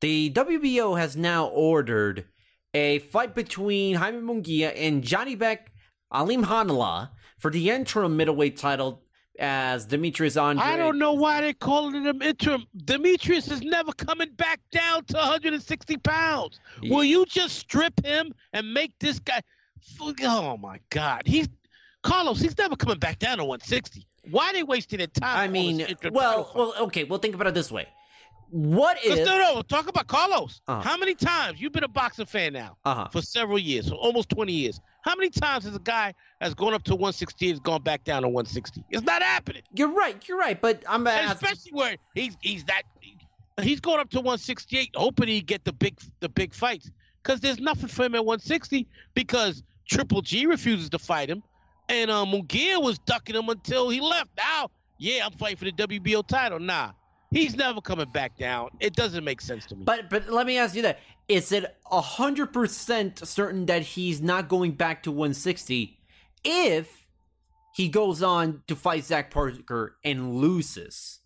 the 0.00 0.30
WBO 0.30 0.98
has 0.98 1.16
now 1.16 1.46
ordered 1.46 2.26
a 2.72 2.98
fight 2.98 3.34
between 3.34 3.96
Jaime 3.96 4.20
Munguia 4.20 4.72
and 4.76 5.04
Johnny 5.04 5.36
Beck 5.36 5.70
Alim 6.10 6.44
Hanala 6.44 7.10
for 7.38 7.50
the 7.50 7.70
interim 7.70 8.16
middleweight 8.16 8.56
title 8.56 9.03
as 9.38 9.86
Demetrius 9.86 10.36
Andre. 10.36 10.64
I 10.64 10.76
don't 10.76 10.98
know 10.98 11.12
why 11.14 11.40
they're 11.40 11.52
calling 11.54 12.06
an 12.06 12.22
interim. 12.22 12.66
Demetrius 12.84 13.50
is 13.50 13.62
never 13.62 13.92
coming 13.92 14.30
back 14.32 14.60
down 14.70 15.04
to 15.06 15.16
160 15.16 15.96
pounds. 15.98 16.60
Yeah. 16.82 16.94
Will 16.94 17.04
you 17.04 17.26
just 17.26 17.56
strip 17.58 18.04
him 18.04 18.32
and 18.52 18.72
make 18.72 18.92
this 19.00 19.18
guy? 19.18 19.40
Oh 20.22 20.56
my 20.56 20.78
God, 20.90 21.22
he's 21.26 21.48
Carlos. 22.02 22.40
He's 22.40 22.56
never 22.56 22.76
coming 22.76 22.98
back 22.98 23.18
down 23.18 23.38
to 23.38 23.44
160. 23.44 24.06
Why 24.30 24.48
are 24.50 24.52
they 24.54 24.62
wasting 24.62 24.98
their 24.98 25.06
time? 25.08 25.38
I 25.38 25.48
mean, 25.48 25.84
well, 26.10 26.50
well, 26.54 26.74
okay. 26.82 27.04
Well, 27.04 27.18
think 27.18 27.34
about 27.34 27.48
it 27.48 27.54
this 27.54 27.70
way: 27.70 27.86
What 28.48 28.96
if? 29.04 29.26
no, 29.26 29.36
no, 29.38 29.62
talk 29.62 29.88
about 29.88 30.06
Carlos. 30.06 30.62
Uh-huh. 30.66 30.80
How 30.80 30.96
many 30.96 31.14
times 31.14 31.60
you've 31.60 31.72
been 31.72 31.84
a 31.84 31.88
boxing 31.88 32.24
fan 32.26 32.54
now 32.54 32.76
Uh-huh. 32.86 33.08
for 33.08 33.20
several 33.20 33.58
years, 33.58 33.88
for 33.90 33.96
almost 33.96 34.30
20 34.30 34.52
years? 34.52 34.80
How 35.04 35.14
many 35.14 35.28
times 35.28 35.64
has 35.64 35.76
a 35.76 35.80
guy 35.80 36.14
that's 36.40 36.54
gone 36.54 36.72
up 36.72 36.82
to 36.84 36.94
160 36.94 37.50
has 37.50 37.60
gone 37.60 37.82
back 37.82 38.04
down 38.04 38.22
to 38.22 38.28
160? 38.28 38.82
It's 38.88 39.02
not 39.02 39.22
happening. 39.22 39.62
You're 39.74 39.92
right. 39.92 40.26
You're 40.26 40.38
right. 40.38 40.58
But 40.58 40.82
I'm 40.88 41.06
And 41.06 41.30
especially 41.30 41.72
where 41.72 41.96
he's 42.14 42.38
he's 42.40 42.64
that 42.64 42.84
he's 43.60 43.80
going 43.80 44.00
up 44.00 44.08
to 44.10 44.18
168, 44.18 44.92
hoping 44.96 45.28
he 45.28 45.42
get 45.42 45.62
the 45.64 45.74
big 45.74 45.98
the 46.20 46.30
big 46.30 46.54
fights. 46.54 46.90
Because 47.22 47.40
there's 47.40 47.60
nothing 47.60 47.88
for 47.88 48.04
him 48.04 48.14
at 48.14 48.24
160 48.24 48.86
because 49.14 49.62
Triple 49.90 50.22
G 50.22 50.46
refuses 50.46 50.88
to 50.90 50.98
fight 50.98 51.28
him, 51.28 51.42
and 51.90 52.10
um, 52.10 52.30
Munguia 52.30 52.82
was 52.82 52.98
ducking 53.00 53.36
him 53.36 53.50
until 53.50 53.90
he 53.90 54.00
left. 54.00 54.30
Now, 54.38 54.70
yeah, 54.98 55.26
I'm 55.26 55.32
fighting 55.32 55.56
for 55.56 55.64
the 55.66 55.72
WBO 55.72 56.26
title. 56.26 56.58
Nah, 56.58 56.92
he's 57.30 57.56
never 57.56 57.82
coming 57.82 58.10
back 58.10 58.38
down. 58.38 58.70
It 58.80 58.94
doesn't 58.94 59.24
make 59.24 59.42
sense 59.42 59.66
to 59.66 59.76
me. 59.76 59.84
But 59.84 60.08
but 60.08 60.30
let 60.30 60.46
me 60.46 60.56
ask 60.56 60.74
you 60.74 60.82
that: 60.82 61.00
Is 61.28 61.52
it 61.52 61.64
hundred 61.86 62.52
percent 62.52 63.18
certain 63.26 63.66
that 63.66 63.82
he's 63.82 64.20
not 64.20 64.48
going 64.48 64.72
back 64.72 65.02
to 65.04 65.10
160 65.10 65.98
if 66.44 67.06
he 67.74 67.88
goes 67.88 68.22
on 68.22 68.62
to 68.68 68.76
fight 68.76 69.04
Zach 69.04 69.30
Parker 69.30 69.96
and 70.04 70.34
loses? 70.36 71.20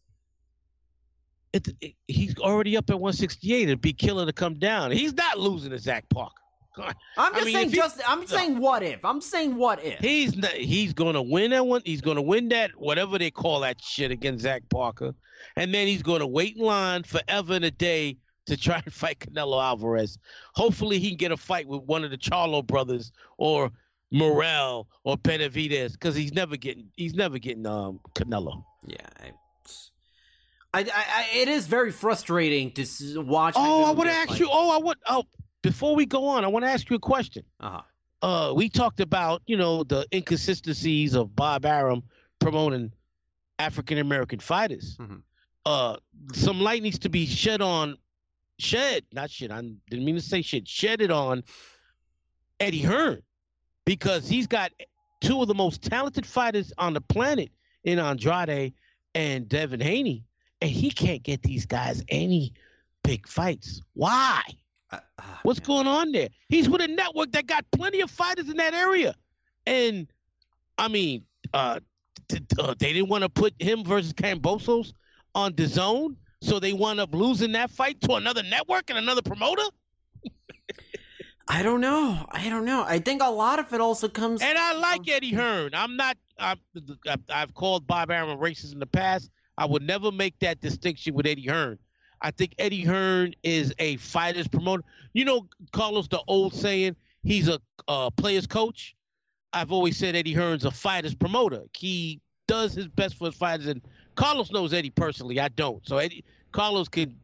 it, 1.52 1.66
it- 1.80 1.94
he's 2.06 2.37
already 2.38 2.76
up 2.76 2.90
at 2.90 3.00
168. 3.00 3.62
It'd 3.62 3.80
be 3.80 3.92
killer 3.92 4.26
to 4.26 4.32
come 4.32 4.58
down. 4.58 4.90
He's 4.90 5.14
not 5.14 5.38
losing 5.38 5.70
to 5.70 5.78
Zach 5.78 6.08
Parker. 6.11 6.34
God. 6.76 6.94
I'm 7.16 7.32
I 7.34 7.38
just 7.38 7.46
mean, 7.46 7.54
saying. 7.56 7.70
he- 7.70 7.76
Just 7.76 8.00
I'm 8.06 8.26
saying 8.26 8.58
what 8.61 8.82
if. 8.82 9.04
I'm 9.04 9.20
saying 9.20 9.56
what 9.56 9.82
if. 9.82 9.98
He's 9.98 10.37
not, 10.37 10.52
he's 10.52 10.92
gonna 10.92 11.22
win 11.22 11.50
that 11.52 11.66
one. 11.66 11.80
He's 11.84 12.02
gonna 12.02 12.22
win 12.22 12.48
that 12.50 12.70
whatever 12.76 13.18
they 13.18 13.30
call 13.30 13.61
that 13.61 13.80
shit 13.82 14.11
against 14.11 14.42
Zach 14.42 14.62
Parker, 14.70 15.14
and 15.56 15.72
then 15.74 15.87
he's 15.88 16.02
gonna 16.02 16.26
wait 16.26 16.56
in 16.56 16.62
line 16.62 17.02
forever 17.02 17.54
and 17.54 17.64
a 17.64 17.70
day 17.70 18.18
to 18.48 18.56
try 18.56 18.82
and 18.84 18.92
fight 18.92 19.20
Canelo 19.20 19.62
Alvarez. 19.62 20.18
Hopefully, 20.54 20.98
he 20.98 21.08
can 21.11 21.16
get 21.16 21.32
a 21.32 21.37
fight 21.37 21.66
with 21.66 21.82
one 21.82 22.04
of 22.04 22.11
the 22.11 22.18
Charlo 22.18 22.66
brothers 22.66 23.12
or 23.37 23.70
Morrell 24.11 24.88
or 25.04 25.16
Benavidez 25.16 25.92
because 25.92 26.14
he's 26.14 26.32
never 26.32 26.56
getting 26.56 26.88
he's 26.96 27.14
never 27.14 27.38
getting 27.38 27.66
um 27.66 28.00
Canelo. 28.14 28.64
Yeah. 28.87 28.96
I, 30.74 30.80
I, 30.80 30.84
I, 30.84 31.26
it 31.34 31.48
is 31.48 31.66
very 31.66 31.90
frustrating 31.90 32.72
to 32.72 33.22
watch. 33.22 33.54
Oh, 33.56 33.84
I 33.84 33.90
want 33.90 34.11
to 34.11 34.14
ask 34.14 34.38
you. 34.38 34.48
Oh, 34.50 34.70
I 34.70 34.78
would. 34.82 34.98
Oh, 35.06 35.24
before 35.62 35.96
we 35.96 36.04
go 36.04 36.26
on, 36.26 36.44
I 36.44 36.48
want 36.48 36.64
to 36.64 36.70
ask 36.70 36.88
you 36.90 36.96
a 36.96 37.00
question. 37.00 37.42
Uh-huh. 37.61 37.80
Uh, 38.20 38.52
we 38.52 38.68
talked 38.68 39.00
about 39.00 39.42
you 39.46 39.56
know 39.56 39.84
the 39.84 40.06
inconsistencies 40.12 41.14
of 41.14 41.34
Bob 41.34 41.64
Arum 41.64 42.02
promoting 42.38 42.92
African 43.58 43.98
American 43.98 44.40
fighters. 44.40 44.96
Mhm. 45.00 45.22
Uh, 45.64 45.96
some 46.32 46.61
light 46.61 46.82
needs 46.82 46.98
to 47.00 47.08
be 47.08 47.26
shed 47.26 47.61
on, 47.61 47.96
shed, 48.58 49.04
not 49.12 49.30
shed. 49.30 49.50
I 49.50 49.60
didn't 49.90 50.04
mean 50.04 50.16
to 50.16 50.20
say 50.20 50.42
shed. 50.42 50.68
Shed 50.68 51.00
it 51.00 51.10
on 51.10 51.44
Eddie 52.60 52.82
Hearn 52.82 53.22
because 53.84 54.28
he's 54.28 54.46
got 54.46 54.72
two 55.20 55.40
of 55.40 55.48
the 55.48 55.54
most 55.54 55.82
talented 55.82 56.26
fighters 56.26 56.72
on 56.78 56.94
the 56.94 57.00
planet 57.00 57.50
in 57.84 57.98
Andrade 57.98 58.74
and 59.14 59.48
Devin 59.48 59.80
Haney, 59.80 60.24
and 60.60 60.70
he 60.70 60.90
can't 60.90 61.22
get 61.22 61.42
these 61.42 61.66
guys 61.66 62.02
any 62.08 62.52
big 63.02 63.26
fights. 63.26 63.80
Why? 63.94 64.42
Uh, 64.90 64.98
uh, 65.18 65.22
What's 65.42 65.60
going 65.60 65.86
on 65.86 66.12
there? 66.12 66.28
He's 66.48 66.68
with 66.68 66.80
a 66.80 66.88
network 66.88 67.32
that 67.32 67.46
got 67.46 67.64
plenty 67.72 68.00
of 68.00 68.10
fighters 68.10 68.48
in 68.48 68.56
that 68.58 68.74
area, 68.74 69.14
and 69.66 70.06
I 70.76 70.88
mean, 70.88 71.24
uh, 71.52 71.80
t- 72.28 72.40
t- 72.40 72.56
uh, 72.58 72.74
they 72.78 72.92
didn't 72.92 73.08
want 73.08 73.22
to 73.22 73.28
put 73.28 73.54
him 73.60 73.84
versus 73.84 74.12
Kambosos 74.12 74.92
on 75.34 75.54
the 75.54 75.66
zone, 75.66 76.16
so 76.40 76.59
they 76.61 76.72
wound 76.72 77.01
up 77.01 77.14
losing 77.14 77.53
that 77.53 77.70
fight 77.70 78.01
to 78.03 78.14
another 78.14 78.42
network 78.42 78.90
and 78.90 78.98
another 78.98 79.22
promoter. 79.22 79.62
I 81.51 81.62
don't 81.62 81.81
know. 81.81 82.27
I 82.31 82.51
don't 82.51 82.66
know. 82.66 82.85
I 82.87 82.98
think 82.98 83.22
a 83.22 83.31
lot 83.31 83.59
of 83.59 83.72
it 83.72 83.81
also 83.81 84.07
comes. 84.09 84.42
And 84.42 84.59
I 84.59 84.74
like 84.74 85.09
Eddie 85.09 85.33
Hearn. 85.33 85.70
I'm 85.74 85.96
not. 85.96 86.16
I've- 86.38 86.61
I've 87.31 87.55
called 87.55 87.87
Bob 87.87 88.11
Arum 88.11 88.38
racist 88.38 88.72
in 88.72 88.79
the 88.79 88.87
past. 88.87 89.31
I 89.57 89.64
would 89.64 89.83
never 89.83 90.12
make 90.12 90.38
that 90.40 90.61
distinction 90.61 91.14
with 91.14 91.27
Eddie 91.27 91.46
Hearn. 91.46 91.79
I 92.20 92.31
think 92.33 92.55
Eddie 92.59 92.83
Hearn 92.85 93.35
is 93.42 93.72
a 93.79 93.96
fighter's 93.96 94.46
promoter. 94.46 94.85
You 95.14 95.24
know, 95.24 95.48
Carlos, 95.72 96.07
the 96.09 96.20
old 96.29 96.55
saying, 96.55 96.96
he's 97.22 97.48
a 97.48 97.61
uh, 97.88 98.11
player's 98.11 98.46
coach. 98.46 98.94
I've 99.53 99.72
always 99.72 99.96
said 99.96 100.14
Eddie 100.14 100.35
Hearn's 100.35 100.64
a 100.64 100.70
fighter's 100.70 101.14
promoter. 101.14 101.62
He 101.74 102.20
does 102.46 102.74
his 102.74 102.88
best 102.88 103.16
for 103.16 103.27
his 103.27 103.35
fighters, 103.35 103.66
and 103.66 103.81
Carlos 104.18 104.50
knows 104.50 104.72
Eddie 104.74 104.90
personally. 104.90 105.38
I 105.38 105.46
don't. 105.48 105.87
So 105.87 105.98
Eddie, 105.98 106.24
Carlos 106.50 106.88
can 106.88 107.14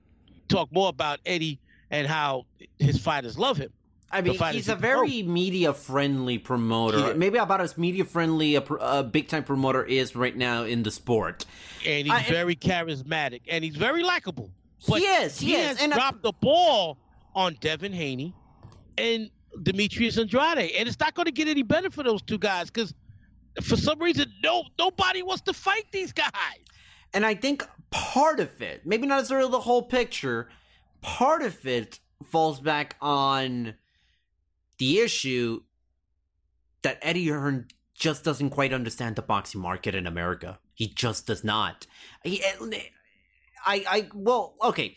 talk 0.48 0.70
more 0.72 0.88
about 0.88 1.18
Eddie 1.26 1.58
and 1.90 2.06
how 2.06 2.46
his 2.78 3.00
fighters 3.00 3.36
love 3.36 3.56
him. 3.56 3.72
I 4.12 4.20
mean, 4.20 4.34
he's 4.52 4.68
a 4.68 4.76
he 4.76 4.80
very 4.80 5.22
media-friendly 5.24 6.38
promoter. 6.38 6.98
Yeah. 6.98 7.12
Maybe 7.14 7.36
about 7.38 7.60
as 7.60 7.76
media-friendly 7.76 8.54
a, 8.54 8.60
a 8.60 9.02
big-time 9.02 9.42
promoter 9.42 9.82
is 9.82 10.14
right 10.14 10.36
now 10.36 10.62
in 10.62 10.84
the 10.84 10.92
sport. 10.92 11.46
and 11.84 12.06
he's 12.06 12.12
I- 12.14 12.22
very 12.22 12.54
charismatic 12.54 13.40
and 13.48 13.64
he's 13.64 13.74
very 13.74 14.04
likable. 14.04 14.52
But 14.86 15.00
He 15.00 15.04
is, 15.06 15.40
he 15.40 15.54
is, 15.54 15.66
has 15.66 15.82
and 15.82 15.92
I- 15.92 15.96
dropped 15.96 16.22
the 16.22 16.32
ball 16.32 16.96
on 17.34 17.56
Devin 17.60 17.92
Haney 17.92 18.32
and 18.98 19.30
Demetrius 19.64 20.16
Andrade, 20.16 20.70
and 20.78 20.88
it's 20.88 21.00
not 21.00 21.14
going 21.14 21.26
to 21.26 21.32
get 21.32 21.48
any 21.48 21.62
better 21.64 21.90
for 21.90 22.04
those 22.04 22.22
two 22.22 22.38
guys 22.38 22.70
because 22.70 22.94
for 23.62 23.76
some 23.76 23.98
reason, 23.98 24.32
no 24.44 24.62
nobody 24.78 25.22
wants 25.24 25.42
to 25.42 25.52
fight 25.52 25.86
these 25.90 26.12
guys. 26.12 26.30
And 27.14 27.24
I 27.24 27.34
think 27.34 27.64
part 27.90 28.40
of 28.40 28.60
it, 28.60 28.84
maybe 28.84 29.06
not 29.06 29.16
necessarily 29.16 29.50
the 29.50 29.60
whole 29.60 29.84
picture, 29.84 30.48
part 31.00 31.42
of 31.42 31.64
it 31.66 32.00
falls 32.24 32.60
back 32.60 32.96
on 33.00 33.74
the 34.78 34.98
issue 34.98 35.62
that 36.82 36.98
Eddie 37.00 37.28
Hearn 37.28 37.68
just 37.94 38.24
doesn't 38.24 38.50
quite 38.50 38.72
understand 38.72 39.14
the 39.14 39.22
boxing 39.22 39.60
market 39.60 39.94
in 39.94 40.08
America. 40.08 40.58
He 40.74 40.88
just 40.88 41.28
does 41.28 41.44
not. 41.44 41.86
He, 42.24 42.42
I, 43.64 43.84
I, 43.88 44.08
well, 44.12 44.56
okay. 44.62 44.96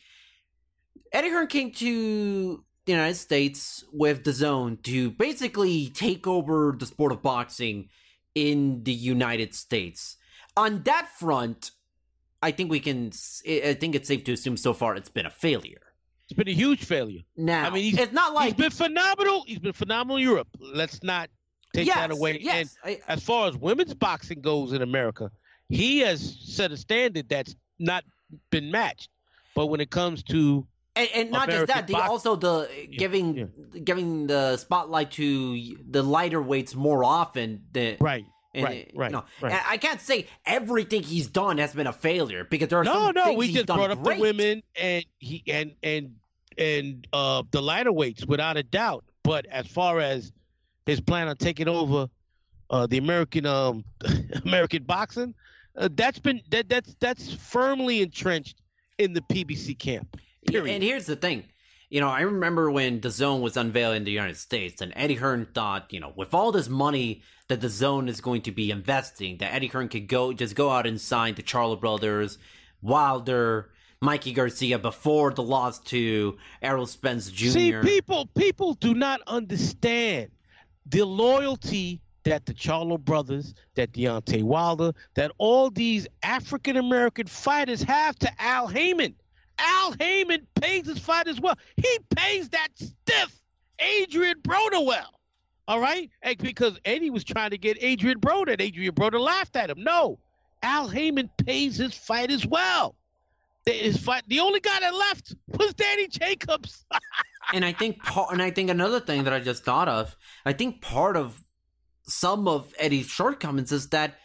Eddie 1.14 1.30
Hearn 1.30 1.48
came 1.48 1.72
to 1.74 2.64
the 2.86 2.92
United 2.92 3.16
States 3.16 3.86
with 3.94 4.24
DAZN 4.24 4.82
to 4.84 5.12
basically 5.12 5.90
take 5.90 6.26
over 6.26 6.76
the 6.78 6.88
sport 6.88 7.12
of 7.12 7.22
boxing 7.22 7.90
in 8.34 8.84
the 8.84 8.94
United 8.94 9.54
States. 9.54 10.18
On 10.56 10.82
that 10.84 11.10
front, 11.10 11.72
I 12.42 12.52
think 12.52 12.70
we 12.70 12.80
can. 12.80 13.12
I 13.48 13.76
think 13.80 13.96
it's 13.96 14.08
safe 14.08 14.24
to 14.26 14.34
assume 14.34 14.58
so 14.58 14.74
far 14.74 14.96
it's 14.96 15.10
been 15.10 15.26
a 15.26 15.32
failure. 15.32 15.82
It's 16.26 16.34
been 16.34 16.48
a 16.50 16.54
huge 16.54 16.84
failure. 16.84 17.22
Now, 17.38 17.68
I 17.68 17.70
mean, 17.70 17.84
he's, 17.84 17.98
it's 17.98 18.12
not 18.12 18.34
like 18.34 18.46
he's 18.46 18.54
been 18.54 18.72
phenomenal. 18.72 19.44
He's 19.48 19.60
been 19.60 19.74
phenomenal 19.74 20.18
in 20.18 20.24
Europe. 20.24 20.50
Let's 20.60 21.02
not 21.02 21.30
take 21.74 21.88
that 21.88 22.12
away. 22.12 22.40
yes, 22.42 22.76
and 22.84 22.98
as 23.08 23.24
far 23.24 23.48
as 23.48 23.56
women's 23.56 23.94
boxing 23.94 24.42
goes 24.42 24.74
in 24.74 24.82
America, 24.82 25.32
he 25.70 26.00
has 26.00 26.38
set 26.44 26.72
a 26.72 26.78
standard 26.78 27.30
that's 27.30 27.56
not 27.80 28.04
been 28.50 28.72
matched. 28.72 29.10
But 29.56 29.68
when 29.68 29.80
it 29.80 29.90
comes 29.90 30.22
to 30.24 30.68
and, 30.98 31.10
and 31.16 31.32
not 31.32 31.48
American 31.48 31.68
just 31.76 31.88
that, 31.88 31.88
the, 31.88 32.04
also 32.04 32.36
the 32.36 32.70
giving 32.92 33.50
giving 33.84 34.28
the 34.28 34.58
spotlight 34.58 35.12
to 35.12 35.78
the 35.90 36.04
lighter 36.04 36.42
weights 36.42 36.76
more 36.76 37.04
often. 37.04 37.64
Than, 37.72 37.98
right, 38.00 38.26
and, 38.58 38.66
right, 38.66 38.92
you 38.92 39.00
right, 39.00 39.12
know, 39.12 39.24
right. 39.40 39.62
I 39.68 39.78
can't 39.78 40.02
say 40.02 40.28
everything 40.46 41.04
he's 41.04 41.28
done 41.28 41.60
has 41.60 41.74
been 41.74 41.86
a 41.86 41.94
failure 41.94 42.44
because 42.44 42.70
there 42.70 42.80
are 42.80 42.84
no, 42.84 42.94
some 42.94 43.16
no, 43.16 43.26
things 43.26 43.38
we 43.38 43.54
just 43.54 43.68
brought 43.68 43.92
up 43.92 44.02
great. 44.04 44.16
the 44.16 44.22
women 44.22 44.64
and 44.76 45.06
he 45.20 45.44
and 45.48 45.76
and 45.84 46.16
and 46.58 47.08
uh 47.14 47.44
the 47.52 47.62
lighter 47.62 47.92
weights 47.92 48.26
without 48.26 48.58
a 48.58 48.64
doubt. 48.64 49.06
But 49.24 49.46
as 49.46 49.68
far 49.68 50.00
as 50.00 50.32
his 50.88 51.00
plan 51.00 51.28
on 51.28 51.38
taking 51.38 51.68
over 51.68 52.10
uh 52.72 52.88
the 52.88 52.98
American 52.98 53.46
um 53.46 53.86
American 54.46 54.84
boxing, 54.84 55.36
uh, 55.76 55.90
that's 55.92 56.20
been 56.20 56.42
that 56.50 56.68
that's 56.68 56.96
that's 57.00 57.32
firmly 57.32 58.02
entrenched 58.02 58.62
in 58.98 59.14
the 59.14 59.22
PBC 59.22 59.78
camp. 59.78 60.20
Period. 60.48 60.74
And 60.74 60.84
here's 60.84 61.06
the 61.06 61.16
thing. 61.16 61.44
You 61.90 62.02
know, 62.02 62.10
I 62.10 62.22
remember 62.22 62.70
when 62.70 63.00
DAZN 63.00 63.42
was 63.42 63.56
unveiled 63.56 63.96
in 63.96 64.04
the 64.04 64.12
United 64.12 64.36
States, 64.38 64.82
and 64.82 64.92
Eddie 64.96 65.16
Hearn 65.16 65.48
thought, 65.54 65.94
you 65.94 66.02
know, 66.02 66.12
with 66.16 66.34
all 66.34 66.52
this 66.52 66.68
money 66.68 67.22
that 67.48 67.62
DAZN 67.62 68.10
is 68.10 68.20
going 68.20 68.42
to 68.42 68.52
be 68.52 68.72
investing, 68.72 69.38
that 69.38 69.54
Eddie 69.54 69.68
Hearn 69.68 69.88
could 69.88 70.08
go 70.08 70.34
just 70.34 70.56
go 70.56 70.70
out 70.70 70.86
and 70.86 71.00
sign 71.00 71.36
the 71.36 71.44
Charlo 71.44 71.80
brothers, 71.80 72.38
Wilder, 72.82 73.70
Mikey 74.02 74.34
Garcia 74.34 74.78
before 74.78 75.32
the 75.32 75.44
loss 75.44 75.80
to 75.80 76.38
Errol 76.62 76.86
Spence 76.86 77.32
Jr. 77.32 77.50
See, 77.50 77.74
people 77.82 78.28
people 78.36 78.74
do 78.74 78.94
not 78.94 79.22
understand 79.26 80.30
the 80.86 81.04
loyalty 81.04 82.02
that 82.24 82.46
the 82.46 82.54
Charlo 82.54 83.00
brothers, 83.00 83.54
that 83.76 83.94
Deontay 83.94 84.44
Wilder, 84.44 84.92
that 85.16 85.32
all 85.38 85.70
these 85.70 86.08
African 86.22 86.76
American 86.76 87.28
fighters 87.28 87.82
have 87.84 88.20
to 88.20 88.30
Al 88.40 88.68
Haymon. 88.68 89.16
Al 89.60 89.94
Haymon 89.94 90.46
pays 90.56 90.86
his 90.86 91.00
fight 91.00 91.28
as 91.28 91.40
well. 91.40 91.56
He 91.76 91.98
pays 92.16 92.50
that 92.50 92.70
stiff 92.76 93.42
Adrian 93.80 94.40
Broner 94.42 94.86
well. 94.86 95.20
All 95.68 95.80
right? 95.80 96.10
And 96.22 96.38
because 96.38 96.80
Eddie 96.86 97.10
was 97.10 97.24
trying 97.24 97.50
to 97.50 97.58
get 97.58 97.78
Adrian 97.82 98.20
Broner, 98.20 98.54
and 98.54 98.62
Adrian 98.62 98.94
Broner 98.94 99.20
laughed 99.20 99.56
at 99.56 99.70
him. 99.70 99.84
No. 99.84 100.20
Al 100.64 100.88
Haymon 100.88 101.30
pays 101.46 101.78
his 101.78 101.94
fight 101.94 102.32
as 102.32 102.46
well. 102.46 102.96
His 103.66 103.98
fight, 103.98 104.24
the 104.28 104.40
only 104.40 104.62
guy 104.62 104.80
that 104.80 104.96
left 104.96 105.36
was 105.58 105.74
Danny 105.74 106.08
Jacobs. 106.08 106.86
and 107.54 107.66
I 107.66 107.74
think 107.74 108.02
part, 108.02 108.32
and 108.32 108.42
I 108.42 108.50
think 108.50 108.70
another 108.70 109.02
thing 109.02 109.26
that 109.26 109.34
I 109.34 109.40
just 109.40 109.66
thought 109.66 109.90
of, 109.90 110.16
I 110.46 110.54
think 110.54 110.82
part 110.82 111.18
of 111.18 111.44
some 112.04 112.48
of 112.48 112.74
Eddie's 112.80 113.08
shortcomings 113.08 113.74
is 113.74 113.90
that, 113.90 114.16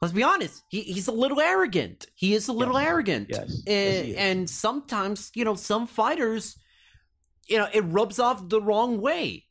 let's 0.00 0.14
be 0.14 0.22
honest, 0.22 0.62
he, 0.68 0.82
he's 0.82 1.08
a 1.08 1.12
little 1.12 1.40
arrogant. 1.40 2.06
He 2.14 2.34
is 2.34 2.48
a 2.48 2.52
little 2.52 2.76
arrogant, 2.76 3.28
Yes. 3.30 3.38
Yes, 3.48 3.62
and, 3.66 4.06
he 4.06 4.12
is. 4.12 4.16
and 4.16 4.50
sometimes 4.50 5.30
you 5.34 5.44
know 5.44 5.54
some 5.54 5.86
fighters, 5.86 6.56
you 7.46 7.58
know, 7.58 7.68
it 7.72 7.80
rubs 7.80 8.18
off 8.18 8.48
the 8.48 8.60
wrong 8.60 9.00
way. 9.00 9.44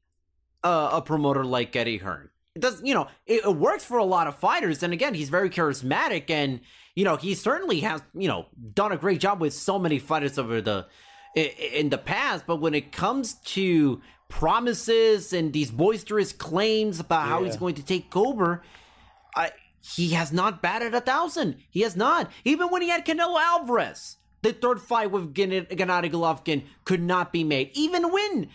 Uh, 0.63 0.89
a 0.93 1.01
promoter 1.01 1.45
like 1.45 1.75
Eddie 1.75 1.97
Hearn. 1.97 2.29
It 2.55 2.61
does, 2.61 2.81
you 2.83 2.93
know, 2.93 3.07
it, 3.27 3.45
it 3.45 3.55
works 3.55 3.85
for 3.85 3.99
a 3.99 4.03
lot 4.03 4.27
of 4.27 4.35
fighters, 4.35 4.81
and 4.83 4.91
again, 4.91 5.13
he's 5.13 5.29
very 5.29 5.49
charismatic, 5.49 6.29
and 6.29 6.61
you 6.95 7.03
know, 7.03 7.15
he 7.15 7.35
certainly 7.35 7.81
has, 7.81 8.01
you 8.15 8.27
know, 8.27 8.47
done 8.73 8.91
a 8.91 8.97
great 8.97 9.19
job 9.19 9.39
with 9.39 9.53
so 9.53 9.77
many 9.77 9.99
fighters 9.99 10.39
over 10.39 10.61
the 10.61 10.87
in 11.35 11.89
the 11.89 11.97
past. 11.99 12.45
But 12.47 12.55
when 12.55 12.73
it 12.73 12.91
comes 12.91 13.35
to 13.35 14.01
promises 14.29 15.31
and 15.31 15.53
these 15.53 15.69
boisterous 15.69 16.33
claims 16.33 16.99
about 16.99 17.27
how 17.27 17.43
he's 17.43 17.55
going 17.55 17.75
to 17.75 17.83
take 17.83 18.15
over, 18.17 18.63
I, 19.35 19.51
he 19.81 20.09
has 20.09 20.31
not 20.31 20.61
batted 20.61 20.93
a 20.93 21.01
thousand. 21.01 21.57
He 21.69 21.81
has 21.81 21.95
not. 21.95 22.31
Even 22.43 22.67
when 22.69 22.81
he 22.81 22.89
had 22.89 23.05
Canelo 23.05 23.39
Alvarez, 23.39 24.17
the 24.41 24.53
third 24.53 24.79
fight 24.81 25.11
with 25.11 25.33
Gen- 25.33 25.51
Gennady 25.65 26.11
Golovkin 26.11 26.63
could 26.85 27.01
not 27.01 27.31
be 27.33 27.43
made. 27.43 27.71
Even 27.73 28.11
when, 28.11 28.49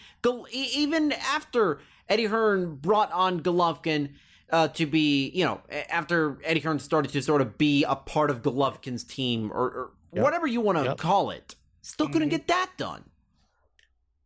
even 0.53 1.13
after 1.13 1.81
Eddie 2.09 2.27
Hearn 2.27 2.77
brought 2.77 3.11
on 3.13 3.41
Golovkin 3.41 4.11
uh, 4.51 4.69
to 4.69 4.85
be, 4.87 5.31
you 5.31 5.45
know, 5.45 5.61
after 5.91 6.39
Eddie 6.45 6.61
Hearn 6.61 6.79
started 6.79 7.11
to 7.13 7.23
sort 7.23 7.41
of 7.41 7.57
be 7.57 7.85
a 7.85 7.97
part 7.97 8.31
of 8.31 8.43
Golovkin's 8.43 9.05
team 9.05 9.51
or, 9.53 9.65
or 9.71 9.91
Yep. 10.15 10.23
whatever 10.25 10.47
you 10.47 10.61
want 10.61 10.77
to 10.77 10.85
Yep. 10.85 10.99
call 10.99 11.31
it, 11.31 11.55
still 11.81 12.07
couldn't 12.07 12.29
Mhm. 12.29 12.33
get 12.33 12.47
that 12.49 12.73
done. 12.77 13.05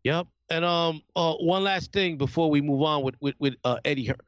Yep. 0.02 0.26
And 0.50 0.64
um, 0.64 1.02
uh, 1.14 1.34
one 1.34 1.62
last 1.64 1.92
thing 1.92 2.16
before 2.18 2.50
we 2.50 2.60
move 2.60 2.82
on 2.82 3.02
with 3.02 3.14
with, 3.20 3.34
with 3.38 3.54
uh, 3.64 3.78
Eddie 3.84 4.06
Hearn. 4.06 4.18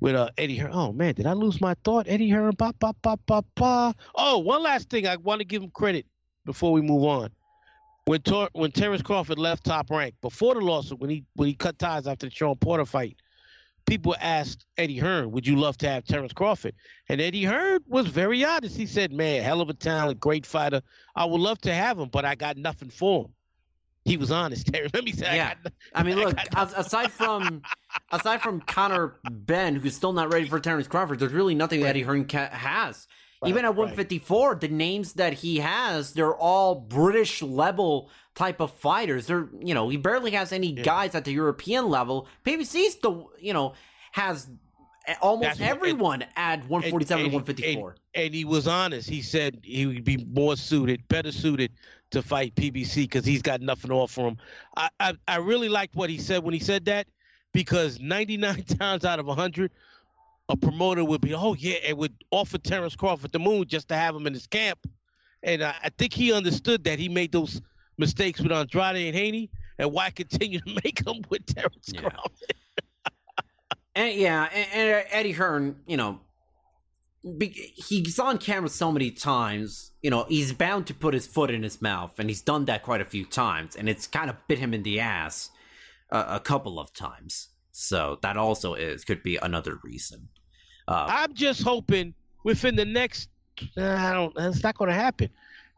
With 0.00 0.14
uh, 0.16 0.30
Eddie 0.36 0.56
Hearn. 0.58 0.72
Oh 0.72 0.92
man, 0.92 1.14
did 1.14 1.26
I 1.26 1.32
lose 1.32 1.60
my 1.60 1.74
thought? 1.84 2.06
Eddie 2.08 2.28
Hearn. 2.30 2.54
Ba 2.58 2.74
ba 2.78 2.94
ba 3.02 3.16
ba 3.26 3.42
ba. 3.54 3.94
Oh, 4.14 4.38
one 4.38 4.62
last 4.62 4.90
thing. 4.90 5.06
I 5.06 5.16
want 5.16 5.38
to 5.40 5.44
give 5.44 5.62
him 5.62 5.70
credit 5.70 6.06
before 6.44 6.72
we 6.72 6.80
move 6.82 7.04
on. 7.04 7.30
when 8.06 8.20
Tor- 8.22 8.50
when 8.52 8.70
Terrence 8.72 9.02
Crawford 9.02 9.38
left 9.38 9.64
Top 9.64 9.90
Rank 9.90 10.14
before 10.20 10.54
the 10.54 10.60
lawsuit, 10.60 11.00
when 11.00 11.10
he 11.10 11.24
when 11.34 11.48
he 11.48 11.54
cut 11.54 11.78
ties 11.78 12.06
after 12.06 12.26
the 12.26 12.30
Sean 12.34 12.56
Porter 12.56 12.84
fight, 12.84 13.16
people 13.86 14.14
asked 14.20 14.66
Eddie 14.76 14.98
Hearn, 14.98 15.30
"Would 15.30 15.46
you 15.46 15.56
love 15.56 15.78
to 15.78 15.88
have 15.88 16.04
Terrence 16.04 16.32
Crawford?" 16.34 16.74
And 17.08 17.20
Eddie 17.20 17.44
Hearn 17.44 17.80
was 17.86 18.06
very 18.08 18.44
honest. 18.44 18.76
He 18.76 18.86
said, 18.86 19.12
"Man, 19.12 19.42
hell 19.42 19.60
of 19.62 19.70
a 19.70 19.74
talent, 19.74 20.20
great 20.20 20.44
fighter. 20.44 20.82
I 21.16 21.24
would 21.24 21.40
love 21.40 21.60
to 21.62 21.72
have 21.72 21.98
him, 21.98 22.08
but 22.10 22.24
I 22.26 22.34
got 22.34 22.56
nothing 22.58 22.90
for 22.90 23.24
him." 23.26 23.34
He 24.04 24.16
was 24.16 24.30
honest. 24.30 24.66
Terry. 24.72 24.88
Let 24.92 25.04
me 25.04 25.12
say, 25.12 25.36
Yeah. 25.36 25.54
I, 25.58 25.62
got, 25.62 25.72
I 25.94 26.02
mean, 26.02 26.16
look, 26.24 26.36
as- 26.54 26.74
aside 26.74 27.10
from 27.10 27.62
aside 28.12 28.42
from 28.42 28.60
Conor 28.60 29.16
Benn, 29.30 29.76
who's 29.76 29.94
still 29.94 30.12
not 30.12 30.32
ready 30.32 30.48
for 30.48 30.60
Terrence 30.60 30.86
Crawford, 30.88 31.18
there's 31.18 31.32
really 31.32 31.54
nothing 31.54 31.82
Eddie 31.84 32.02
Hearn 32.02 32.26
ca- 32.26 32.50
has. 32.50 33.06
Even 33.46 33.66
at 33.66 33.68
right. 33.68 33.76
154, 33.76 34.54
the 34.54 34.68
names 34.68 35.14
that 35.14 35.34
he 35.34 35.58
has, 35.58 36.12
they're 36.14 36.34
all 36.34 36.74
British 36.76 37.42
level 37.42 38.08
type 38.34 38.58
of 38.58 38.72
fighters. 38.72 39.26
They're, 39.26 39.48
you 39.60 39.74
know, 39.74 39.90
he 39.90 39.98
barely 39.98 40.30
has 40.30 40.50
any 40.50 40.72
guys 40.72 41.14
at 41.14 41.26
the 41.26 41.32
European 41.32 41.90
level. 41.90 42.26
PBC 42.46 42.98
the 43.02 43.22
you 43.38 43.52
know, 43.52 43.74
has 44.12 44.48
almost 45.20 45.58
That's 45.58 45.60
what- 45.60 45.68
everyone 45.68 46.24
at 46.36 46.60
147 46.68 47.26
and- 47.26 47.26
and 47.26 47.34
154. 47.34 47.96
And, 48.14 48.24
and 48.24 48.34
he 48.34 48.46
was 48.46 48.66
honest. 48.66 49.10
He 49.10 49.20
said 49.20 49.60
he 49.62 49.84
would 49.84 50.04
be 50.04 50.24
more 50.32 50.56
suited, 50.56 51.06
better 51.08 51.30
suited 51.30 51.70
to 52.14 52.22
fight 52.22 52.54
PBC 52.54 52.96
because 53.04 53.24
he's 53.24 53.42
got 53.42 53.60
nothing 53.60 53.90
to 53.90 53.94
offer 53.96 54.22
him. 54.22 54.36
I, 54.76 54.88
I 54.98 55.14
I 55.28 55.36
really 55.36 55.68
liked 55.68 55.94
what 55.94 56.10
he 56.10 56.18
said 56.18 56.42
when 56.42 56.54
he 56.54 56.60
said 56.60 56.86
that 56.86 57.06
because 57.52 58.00
99 58.00 58.64
times 58.80 59.04
out 59.04 59.18
of 59.18 59.26
100, 59.26 59.70
a 60.48 60.56
promoter 60.56 61.04
would 61.04 61.20
be, 61.20 61.34
oh 61.34 61.54
yeah, 61.54 61.76
and 61.86 61.98
would 61.98 62.14
offer 62.30 62.58
Terrence 62.58 62.96
Crawford 62.96 63.32
the 63.32 63.38
moon 63.38 63.66
just 63.66 63.88
to 63.88 63.94
have 63.96 64.14
him 64.16 64.26
in 64.26 64.34
his 64.34 64.46
camp. 64.46 64.78
And 65.42 65.62
I, 65.62 65.74
I 65.84 65.90
think 65.90 66.12
he 66.12 66.32
understood 66.32 66.84
that 66.84 66.98
he 66.98 67.08
made 67.08 67.32
those 67.32 67.60
mistakes 67.98 68.40
with 68.40 68.52
Andrade 68.52 68.96
and 69.06 69.14
Haney, 69.14 69.50
and 69.78 69.92
why 69.92 70.10
continue 70.10 70.60
to 70.60 70.80
make 70.84 71.04
them 71.04 71.22
with 71.28 71.46
Terrence 71.46 71.90
Yeah. 71.92 72.00
Crawford? 72.00 72.32
And 73.96 74.18
yeah, 74.18 74.48
and, 74.52 74.68
and 74.72 75.06
Eddie 75.10 75.30
Hearn, 75.32 75.76
you 75.86 75.96
know, 75.96 76.18
he's 77.24 78.18
on 78.18 78.38
camera 78.38 78.68
so 78.68 78.92
many 78.92 79.10
times. 79.10 79.92
You 80.02 80.10
know, 80.10 80.26
he's 80.28 80.52
bound 80.52 80.86
to 80.88 80.94
put 80.94 81.14
his 81.14 81.26
foot 81.26 81.50
in 81.50 81.62
his 81.62 81.80
mouth, 81.80 82.18
and 82.18 82.28
he's 82.28 82.42
done 82.42 82.66
that 82.66 82.82
quite 82.82 83.00
a 83.00 83.04
few 83.04 83.24
times, 83.24 83.76
and 83.76 83.88
it's 83.88 84.06
kind 84.06 84.28
of 84.28 84.36
bit 84.46 84.58
him 84.58 84.74
in 84.74 84.82
the 84.82 85.00
ass 85.00 85.50
uh, 86.10 86.24
a 86.28 86.40
couple 86.40 86.78
of 86.78 86.92
times. 86.92 87.48
So 87.72 88.18
that 88.22 88.36
also 88.36 88.74
is 88.74 89.04
could 89.04 89.22
be 89.22 89.36
another 89.36 89.78
reason. 89.82 90.28
Uh, 90.86 91.06
I'm 91.08 91.34
just 91.34 91.62
hoping 91.62 92.14
within 92.44 92.76
the 92.76 92.84
next. 92.84 93.30
I 93.76 94.12
don't. 94.12 94.34
That's 94.34 94.62
not 94.62 94.76
going 94.76 94.90
to 94.90 94.94
happen. 94.94 95.30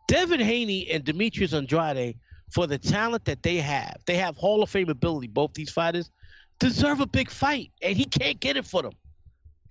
Devin 0.08 0.40
Haney 0.40 0.90
and 0.90 1.04
Demetrius 1.04 1.52
Andrade, 1.52 2.16
for 2.50 2.66
the 2.66 2.78
talent 2.78 3.24
that 3.24 3.42
they 3.42 3.56
have, 3.56 3.96
they 4.06 4.16
have 4.16 4.36
Hall 4.36 4.62
of 4.62 4.70
Fame 4.70 4.88
ability. 4.88 5.28
Both 5.28 5.54
these 5.54 5.70
fighters 5.70 6.10
deserve 6.58 7.00
a 7.00 7.06
big 7.06 7.30
fight, 7.30 7.70
and 7.82 7.96
he 7.96 8.04
can't 8.04 8.40
get 8.40 8.56
it 8.56 8.66
for 8.66 8.82
them. 8.82 8.92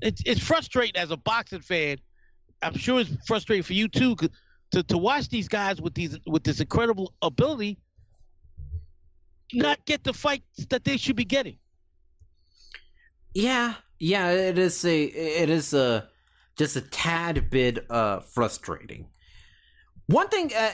It's 0.02 0.22
it's 0.26 0.42
frustrating 0.42 0.96
as 0.98 1.12
a 1.12 1.18
boxing 1.18 1.62
fan. 1.62 1.98
I'm 2.62 2.78
sure 2.78 3.02
it's 3.02 3.12
frustrating 3.26 3.64
for 3.64 3.74
you 3.74 3.88
too 3.88 4.16
to 4.72 4.84
to 4.84 4.98
watch 4.98 5.30
these 5.30 5.48
guys 5.48 5.82
with 5.82 5.94
these 5.94 6.18
with 6.26 6.44
this 6.44 6.60
incredible 6.60 7.14
ability 7.22 7.78
not 9.54 9.86
get 9.86 10.04
the 10.04 10.14
fights 10.14 10.66
that 10.70 10.84
they 10.84 10.98
should 10.98 11.16
be 11.16 11.26
getting. 11.26 11.58
Yeah, 13.34 13.76
yeah, 14.00 14.32
it 14.32 14.58
is 14.58 14.84
a 14.86 15.04
it 15.04 15.50
is 15.50 15.74
a 15.74 16.10
just 16.58 16.76
a 16.76 16.82
tad 16.82 17.50
bit 17.50 17.86
uh 17.90 18.20
frustrating. 18.20 19.08
One 20.08 20.30
thing 20.30 20.52
uh, 20.56 20.72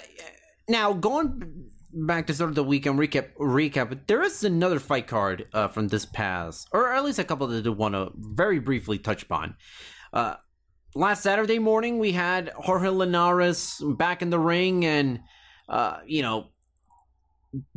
now 0.68 0.94
going 0.94 1.70
back 1.94 2.28
to 2.28 2.34
sort 2.34 2.50
of 2.50 2.56
the 2.56 2.64
weekend 2.64 3.00
recap 3.00 3.30
recap, 3.40 3.90
but 3.90 4.08
there 4.08 4.22
is 4.22 4.44
another 4.44 4.80
fight 4.80 5.08
card 5.08 5.48
uh 5.54 5.68
from 5.68 5.88
this 5.88 6.06
past 6.06 6.68
or 6.72 6.94
at 6.94 7.04
least 7.04 7.20
a 7.20 7.24
couple 7.24 7.48
that 7.48 7.66
I 7.66 7.70
want 7.70 7.96
to 7.96 8.12
very 8.16 8.60
briefly 8.60 8.98
touch 8.98 9.24
upon. 9.24 9.56
Uh 10.14 10.36
last 10.96 11.24
Saturday 11.24 11.60
morning 11.60 12.00
we 12.00 12.12
had 12.12 12.50
Jorge 12.56 12.90
Linares 12.90 13.82
back 13.98 14.22
in 14.22 14.30
the 14.30 14.40
ring 14.40 14.86
and 14.86 15.20
uh 15.70 15.98
you 16.06 16.22
know 16.22 16.48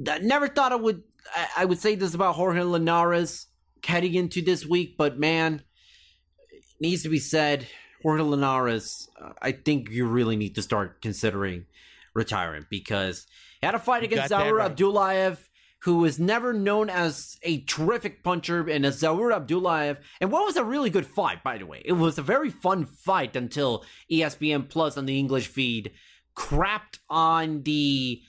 I 0.09 0.19
never 0.19 0.49
thought 0.49 0.73
I 0.73 0.77
would 0.77 1.03
I, 1.35 1.49
I 1.59 1.65
would 1.65 1.79
say 1.79 1.95
this 1.95 2.15
about 2.15 2.35
Jorge 2.35 2.63
Linares 2.63 3.47
heading 3.85 4.15
into 4.15 4.43
this 4.43 4.67
week, 4.67 4.97
but 4.97 5.19
man, 5.19 5.63
needs 6.81 7.03
to 7.03 7.09
be 7.09 7.19
said. 7.19 7.67
Jorge 8.03 8.23
Linares, 8.23 9.09
uh, 9.19 9.33
I 9.41 9.53
think 9.53 9.89
you 9.89 10.07
really 10.07 10.37
need 10.37 10.55
to 10.57 10.63
start 10.63 11.01
considering 11.01 11.65
retiring 12.15 12.67
because 12.69 13.27
had 13.65 13.75
a 13.75 13.79
fight 13.79 14.03
You 14.03 14.07
against 14.09 14.31
got 14.31 14.45
Zaur 14.47 14.59
right. 14.59 14.75
Abdullayev, 14.77 15.39
who 15.81 15.99
was 15.99 16.19
never 16.19 16.53
known 16.53 16.89
as 16.89 17.37
a 17.43 17.61
terrific 17.63 18.23
puncher, 18.25 18.69
and 18.69 18.87
as 18.87 19.01
Zaur 19.03 19.31
Abdullayev, 19.33 19.99
and 20.21 20.31
what 20.33 20.47
was 20.47 20.57
a 20.57 20.65
really 20.65 20.91
good 20.91 21.07
fight, 21.07 21.43
by 21.43 21.59
the 21.59 21.67
way. 21.67 21.83
It 21.85 21.93
was 21.93 22.19
a 22.19 22.23
very 22.23 22.51
fun 22.51 22.85
fight 22.87 23.37
until 23.37 23.85
ESPN 24.11 24.69
Plus 24.69 24.97
on 24.97 25.07
the 25.07 25.19
English 25.19 25.49
feed 25.49 25.93
crapped 26.37 26.99
on 27.09 27.63
the 27.63 28.21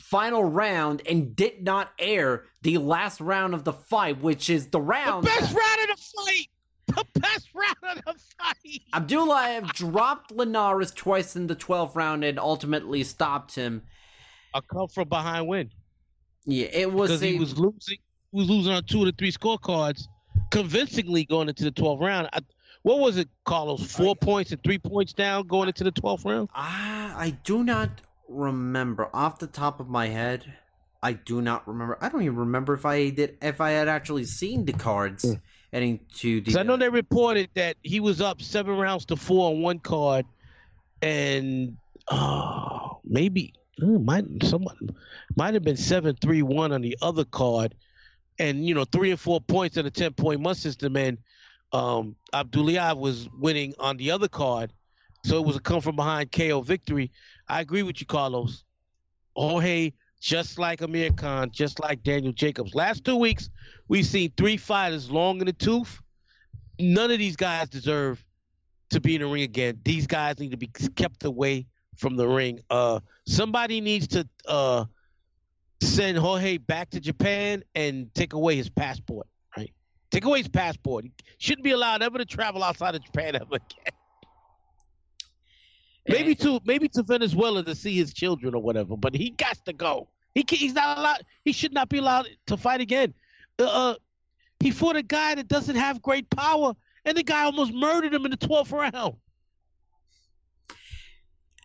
final 0.00 0.44
round 0.44 1.00
and 1.08 1.34
did 1.36 1.62
not 1.62 1.90
air 1.98 2.44
the 2.62 2.76
last 2.78 3.20
round 3.20 3.54
of 3.54 3.64
the 3.64 3.72
fight, 3.72 4.20
which 4.20 4.50
is 4.50 4.66
the 4.66 4.72
The 4.78 4.80
round. 4.82 5.24
best 5.24 5.54
round 5.54 5.90
of 5.90 5.96
the 5.96 6.02
fight. 6.26 6.48
The 6.88 7.20
best 7.20 7.48
round 7.54 8.02
of 8.06 8.14
the 8.16 8.20
fight. 8.38 8.82
Abdullayev 8.94 9.72
dropped 9.72 10.32
Linares 10.32 10.92
twice 10.92 11.34
in 11.36 11.46
the 11.46 11.56
12th 11.56 11.94
round 11.94 12.24
and 12.24 12.38
ultimately 12.38 13.02
stopped 13.04 13.54
him. 13.54 13.82
A 14.56 14.62
come 14.62 14.88
from 14.88 15.08
behind 15.08 15.46
win 15.46 15.70
Yeah, 16.46 16.68
it 16.72 16.90
was 16.90 17.10
because 17.10 17.22
a, 17.22 17.26
he 17.26 17.38
was 17.38 17.58
losing. 17.58 17.98
He 18.32 18.38
was 18.38 18.48
losing 18.48 18.72
on 18.72 18.84
two 18.84 19.00
of 19.00 19.06
the 19.06 19.12
three 19.12 19.30
scorecards, 19.30 20.08
convincingly 20.50 21.26
going 21.26 21.48
into 21.48 21.64
the 21.64 21.72
12th 21.72 22.00
round. 22.00 22.28
I, 22.32 22.40
what 22.82 23.00
was 23.00 23.18
it, 23.18 23.28
Carlos? 23.44 23.92
Four 23.92 24.16
points 24.16 24.52
and 24.52 24.62
three 24.62 24.78
points 24.78 25.12
down 25.12 25.46
going 25.46 25.68
into 25.68 25.84
the 25.84 25.92
12th 25.92 26.24
round. 26.24 26.48
Ah, 26.54 27.14
I 27.18 27.30
do 27.44 27.64
not 27.64 28.00
remember 28.28 29.08
off 29.14 29.38
the 29.38 29.46
top 29.46 29.78
of 29.78 29.88
my 29.88 30.06
head. 30.06 30.54
I 31.02 31.12
do 31.12 31.42
not 31.42 31.68
remember. 31.68 31.98
I 32.00 32.08
don't 32.08 32.22
even 32.22 32.36
remember 32.36 32.72
if 32.72 32.86
I 32.86 33.10
did 33.10 33.36
if 33.42 33.60
I 33.60 33.70
had 33.70 33.88
actually 33.88 34.24
seen 34.24 34.64
the 34.64 34.72
cards 34.72 35.36
heading 35.70 36.00
to 36.16 36.40
the. 36.40 36.58
I 36.58 36.62
know 36.62 36.78
they 36.78 36.88
reported 36.88 37.50
that 37.54 37.76
he 37.82 38.00
was 38.00 38.22
up 38.22 38.40
seven 38.40 38.76
rounds 38.76 39.04
to 39.06 39.16
four 39.16 39.50
on 39.50 39.60
one 39.60 39.78
card, 39.78 40.24
and 41.02 41.76
oh, 42.10 43.00
maybe 43.04 43.52
might 43.78 44.24
someone 44.42 44.96
might 45.36 45.54
have 45.54 45.62
been 45.62 45.76
seven 45.76 46.16
three 46.16 46.42
one 46.42 46.72
on 46.72 46.80
the 46.80 46.96
other 47.02 47.24
card, 47.24 47.74
and 48.38 48.66
you 48.66 48.74
know 48.74 48.84
three 48.84 49.10
and 49.10 49.20
four 49.20 49.40
points 49.40 49.76
in 49.76 49.86
a 49.86 49.90
ten 49.90 50.12
point 50.12 50.40
must 50.40 50.62
system, 50.62 50.96
and 50.96 51.18
um, 51.72 52.16
Abdullayev 52.32 52.98
was 52.98 53.28
winning 53.38 53.74
on 53.78 53.96
the 53.96 54.10
other 54.10 54.28
card, 54.28 54.72
so 55.24 55.38
it 55.38 55.46
was 55.46 55.56
a 55.56 55.60
come 55.60 55.80
from 55.80 55.96
behind 55.96 56.32
KO 56.32 56.60
victory. 56.62 57.10
I 57.48 57.60
agree 57.60 57.82
with 57.82 58.00
you, 58.00 58.06
Carlos. 58.06 58.64
Jorge, 59.34 59.92
just 60.20 60.58
like 60.58 60.80
Amir 60.80 61.12
Khan, 61.12 61.50
just 61.52 61.78
like 61.80 62.02
Daniel 62.02 62.32
Jacobs. 62.32 62.74
Last 62.74 63.04
two 63.04 63.16
weeks, 63.16 63.50
we've 63.88 64.06
seen 64.06 64.32
three 64.36 64.56
fighters 64.56 65.10
long 65.10 65.40
in 65.40 65.46
the 65.46 65.52
tooth. 65.52 66.00
None 66.78 67.10
of 67.10 67.18
these 67.18 67.36
guys 67.36 67.68
deserve 67.68 68.24
to 68.90 69.00
be 69.00 69.14
in 69.16 69.20
the 69.20 69.26
ring 69.26 69.42
again. 69.42 69.78
These 69.84 70.06
guys 70.06 70.38
need 70.38 70.52
to 70.52 70.56
be 70.56 70.68
kept 70.96 71.24
away 71.24 71.66
from 71.96 72.16
the 72.16 72.26
ring. 72.26 72.60
Uh, 72.70 73.00
somebody 73.26 73.80
needs 73.80 74.08
to 74.08 74.28
uh, 74.46 74.84
send 75.80 76.18
Jorge 76.18 76.58
back 76.58 76.90
to 76.90 77.00
Japan 77.00 77.62
and 77.74 78.14
take 78.14 78.32
away 78.32 78.56
his 78.56 78.68
passport. 78.68 79.26
Right? 79.56 79.72
Take 80.10 80.24
away 80.24 80.38
his 80.38 80.48
passport. 80.48 81.04
He 81.04 81.12
shouldn't 81.38 81.64
be 81.64 81.72
allowed 81.72 82.02
ever 82.02 82.18
to 82.18 82.24
travel 82.24 82.62
outside 82.62 82.94
of 82.94 83.04
Japan 83.04 83.36
ever 83.36 83.56
again. 83.56 83.94
Maybe 86.08 86.34
to 86.36 86.60
maybe 86.64 86.88
to 86.90 87.02
Venezuela 87.02 87.64
to 87.64 87.74
see 87.74 87.96
his 87.96 88.14
children 88.14 88.54
or 88.54 88.62
whatever, 88.62 88.96
but 88.96 89.14
he 89.14 89.30
got 89.30 89.58
to 89.64 89.72
go. 89.72 90.08
He 90.34 90.44
can, 90.44 90.58
he's 90.58 90.74
not 90.74 90.98
allowed. 90.98 91.24
He 91.44 91.52
should 91.52 91.72
not 91.72 91.88
be 91.88 91.98
allowed 91.98 92.28
to 92.46 92.56
fight 92.56 92.80
again. 92.80 93.12
Uh, 93.58 93.64
uh, 93.64 93.94
he 94.60 94.70
fought 94.70 94.96
a 94.96 95.02
guy 95.02 95.34
that 95.34 95.48
doesn't 95.48 95.74
have 95.76 96.00
great 96.00 96.30
power, 96.30 96.74
and 97.04 97.16
the 97.16 97.24
guy 97.24 97.44
almost 97.44 97.72
murdered 97.72 98.14
him 98.14 98.24
in 98.24 98.30
the 98.30 98.36
twelfth 98.36 98.70
round. 98.70 99.16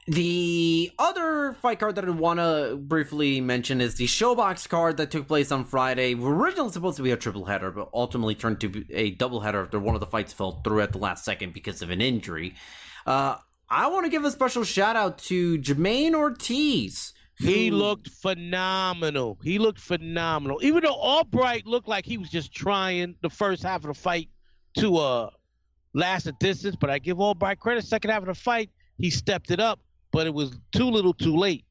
The 0.07 0.91
other 0.97 1.53
fight 1.61 1.79
card 1.79 1.95
that 1.95 2.05
I 2.05 2.09
want 2.09 2.39
to 2.39 2.75
briefly 2.75 3.39
mention 3.39 3.81
is 3.81 3.95
the 3.95 4.07
ShoBox 4.07 4.67
card 4.67 4.97
that 4.97 5.11
took 5.11 5.27
place 5.27 5.51
on 5.51 5.63
Friday. 5.63 6.15
Originally 6.15 6.71
supposed 6.71 6.97
to 6.97 7.03
be 7.03 7.11
a 7.11 7.17
triple 7.17 7.45
header, 7.45 7.69
but 7.69 7.89
ultimately 7.93 8.33
turned 8.33 8.59
to 8.61 8.69
be 8.69 8.85
a 8.91 9.11
double 9.11 9.41
header 9.41 9.63
after 9.63 9.79
one 9.79 9.93
of 9.93 10.01
the 10.01 10.07
fights 10.07 10.33
fell 10.33 10.61
through 10.63 10.81
at 10.81 10.91
the 10.91 10.97
last 10.97 11.23
second 11.23 11.53
because 11.53 11.83
of 11.83 11.91
an 11.91 12.01
injury. 12.01 12.55
Uh, 13.05 13.35
I 13.69 13.87
want 13.87 14.05
to 14.05 14.09
give 14.09 14.25
a 14.25 14.31
special 14.31 14.63
shout 14.63 14.95
out 14.95 15.19
to 15.19 15.59
Jermaine 15.59 16.15
Ortiz. 16.15 17.13
He 17.37 17.71
looked 17.71 18.09
phenomenal. 18.09 19.39
He 19.43 19.59
looked 19.59 19.79
phenomenal. 19.79 20.59
Even 20.61 20.83
though 20.83 20.93
Albright 20.93 21.65
looked 21.65 21.87
like 21.87 22.05
he 22.05 22.17
was 22.17 22.29
just 22.29 22.53
trying 22.53 23.15
the 23.21 23.29
first 23.29 23.63
half 23.63 23.83
of 23.83 23.87
the 23.87 23.93
fight 23.93 24.29
to 24.77 24.97
uh 24.97 25.29
last 25.93 26.27
a 26.27 26.33
distance, 26.33 26.75
but 26.75 26.89
I 26.89 26.99
give 26.99 27.19
Albright 27.19 27.59
credit. 27.59 27.85
Second 27.85 28.11
half 28.11 28.21
of 28.21 28.27
the 28.27 28.35
fight, 28.35 28.69
he 28.97 29.09
stepped 29.09 29.51
it 29.51 29.59
up, 29.59 29.79
but 30.11 30.27
it 30.27 30.33
was 30.33 30.51
too 30.71 30.89
little, 30.89 31.13
too 31.13 31.35
late. 31.35 31.65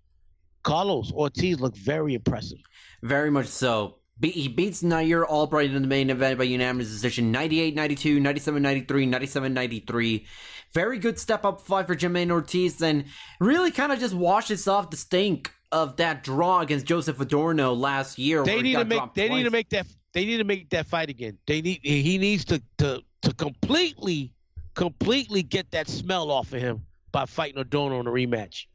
Carlos 0.63 1.13
Ortiz 1.13 1.61
looked 1.61 1.77
very 1.77 2.15
impressive. 2.15 2.59
Very 3.03 3.31
much 3.31 3.47
so. 3.47 3.97
He 4.23 4.49
beats 4.49 4.83
Nahir 4.83 5.25
Albright 5.25 5.71
in 5.71 5.81
the 5.81 5.89
main 5.89 6.11
event 6.11 6.37
by 6.37 6.45
unanimous 6.45 6.89
decision 6.89 7.33
98 7.33 7.75
92, 7.75 8.21
97 8.21 8.63
93, 8.63 9.07
97 9.07 9.55
93. 9.55 10.27
Very 10.75 10.99
good 10.99 11.19
step 11.19 11.45
up 11.47 11.63
fight 11.63 11.87
for 11.87 11.97
Jermaine 11.97 12.31
Ortiz 12.31 12.83
and 12.83 13.07
really 13.41 13.71
kind 13.71 13.93
of 13.93 13.99
just 13.99 14.15
washes 14.15 14.69
off 14.69 14.91
the 14.91 14.99
stink 14.99 15.51
of 15.73 15.97
that 15.97 16.23
draw 16.23 16.61
against 16.61 16.85
Joseph 16.85 17.19
Adorno 17.19 17.73
last 17.73 18.19
year. 18.19 18.45
They 18.45 18.61
need 18.61 18.75
to 18.75 18.85
make 18.85 19.15
they 19.15 19.31
need 19.31 19.45
to 19.45 19.51
make 19.51 19.71
that 19.71 19.87
they 20.13 20.27
need 20.27 20.37
to 20.39 20.45
make 20.45 20.69
that 20.71 20.87
fight 20.87 21.09
again. 21.09 21.39
They 21.47 21.63
need 21.63 21.81
he 21.83 22.19
needs 22.19 22.45
to 22.47 22.63
to 22.79 23.03
to 23.23 23.35
completely 23.35 24.35
completely 24.75 25.43
get 25.43 25.71
that 25.71 25.89
smell 25.89 26.31
off 26.31 26.53
of 26.53 26.61
him 26.61 26.83
by 27.13 27.27
fighting 27.27 27.59
Adorno 27.59 28.01
in 28.01 28.07
a 28.07 28.11
rematch. 28.11 28.67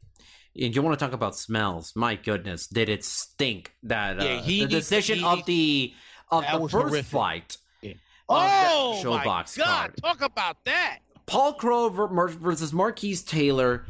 And 0.60 0.74
you 0.74 0.82
want 0.82 0.98
to 0.98 1.04
talk 1.04 1.12
about 1.12 1.36
smells? 1.36 1.92
My 1.94 2.16
goodness, 2.16 2.66
did 2.66 2.88
it 2.88 3.04
stink? 3.04 3.72
That 3.82 4.20
uh, 4.20 4.24
Yeah, 4.24 4.40
he 4.40 4.62
the 4.62 4.68
decision 4.68 5.18
he 5.18 5.24
of 5.24 5.44
the 5.44 5.94
of 6.30 6.44
the 6.44 6.60
first 6.60 6.72
horrific. 6.72 7.04
fight. 7.06 7.56
Yeah. 7.82 7.92
Oh 8.28 9.02
my 9.04 9.24
God! 9.24 9.46
card. 9.56 9.94
Talk 10.02 10.20
about 10.22 10.64
that. 10.64 11.00
Paul 11.26 11.54
Kroll 11.54 11.90
versus 11.90 12.72
Marques 12.72 13.22
Taylor 13.22 13.84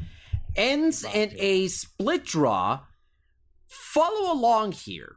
ends 0.56 1.04
in 1.04 1.32
a 1.36 1.68
split 1.68 2.24
draw. 2.24 2.80
Follow 3.68 4.32
along 4.32 4.72
here. 4.72 5.16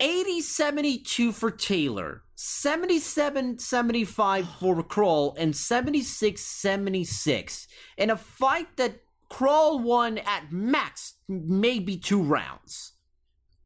80 0.00 0.40
72 0.40 1.32
for 1.32 1.50
Taylor, 1.50 2.22
77 2.40 3.58
75 3.58 4.48
for 4.60 4.80
Kroll, 4.84 5.34
and 5.36 5.56
76 5.56 6.40
76 6.40 7.66
in 7.96 8.10
a 8.10 8.16
fight 8.16 8.76
that 8.76 9.00
Kroll 9.28 9.80
won 9.80 10.18
at 10.18 10.52
max 10.52 11.14
maybe 11.28 11.96
two 11.96 12.22
rounds. 12.22 12.92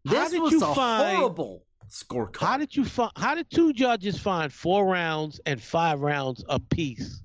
This 0.06 0.32
was 0.32 0.54
a 0.54 0.74
find- 0.74 1.18
horrible 1.18 1.66
scorecard. 1.90 2.40
How 2.40 2.56
did 2.56 2.74
you 2.74 2.86
find? 2.86 3.12
How 3.14 3.34
did 3.34 3.50
two 3.50 3.74
judges 3.74 4.18
find 4.18 4.50
four 4.50 4.86
rounds 4.86 5.38
and 5.44 5.62
five 5.62 6.00
rounds 6.00 6.42
apiece 6.48 7.22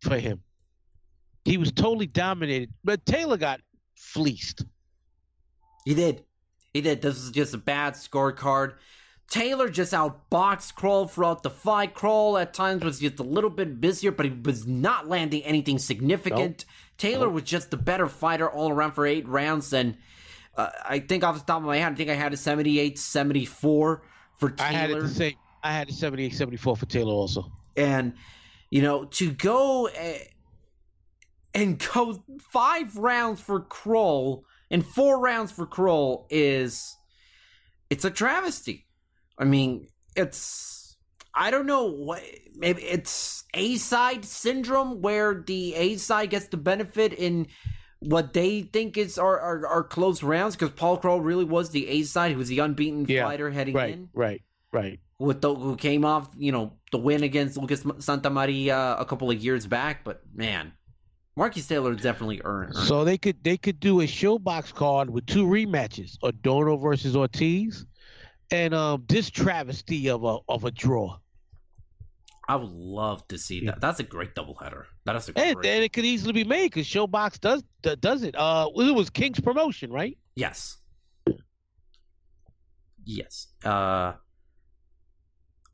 for 0.00 0.18
him? 0.18 0.40
He 1.44 1.58
was 1.58 1.72
totally 1.72 2.06
dominated, 2.06 2.72
but 2.82 3.04
Taylor 3.04 3.36
got 3.36 3.60
fleeced. 3.96 4.64
He 5.84 5.94
did. 5.94 6.24
He 6.72 6.80
did. 6.80 7.02
This 7.02 7.20
was 7.20 7.30
just 7.32 7.52
a 7.52 7.58
bad 7.58 7.94
scorecard. 7.94 8.76
Taylor 9.30 9.68
just 9.68 9.92
outboxed 9.92 10.74
Kroll 10.74 11.06
throughout 11.06 11.44
the 11.44 11.50
fight. 11.50 11.94
Kroll 11.94 12.36
at 12.36 12.52
times 12.52 12.82
was 12.84 12.98
just 12.98 13.20
a 13.20 13.22
little 13.22 13.48
bit 13.48 13.80
busier, 13.80 14.10
but 14.10 14.26
he 14.26 14.32
was 14.32 14.66
not 14.66 15.08
landing 15.08 15.42
anything 15.44 15.78
significant. 15.78 16.64
Taylor 16.98 17.28
was 17.30 17.44
just 17.44 17.70
the 17.70 17.76
better 17.76 18.08
fighter 18.08 18.50
all 18.50 18.70
around 18.70 18.92
for 18.92 19.06
eight 19.06 19.26
rounds. 19.28 19.72
And 19.72 19.96
uh, 20.56 20.70
I 20.84 20.98
think 20.98 21.22
off 21.22 21.38
the 21.38 21.44
top 21.44 21.58
of 21.58 21.66
my 21.66 21.76
head, 21.78 21.92
I 21.92 21.94
think 21.94 22.10
I 22.10 22.14
had 22.14 22.32
a 22.32 22.36
78 22.36 22.98
74 22.98 24.02
for 24.38 24.50
Taylor. 24.50 24.68
I 24.68 24.72
had 24.72 24.90
it 24.90 25.00
the 25.00 25.08
same. 25.08 25.34
I 25.62 25.72
had 25.72 25.88
a 25.88 25.92
78 25.92 26.34
74 26.34 26.76
for 26.76 26.86
Taylor 26.86 27.12
also. 27.12 27.52
and 27.76 28.14
you 28.70 28.82
know 28.82 29.04
to 29.04 29.30
go 29.30 29.88
uh, 29.88 30.18
and 31.54 31.78
go 31.94 32.22
five 32.52 32.96
rounds 32.96 33.40
for 33.40 33.60
Kroll 33.60 34.44
and 34.70 34.84
four 34.84 35.20
rounds 35.20 35.52
for 35.52 35.66
Kroll 35.66 36.26
is 36.30 36.96
it's 37.90 38.04
a 38.04 38.10
travesty. 38.10 38.86
I 39.40 39.44
mean, 39.44 39.88
it's 40.14 40.96
I 41.34 41.50
don't 41.50 41.66
know 41.66 41.86
what 41.90 42.22
maybe 42.54 42.82
it's 42.82 43.42
A 43.54 43.76
side 43.76 44.24
syndrome 44.24 45.00
where 45.00 45.42
the 45.44 45.74
A 45.74 45.96
side 45.96 46.30
gets 46.30 46.46
the 46.48 46.56
benefit 46.58 47.12
in 47.14 47.46
what 48.00 48.32
they 48.34 48.62
think 48.62 48.96
is 48.96 49.18
our 49.18 49.40
our, 49.40 49.66
our 49.66 49.82
close 49.84 50.22
rounds 50.22 50.56
because 50.56 50.70
Paul 50.70 50.98
Kroll 50.98 51.20
really 51.20 51.44
was 51.44 51.70
the 51.70 51.88
A 51.88 52.02
side. 52.02 52.30
He 52.30 52.36
was 52.36 52.48
the 52.48 52.58
unbeaten 52.58 53.06
Yeah, 53.08 53.24
fighter 53.24 53.50
heading 53.50 53.74
Right, 53.74 53.94
in 53.94 54.08
right, 54.14 54.42
right. 54.72 55.00
with 55.18 55.40
the, 55.40 55.54
who 55.54 55.76
came 55.76 56.04
off, 56.04 56.28
you 56.36 56.52
know, 56.52 56.74
the 56.92 56.98
win 56.98 57.22
against 57.22 57.56
Lucas 57.56 57.82
Santamaria 57.82 59.00
a 59.00 59.04
couple 59.06 59.30
of 59.30 59.42
years 59.42 59.66
back. 59.66 60.04
But 60.04 60.22
man, 60.34 60.72
Marques 61.36 61.66
Taylor 61.66 61.94
definitely 61.94 62.40
earned. 62.44 62.74
earned. 62.76 62.86
So 62.88 63.04
they 63.04 63.16
could 63.16 63.42
they 63.42 63.56
could 63.56 63.80
do 63.80 64.00
a 64.00 64.04
ShoBox 64.04 64.74
card 64.74 65.08
with 65.10 65.24
two 65.26 65.46
rematches: 65.46 66.16
Adorno 66.22 66.76
versus 66.76 67.16
Ortiz, 67.16 67.86
and 68.50 68.74
um 68.74 69.04
this 69.08 69.30
travesty 69.30 70.08
of 70.08 70.24
a 70.24 70.38
of 70.48 70.64
a 70.64 70.70
draw. 70.70 71.18
I 72.48 72.56
would 72.56 72.70
love 72.70 73.26
to 73.28 73.38
see 73.38 73.64
that. 73.66 73.80
That's 73.80 74.00
a 74.00 74.02
great 74.02 74.34
doubleheader. 74.34 74.86
That 75.04 75.14
is 75.14 75.28
a 75.28 75.32
great. 75.32 75.54
and 75.54 75.84
it 75.84 75.92
could 75.92 76.04
easily 76.04 76.32
be 76.32 76.42
made 76.44 76.64
because 76.64 76.86
ShoBox 76.86 77.38
does 77.38 77.62
does 78.00 78.24
it. 78.24 78.34
Uh, 78.36 78.68
it 78.74 78.94
was 78.94 79.08
King's 79.08 79.38
promotion, 79.38 79.92
right? 79.92 80.18
Yes. 80.34 80.78
Yes. 83.04 83.48
Uh, 83.64 84.14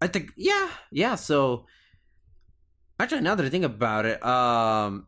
I 0.01 0.07
think 0.07 0.33
yeah, 0.37 0.69
yeah. 0.91 1.15
So 1.15 1.67
actually, 3.01 3.23
now 3.23 3.35
that 3.35 3.47
I 3.47 3.49
think 3.49 3.65
about 3.65 4.05
it, 4.05 4.25
um, 4.25 5.07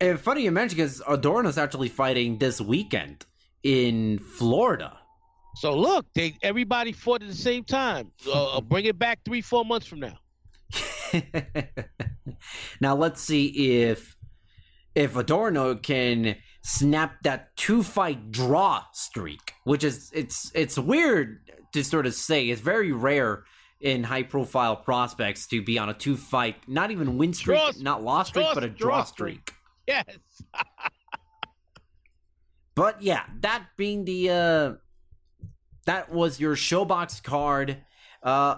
it's 0.00 0.20
funny 0.22 0.42
you 0.42 0.50
mentioned 0.50 0.78
because 0.78 1.02
Adorno's 1.06 1.58
actually 1.58 1.88
fighting 1.88 2.38
this 2.38 2.60
weekend 2.60 3.26
in 3.62 4.18
Florida. 4.18 4.98
So 5.56 5.74
look, 5.74 6.06
they 6.14 6.36
everybody 6.42 6.92
fought 6.92 7.22
at 7.22 7.28
the 7.28 7.34
same 7.34 7.64
time. 7.64 8.12
Uh, 8.30 8.60
bring 8.72 8.84
it 8.84 8.98
back 8.98 9.20
three 9.24 9.40
four 9.40 9.64
months 9.64 9.86
from 9.86 10.00
now. 10.00 10.18
now 12.80 12.94
let's 12.94 13.22
see 13.22 13.80
if 13.82 14.16
if 14.94 15.16
Adorno 15.16 15.74
can 15.76 16.36
snap 16.62 17.22
that 17.22 17.56
two 17.56 17.82
fight 17.82 18.30
draw 18.30 18.82
streak, 18.92 19.52
which 19.64 19.82
is 19.82 20.10
it's 20.12 20.50
it's 20.54 20.78
weird 20.78 21.38
to 21.72 21.82
sort 21.82 22.06
of 22.06 22.12
say. 22.14 22.48
It's 22.48 22.60
very 22.60 22.92
rare 22.92 23.44
in 23.80 24.04
high 24.04 24.24
profile 24.24 24.76
prospects 24.76 25.46
to 25.48 25.62
be 25.62 25.78
on 25.78 25.88
a 25.88 25.94
two 25.94 26.16
fight, 26.18 26.56
not 26.68 26.90
even 26.90 27.16
win 27.18 27.32
streak, 27.32 27.58
Draw- 27.58 27.72
not 27.82 28.02
loss 28.02 28.28
streak, 28.28 28.44
draw- 28.46 28.54
but 28.54 28.64
a 28.64 28.68
draw 28.68 28.88
draw 28.96 29.04
streak. 29.04 29.50
streak. 29.50 29.54
Yes. 29.86 30.04
But 32.74 33.00
yeah, 33.00 33.22
that 33.40 33.64
being 33.78 34.04
the 34.04 34.28
uh 34.30 34.72
that 35.86 36.12
was 36.12 36.38
your 36.38 36.54
ShoBox 36.54 37.22
card. 37.22 37.78
Uh 38.22 38.56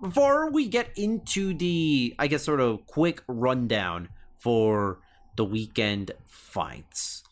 before 0.00 0.50
we 0.50 0.68
get 0.68 0.90
into 0.96 1.54
the 1.54 2.14
I 2.18 2.28
guess 2.28 2.44
sort 2.44 2.60
of 2.60 2.86
quick 2.86 3.22
rundown 3.26 4.08
for 4.38 5.00
the 5.36 5.44
weekend 5.44 6.12
fights. 6.26 7.22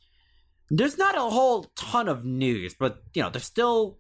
There's 0.69 0.99
not 0.99 1.17
a 1.17 1.21
whole 1.21 1.67
ton 1.77 2.09
of 2.09 2.25
news, 2.25 2.75
but 2.75 3.03
you 3.15 3.23
know, 3.23 3.31
there's 3.31 3.45
still 3.45 3.99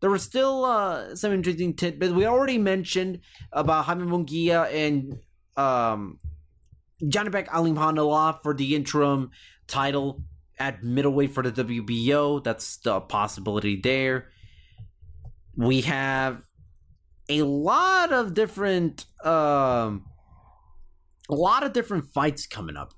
there 0.00 0.10
were 0.10 0.18
still 0.18 0.64
uh 0.64 1.16
some 1.16 1.32
interesting 1.32 1.74
tidbits. 1.74 2.12
We 2.12 2.26
already 2.26 2.58
mentioned 2.58 3.20
about 3.52 3.86
Jaime 3.86 4.04
Munguia 4.04 4.70
and 4.72 5.18
um 5.56 6.18
Janibek 7.02 7.48
Alimkhanuly 7.48 8.42
for 8.42 8.54
the 8.54 8.74
interim 8.74 9.30
title 9.66 10.22
at 10.58 10.82
middleweight 10.82 11.32
for 11.32 11.42
the 11.42 11.64
WBO. 11.64 12.42
That's 12.42 12.76
the 12.78 13.00
possibility 13.00 13.80
there. 13.80 14.28
We 15.56 15.82
have 15.82 16.42
a 17.28 17.42
lot 17.42 18.12
of 18.12 18.34
different 18.34 19.06
um 19.24 20.04
a 21.30 21.34
lot 21.34 21.64
of 21.64 21.72
different 21.72 22.12
fights 22.12 22.46
coming 22.46 22.76
up. 22.76 22.92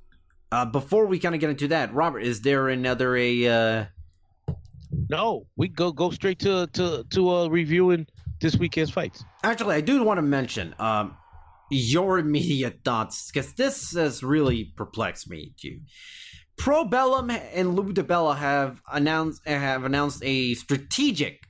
Uh 0.50 0.64
before 0.64 1.06
we 1.06 1.18
kind 1.18 1.34
of 1.34 1.40
get 1.40 1.50
into 1.50 1.68
that, 1.68 1.92
Robert, 1.94 2.20
is 2.20 2.40
there 2.42 2.68
another 2.68 3.16
a 3.16 3.46
uh 3.46 3.84
No, 5.08 5.46
we 5.56 5.68
go 5.68 5.92
go 5.92 6.10
straight 6.10 6.38
to 6.40 6.66
to 6.72 7.04
to 7.10 7.30
uh, 7.30 7.48
reviewing 7.48 8.06
this 8.40 8.56
weekend's 8.56 8.90
fights. 8.90 9.24
Actually, 9.44 9.76
I 9.76 9.80
do 9.80 10.02
want 10.02 10.18
to 10.18 10.22
mention 10.22 10.74
um, 10.78 11.16
your 11.70 12.18
immediate 12.18 12.80
thoughts 12.84 13.30
because 13.30 13.54
this 13.54 13.92
has 13.92 14.22
really 14.22 14.72
perplexed 14.76 15.28
me 15.28 15.52
too. 15.60 15.80
Probellum 16.58 17.30
and 17.54 17.74
Lou 17.76 17.92
DiBella 17.92 18.36
have 18.36 18.80
announced 18.92 19.46
have 19.46 19.84
announced 19.84 20.22
a 20.24 20.54
strategic 20.54 21.40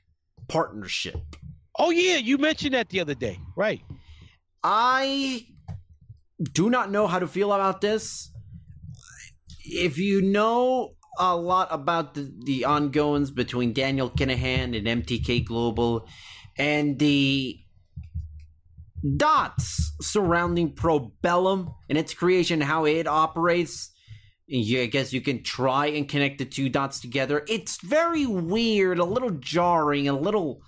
partnership. 0.47 1.35
Oh 1.77 1.91
yeah, 1.91 2.17
you 2.17 2.37
mentioned 2.37 2.73
that 2.73 2.89
the 2.89 2.99
other 2.99 3.15
day, 3.15 3.39
right? 3.55 3.81
I 4.63 5.45
do 6.53 6.69
not 6.69 6.91
know 6.91 7.07
how 7.07 7.19
to 7.19 7.27
feel 7.27 7.53
about 7.53 7.81
this. 7.81 8.31
If 9.63 9.97
you 9.97 10.21
know 10.21 10.95
a 11.19 11.35
lot 11.35 11.67
about 11.71 12.13
the, 12.13 12.31
the 12.45 12.65
ongoings 12.65 13.31
between 13.31 13.73
Daniel 13.73 14.09
Kinahan 14.09 14.77
and 14.77 15.03
MTK 15.03 15.43
Global 15.45 16.07
and 16.57 16.99
the 16.99 17.59
dots 19.15 19.93
surrounding 20.01 20.73
Probellum 20.73 21.73
and 21.89 21.97
its 21.97 22.13
creation, 22.13 22.61
how 22.61 22.85
it 22.85 23.07
operates, 23.07 23.91
yeah, 24.47 24.83
I 24.83 24.85
guess 24.85 25.11
you 25.11 25.19
can 25.19 25.43
try 25.43 25.87
and 25.87 26.07
connect 26.07 26.37
the 26.37 26.45
two 26.45 26.69
dots 26.69 27.01
together. 27.01 27.43
It's 27.49 27.81
very 27.81 28.25
weird, 28.25 28.97
a 28.97 29.03
little 29.03 29.31
jarring, 29.31 30.07
a 30.07 30.13
little 30.13 30.61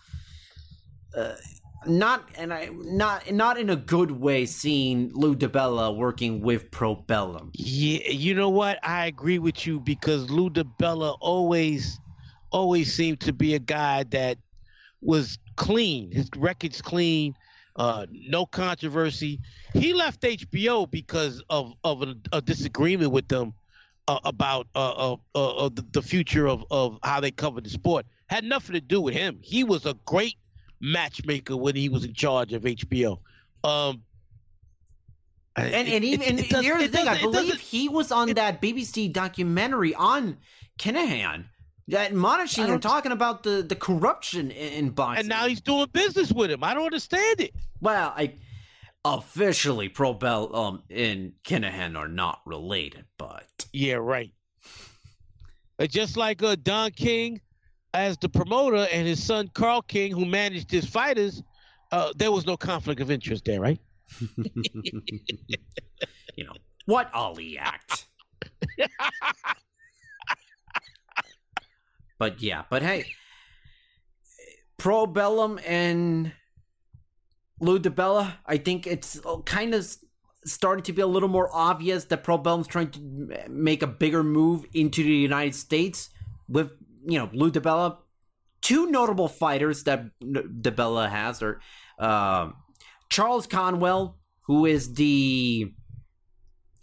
uh, 1.15 1.35
not 1.85 2.29
and 2.35 2.53
I 2.53 2.69
not 2.73 3.31
not 3.31 3.57
in 3.57 3.69
a 3.69 3.77
good 3.77 4.11
way 4.11 4.45
seeing 4.45 5.11
Lou 5.13 5.33
DiBella 5.33 5.95
working 5.95 6.41
with 6.41 6.69
Probellum. 6.71 7.51
Yeah, 7.53 8.09
you 8.09 8.35
know 8.35 8.49
what? 8.49 8.79
I 8.83 9.05
agree 9.05 9.39
with 9.39 9.65
you 9.65 9.79
because 9.79 10.29
Lou 10.29 10.49
DiBella 10.49 11.17
always 11.21 11.99
always 12.51 12.93
seemed 12.93 13.21
to 13.21 13.31
be 13.31 13.55
a 13.55 13.59
guy 13.59 14.03
that 14.11 14.37
was 15.01 15.39
clean. 15.55 16.11
His 16.11 16.29
record's 16.35 16.81
clean, 16.81 17.33
uh, 17.77 18.07
no 18.11 18.45
controversy. 18.45 19.39
He 19.73 19.93
left 19.93 20.21
HBO 20.21 20.89
because 20.89 21.41
of 21.49 21.71
of 21.85 22.01
a, 22.01 22.15
a 22.33 22.41
disagreement 22.41 23.13
with 23.13 23.29
them 23.29 23.53
uh, 24.09 24.19
about 24.25 24.67
uh, 24.73 25.13
uh, 25.13 25.17
uh, 25.35 25.69
the, 25.69 25.85
the 25.91 26.01
future 26.01 26.47
of, 26.47 26.65
of 26.71 26.97
how 27.03 27.19
they 27.19 27.29
covered 27.29 27.63
the 27.63 27.69
sport. 27.69 28.07
Had 28.27 28.43
nothing 28.43 28.73
to 28.73 28.81
do 28.81 28.99
with 29.01 29.13
him. 29.13 29.37
He 29.41 29.63
was 29.63 29.85
a 29.85 29.93
great 30.05 30.35
matchmaker 30.81 31.55
when 31.55 31.75
he 31.75 31.89
was 31.89 32.03
in 32.05 32.13
charge 32.13 32.51
of 32.53 32.63
HBO. 32.63 33.19
Um, 33.63 34.01
And, 35.55 35.67
it- 35.67 35.73
and 35.75 35.87
it- 35.87 36.03
even 36.07 36.21
it 36.39 36.51
and 36.53 36.63
here's 36.65 36.81
the 36.81 36.87
thing, 36.87 37.07
I 37.07 37.21
believe 37.21 37.59
he 37.59 37.87
was 37.87 38.11
on 38.11 38.33
that 38.33 38.61
BBC 38.61 39.11
documentary 39.13 39.93
on 39.93 40.37
Kinahan, 40.79 41.45
that 41.89 42.09
admonishing 42.11 42.65
and 42.65 42.81
talking 42.81 43.11
about 43.11 43.43
the, 43.43 43.61
the 43.61 43.75
corruption 43.75 44.49
in, 44.51 44.73
in 44.73 44.89
boxing. 44.89 45.19
and 45.19 45.29
now 45.29 45.47
he's 45.47 45.61
doing 45.61 45.87
business 45.91 46.31
with 46.31 46.49
him. 46.49 46.63
I 46.63 46.73
don't 46.73 46.85
understand 46.85 47.41
it. 47.41 47.53
well, 47.81 48.11
I 48.15 48.33
officially 49.05 49.89
Pro 49.89 50.13
Bell 50.13 50.55
um 50.55 50.83
and 50.89 51.33
Kinahan 51.43 51.97
are 51.97 52.07
not 52.07 52.41
related, 52.45 53.05
but 53.17 53.47
Yeah, 53.73 53.95
right. 53.95 54.31
Uh, 55.79 55.87
Just 55.87 56.17
like 56.17 56.43
uh, 56.43 56.55
Don 56.61 56.91
King 56.91 57.39
as 57.93 58.17
the 58.17 58.29
promoter 58.29 58.87
and 58.91 59.07
his 59.07 59.23
son 59.23 59.49
Carl 59.53 59.81
King, 59.81 60.11
who 60.11 60.25
managed 60.25 60.69
his 60.69 60.85
fighters, 60.85 61.41
uh, 61.91 62.11
there 62.15 62.31
was 62.31 62.45
no 62.45 62.55
conflict 62.57 63.01
of 63.01 63.09
interest 63.09 63.45
there, 63.45 63.59
right? 63.61 63.79
you 66.35 66.43
know 66.43 66.53
what 66.85 67.09
Ali 67.13 67.57
act. 67.57 68.05
but 72.19 72.41
yeah, 72.41 72.63
but 72.69 72.81
hey, 72.81 73.05
Probellum 74.77 75.59
and 75.65 76.31
Lou 77.59 77.79
I 78.45 78.57
think 78.57 78.87
it's 78.87 79.19
kind 79.45 79.73
of 79.73 79.85
starting 80.45 80.83
to 80.83 80.93
be 80.93 81.01
a 81.01 81.07
little 81.07 81.29
more 81.29 81.49
obvious 81.53 82.05
that 82.05 82.23
Probellum's 82.23 82.67
trying 82.67 82.91
to 82.91 83.49
make 83.49 83.81
a 83.81 83.87
bigger 83.87 84.23
move 84.23 84.65
into 84.73 85.03
the 85.03 85.09
United 85.09 85.55
States 85.55 86.09
with 86.47 86.71
you 87.05 87.19
know 87.19 87.29
Lou 87.33 87.51
DiBella. 87.51 87.97
Two 88.61 88.91
notable 88.91 89.27
fighters 89.27 89.83
that 89.83 90.05
DiBella 90.21 91.09
has 91.09 91.41
are 91.41 91.59
um, 91.97 92.55
Charles 93.09 93.47
Conwell, 93.47 94.17
who 94.41 94.65
is 94.65 94.93
the 94.93 95.73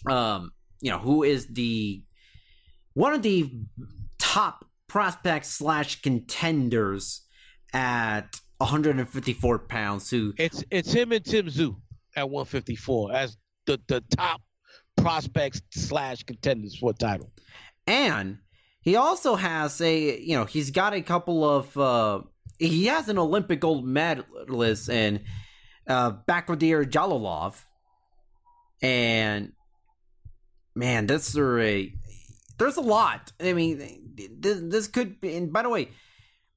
um 0.07 0.53
you 0.81 0.91
know 0.91 0.99
who 0.99 1.23
is 1.23 1.47
the 1.49 2.03
one 2.95 3.13
of 3.13 3.23
the 3.23 3.51
top 4.19 4.65
prospects 4.89 5.49
slash 5.49 6.01
contenders 6.03 7.23
at 7.73 8.41
154 8.59 9.59
pounds 9.61 10.11
who 10.11 10.33
It's 10.37 10.65
it's 10.71 10.93
him 10.93 11.13
and 11.13 11.25
Tim 11.25 11.47
Tszyu 11.47 11.77
at 12.15 12.29
154 12.31 13.13
as 13.13 13.37
the, 13.67 13.81
the 13.89 14.03
top 14.17 14.41
prospects 14.97 15.61
slash 15.71 16.23
contenders 16.23 16.77
for 16.79 16.91
a 16.91 16.95
title. 16.95 17.31
and 17.87 18.39
he 18.81 18.95
also 18.95 19.35
has 19.35 19.81
a 19.81 20.21
you 20.21 20.37
know 20.37 20.45
he's 20.45 20.71
got 20.71 20.95
a 20.95 21.03
couple 21.03 21.45
of 21.45 21.77
uh 21.77 22.21
he 22.59 22.87
has 22.87 23.09
an 23.09 23.19
olympic 23.19 23.61
gold 23.61 23.85
medalist 23.85 24.89
in 24.89 25.23
uh 25.89 26.13
Jalolov 26.29 27.63
and 28.81 29.53
man 30.75 31.07
this 31.07 31.37
are 31.37 31.61
a 31.61 31.93
there's 32.59 32.77
a 32.77 32.81
lot 32.81 33.33
i 33.41 33.53
mean 33.53 34.15
this, 34.39 34.61
this 34.63 34.87
could 34.87 35.21
be 35.21 35.37
and 35.37 35.53
by 35.53 35.63
the 35.63 35.69
way 35.69 35.89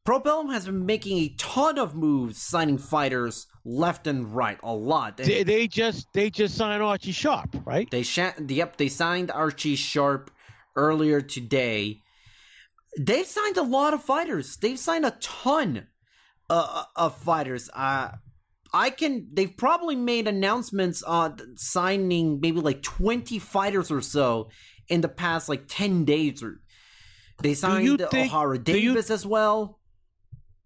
Probellum 0.09 0.51
has 0.51 0.65
been 0.65 0.87
making 0.87 1.19
a 1.19 1.29
ton 1.37 1.77
of 1.77 1.93
moves 1.93 2.41
signing 2.41 2.79
fighters 2.79 3.45
left 3.63 4.07
and 4.07 4.33
right 4.35 4.57
a 4.63 4.73
lot 4.73 5.19
And- 5.19 5.29
They, 5.29 5.43
they 5.43 5.67
just 5.67 6.11
they 6.13 6.31
just 6.31 6.55
signed 6.55 6.81
Archie 6.81 7.11
Sharp, 7.11 7.55
right? 7.63 7.87
They 7.91 8.01
sha- 8.01 8.33
yep, 8.47 8.77
they 8.77 8.87
signed 8.87 9.29
Archie 9.29 9.75
Sharp 9.75 10.31
earlier 10.75 11.21
today. 11.21 12.01
They've 12.97 13.27
signed 13.27 13.57
a 13.57 13.61
lot 13.61 13.93
of 13.93 14.03
fighters. 14.03 14.57
They've 14.57 14.79
signed 14.79 15.05
a 15.05 15.11
ton 15.19 15.85
uh, 16.49 16.85
of 16.95 17.15
fighters. 17.15 17.69
Uh, 17.71 18.09
I 18.73 18.89
can. 18.89 19.27
They've 19.31 19.55
probably 19.55 19.95
made 19.95 20.27
announcements 20.27 21.03
on 21.03 21.37
signing 21.55 22.39
maybe 22.41 22.61
like 22.61 22.81
twenty 22.81 23.37
fighters 23.37 23.91
or 23.91 24.01
so 24.01 24.49
in 24.87 25.01
the 25.01 25.07
past 25.07 25.49
like 25.49 25.65
ten 25.67 26.03
days. 26.03 26.41
Or 26.41 26.61
they 27.43 27.53
signed 27.53 27.99
think- 28.09 28.31
O'Hara 28.33 28.57
do 28.57 28.75
you- 28.75 28.93
Davis 28.95 29.11
as 29.11 29.23
well. 29.23 29.78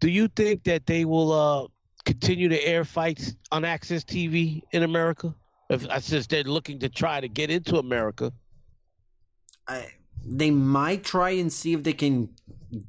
Do 0.04 0.10
you 0.10 0.28
think 0.28 0.66
that 0.66 0.86
they 0.86 1.06
will 1.06 1.32
uh, 1.32 1.68
continue 2.04 2.50
to 2.50 2.62
air 2.62 2.84
fights 2.84 3.38
on 3.54 3.64
Access 3.64 4.04
TV 4.04 4.62
in 4.74 4.84
America? 4.84 5.34
If, 5.70 5.88
uh, 5.88 6.02
since 6.02 6.28
they're 6.28 6.44
looking 6.44 6.80
to 6.80 6.90
try 6.90 7.22
to 7.22 7.30
get 7.30 7.50
into 7.50 7.78
America. 7.78 8.34
I, 9.66 9.88
they 10.26 10.52
might 10.52 11.06
try 11.06 11.30
and 11.30 11.54
see 11.54 11.72
if 11.72 11.84
they 11.84 11.94
can 11.94 12.36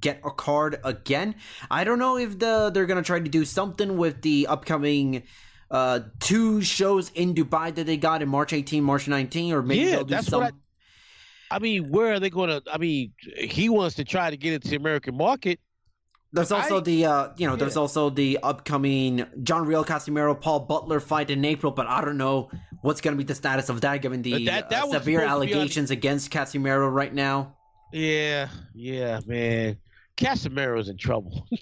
get 0.00 0.22
a 0.24 0.30
card 0.32 0.80
again. 0.82 1.36
I 1.70 1.84
don't 1.84 2.00
know 2.00 2.18
if 2.18 2.40
the 2.40 2.72
they're 2.74 2.84
gonna 2.84 3.04
try 3.04 3.20
to 3.20 3.28
do 3.28 3.44
something 3.44 3.96
with 3.96 4.22
the 4.22 4.48
upcoming 4.48 5.22
uh 5.70 6.00
two 6.18 6.62
shows 6.62 7.12
in 7.14 7.32
Dubai 7.32 7.72
that 7.76 7.86
they 7.86 7.96
got 7.96 8.22
in 8.22 8.28
March 8.28 8.52
18, 8.52 8.82
March 8.82 9.06
19, 9.06 9.54
or 9.54 9.62
maybe 9.62 9.82
Yeah, 9.82 9.90
they'll 9.92 10.04
do 10.04 10.14
that's 10.16 10.26
some. 10.26 10.40
what 10.40 10.54
I 11.48 11.60
mean, 11.60 11.92
where 11.92 12.14
are 12.14 12.18
they 12.18 12.30
going 12.30 12.48
to? 12.48 12.60
I 12.72 12.78
mean, 12.78 13.12
he 13.36 13.68
wants 13.68 13.94
to 13.96 14.04
try 14.04 14.30
to 14.30 14.36
get 14.36 14.54
into 14.54 14.66
the 14.66 14.76
American 14.76 15.16
market. 15.16 15.60
There's 16.35 16.53
also 16.53 16.78
I- 16.78 16.80
the 16.80 17.07
uh 17.07 17.28
you 17.37 17.47
know 17.47 17.57
there's 17.57 17.76
yeah. 17.76 17.80
also 17.82 18.11
the 18.11 18.39
upcoming 18.43 19.24
John 19.43 19.66
Riel 19.66 19.85
Casimero 19.85 20.39
Paul 20.39 20.61
Butler 20.61 21.01
fight 21.01 21.30
in 21.30 21.45
April, 21.45 21.72
but 21.72 21.87
I 21.87 22.01
don't 22.05 22.18
know 22.18 22.51
what's 22.82 23.01
gonna 23.01 23.16
be 23.16 23.24
the 23.24 23.35
status 23.35 23.68
of 23.68 23.80
that 23.82 24.03
given 24.03 24.22
the 24.22 24.45
That- 24.47 24.70
that 24.70 24.85
uh, 24.85 24.91
severe 24.91 25.20
to 25.20 25.24
be 25.26 25.30
on- 25.30 25.30
allegations 25.30 25.91
against 25.91 26.30
Casimero 26.30 26.93
right 26.93 27.12
now. 27.14 27.55
Yeah, 27.93 28.49
yeah, 28.74 29.20
man. 29.26 29.78
Casimero's 30.16 30.89
in 30.89 30.97
trouble. 30.97 31.47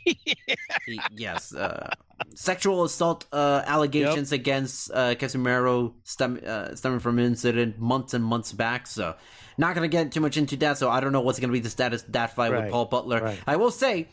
He- 0.87 1.01
yes, 1.12 1.55
uh, 1.55 1.91
sexual 2.35 2.85
assault 2.85 3.27
uh, 3.33 3.62
allegations 3.66 4.33
against 4.33 4.91
uh, 4.93 5.14
Casimero 5.14 5.95
stem, 6.05 6.41
uh, 6.45 6.75
stemming 6.75 6.99
from 7.01 7.18
an 7.18 7.25
incident 7.27 7.79
months 7.79 8.14
and 8.14 8.25
months 8.25 8.53
back. 8.53 8.87
So, 8.89 9.14
not 9.59 9.75
going 9.77 9.89
to 9.89 9.95
get 9.97 10.11
too 10.12 10.20
much 10.20 10.37
into 10.37 10.57
that. 10.57 10.77
So, 10.79 10.91
I 10.91 11.01
don't 11.01 11.12
know 11.12 11.20
what's 11.20 11.39
going 11.39 11.51
to 11.51 11.53
be 11.53 11.61
the 11.61 11.70
status 11.70 12.03
of 12.03 12.12
that 12.12 12.35
fight 12.35 12.51
with 12.53 12.70
Paul 12.73 12.87
Butler. 12.87 13.20
right. 13.23 13.39
I 13.47 13.57
will 13.57 13.70
say, 13.70 14.09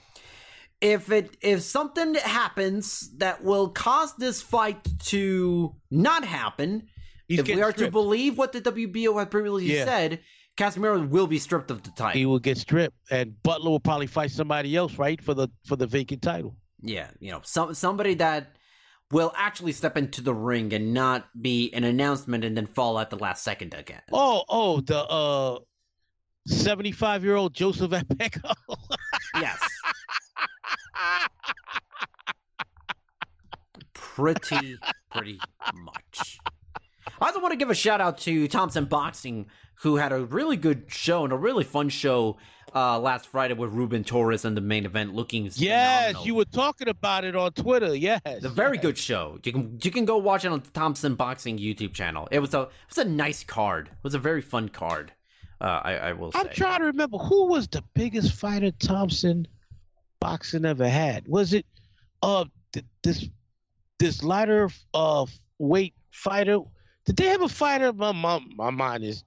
if 0.81 1.11
it 1.11 1.35
if 1.41 1.61
something 1.61 2.15
happens 2.15 3.09
that 3.17 3.43
will 3.43 3.69
cause 3.69 4.15
this 4.17 4.41
fight 4.41 4.85
to 5.07 5.75
not 5.91 6.23
happen, 6.25 6.87
He's 7.27 7.39
if 7.39 7.47
we 7.47 7.61
are 7.61 7.73
to 7.73 7.91
believe 7.91 8.37
what 8.37 8.53
the 8.53 8.61
WBO 8.61 9.17
had 9.19 9.29
previously 9.29 9.75
Yeah. 9.75 9.85
said, 9.85 10.19
Casimero 10.57 11.07
will 11.07 11.27
be 11.27 11.39
stripped 11.39 11.69
of 11.71 11.83
the 11.83 11.91
title. 11.91 12.17
he 12.19 12.25
will 12.25 12.39
get 12.39 12.57
stripped, 12.57 12.95
and 13.11 13.41
Butler 13.43 13.69
will 13.71 13.79
probably 13.79 14.07
fight 14.07 14.31
somebody 14.31 14.75
else, 14.75 14.97
right, 14.97 15.21
for 15.21 15.33
the 15.33 15.47
for 15.65 15.75
the 15.75 15.87
vacant 15.87 16.21
title. 16.21 16.55
Yeah, 16.81 17.09
you 17.19 17.31
know, 17.31 17.41
some 17.43 17.73
somebody 17.73 18.13
that 18.15 18.55
will 19.11 19.33
actually 19.35 19.71
step 19.71 19.97
into 19.97 20.21
the 20.21 20.33
ring 20.33 20.71
and 20.73 20.93
not 20.93 21.27
be 21.41 21.73
an 21.73 21.83
announcement 21.83 22.43
and 22.45 22.55
then 22.55 22.67
fall 22.67 22.99
at 22.99 23.09
the 23.09 23.17
last 23.17 23.43
second 23.43 23.73
again. 23.73 24.01
Oh, 24.13 24.43
oh, 24.47 24.81
the 24.81 24.99
uh, 25.03 25.59
seventy-five 26.47 27.23
year 27.23 27.35
old 27.35 27.53
Joseph 27.53 27.91
Epeco. 27.91 28.53
Yes. 29.35 29.59
Pretty, 33.93 34.77
pretty 35.11 35.39
much. 35.73 36.39
I 37.21 37.27
also 37.27 37.41
want 37.41 37.51
to 37.51 37.57
give 37.57 37.69
a 37.69 37.75
shout 37.75 38.01
out 38.01 38.17
to 38.19 38.47
Thompson 38.47 38.85
Boxing, 38.85 39.47
who 39.81 39.97
had 39.97 40.11
a 40.11 40.25
really 40.25 40.57
good 40.57 40.85
show 40.87 41.23
and 41.23 41.33
a 41.33 41.37
really 41.37 41.63
fun 41.63 41.89
show 41.89 42.37
uh, 42.75 42.99
last 42.99 43.27
Friday 43.27 43.53
with 43.53 43.71
Ruben 43.71 44.03
Torres 44.03 44.45
in 44.45 44.55
the 44.55 44.61
main 44.61 44.85
event, 44.85 45.13
looking 45.13 45.49
yes, 45.55 46.07
phenomenal. 46.07 46.25
you 46.25 46.35
were 46.35 46.45
talking 46.45 46.87
about 46.87 47.23
it 47.25 47.35
on 47.35 47.51
Twitter. 47.53 47.95
Yes, 47.95 48.21
It's 48.25 48.45
a 48.45 48.49
very 48.49 48.77
good 48.77 48.97
show. 48.97 49.39
You 49.43 49.51
can 49.51 49.79
you 49.81 49.91
can 49.91 50.05
go 50.05 50.17
watch 50.17 50.45
it 50.45 50.51
on 50.51 50.61
the 50.61 50.69
Thompson 50.69 51.15
Boxing 51.15 51.57
YouTube 51.57 51.93
channel. 51.93 52.27
It 52.31 52.39
was 52.39 52.53
a 52.53 52.61
it 52.61 52.69
was 52.89 52.97
a 52.99 53.05
nice 53.05 53.43
card. 53.43 53.87
It 53.87 54.03
was 54.03 54.13
a 54.13 54.19
very 54.19 54.41
fun 54.41 54.69
card. 54.69 55.11
Uh, 55.61 55.81
I 55.83 55.93
I 55.95 56.13
will 56.13 56.31
say. 56.31 56.39
I'm 56.39 56.49
trying 56.49 56.79
to 56.79 56.85
remember 56.85 57.17
who 57.17 57.47
was 57.47 57.67
the 57.67 57.83
biggest 57.93 58.33
fighter 58.33 58.71
Thompson 58.71 59.47
boxing 60.19 60.65
ever 60.65 60.87
had. 60.87 61.27
Was 61.27 61.53
it 61.53 61.65
uh 62.21 62.45
th- 62.73 62.85
this 63.03 63.27
this 63.97 64.23
lighter 64.23 64.69
uh 64.93 65.25
weight 65.57 65.93
fighter? 66.11 66.59
Did 67.05 67.17
they 67.17 67.27
have 67.27 67.41
a 67.41 67.49
fighter? 67.49 67.91
My 67.93 68.11
my, 68.11 68.39
my 68.55 68.69
mind 68.69 69.03
is, 69.03 69.23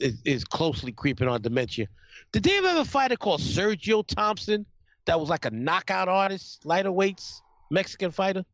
is 0.00 0.20
is 0.24 0.44
closely 0.44 0.92
creeping 0.92 1.28
on 1.28 1.42
dementia. 1.42 1.86
Did 2.32 2.42
they 2.42 2.58
ever 2.58 2.68
have 2.68 2.78
a 2.78 2.84
fighter 2.84 3.16
called 3.16 3.40
Sergio 3.40 4.06
Thompson 4.06 4.66
that 5.04 5.20
was 5.20 5.28
like 5.28 5.44
a 5.44 5.50
knockout 5.50 6.08
artist, 6.08 6.64
lighter 6.64 6.92
weights, 6.92 7.42
Mexican 7.70 8.10
fighter? 8.10 8.44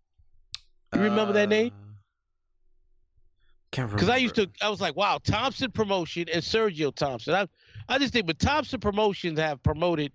You 0.95 1.01
remember 1.01 1.33
that 1.33 1.49
name? 1.49 1.69
Uh, 1.69 1.93
Can't 3.71 3.87
remember. 3.87 3.97
Because 3.97 4.09
I 4.11 4.19
used 4.19 4.35
to, 4.35 4.51
I 4.61 4.69
was 4.69 4.81
like, 4.81 4.95
wow, 4.95 5.19
Thompson 5.25 5.71
Promotion 5.71 6.27
and 6.31 6.43
Sergio 6.43 6.95
Thompson. 6.95 7.35
I, 7.35 7.49
I 7.89 7.99
just 7.99 8.13
think, 8.13 8.27
but 8.27 8.39
Thompson 8.39 8.79
Promotions 8.79 9.39
have 9.39 9.63
promoted 9.63 10.13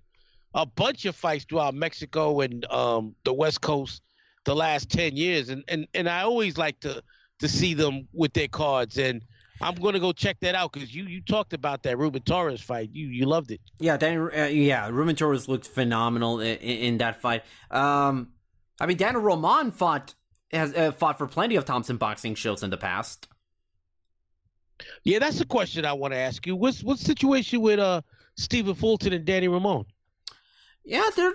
a 0.58 0.66
bunch 0.66 1.06
of 1.06 1.16
fights 1.16 1.46
throughout 1.46 1.76
Mexico 1.76 2.42
and 2.42 2.66
um, 2.66 3.16
the 3.24 3.34
West 3.34 3.62
Coast 3.62 4.02
the 4.44 4.56
last 4.56 4.90
ten 4.90 5.16
years, 5.16 5.50
and 5.50 5.64
and 5.68 5.88
and 5.94 6.10
I 6.10 6.24
always 6.24 6.58
like 6.58 6.80
to 6.82 7.02
to 7.40 7.48
see 7.48 7.76
them 7.76 8.08
with 8.12 8.34
their 8.34 8.48
cards, 8.48 8.98
and 8.98 9.22
I'm 9.62 9.76
gonna 9.76 10.00
go 10.00 10.12
check 10.12 10.40
that 10.42 10.56
out 10.56 10.74
because 10.74 10.94
you 10.94 11.04
you 11.04 11.22
talked 11.22 11.54
about 11.54 11.84
that 11.84 11.98
Ruben 12.00 12.24
Torres 12.24 12.60
fight, 12.60 12.90
you 12.92 13.08
you 13.08 13.26
loved 13.26 13.52
it. 13.52 13.62
Yeah, 13.80 13.98
Dan, 13.98 14.30
uh, 14.36 14.46
yeah, 14.46 14.90
Ruben 14.90 15.16
Torres 15.16 15.48
looked 15.48 15.68
phenomenal 15.68 16.40
in, 16.40 16.58
in 16.58 16.98
that 16.98 17.22
fight. 17.22 17.44
Um, 17.70 18.30
I 18.82 18.88
mean, 18.88 18.98
Daniel 18.98 19.22
Roman 19.22 19.72
fought 19.72 20.16
has 20.52 20.74
uh, 20.74 20.92
fought 20.92 21.20
for 21.20 21.28
plenty 21.28 21.56
of 21.56 21.66
Thompson 21.66 21.98
boxing 21.98 22.34
shows 22.34 22.64
in 22.64 22.72
the 22.72 22.78
past. 22.78 23.28
Yeah, 25.04 25.20
that's 25.20 25.38
the 25.38 25.46
question 25.46 25.86
I 25.86 25.94
want 25.94 26.14
to 26.14 26.18
ask 26.18 26.48
you. 26.48 26.56
What's 26.56 26.84
what's 26.84 27.02
the 27.02 27.08
situation 27.08 27.62
with 27.62 27.80
uh 27.80 28.02
Stephen 28.38 28.74
Fulton 28.74 29.14
and 29.14 29.24
Danny 29.26 29.48
Roman? 29.48 29.86
Yeah, 30.88 31.10
they're 31.16 31.34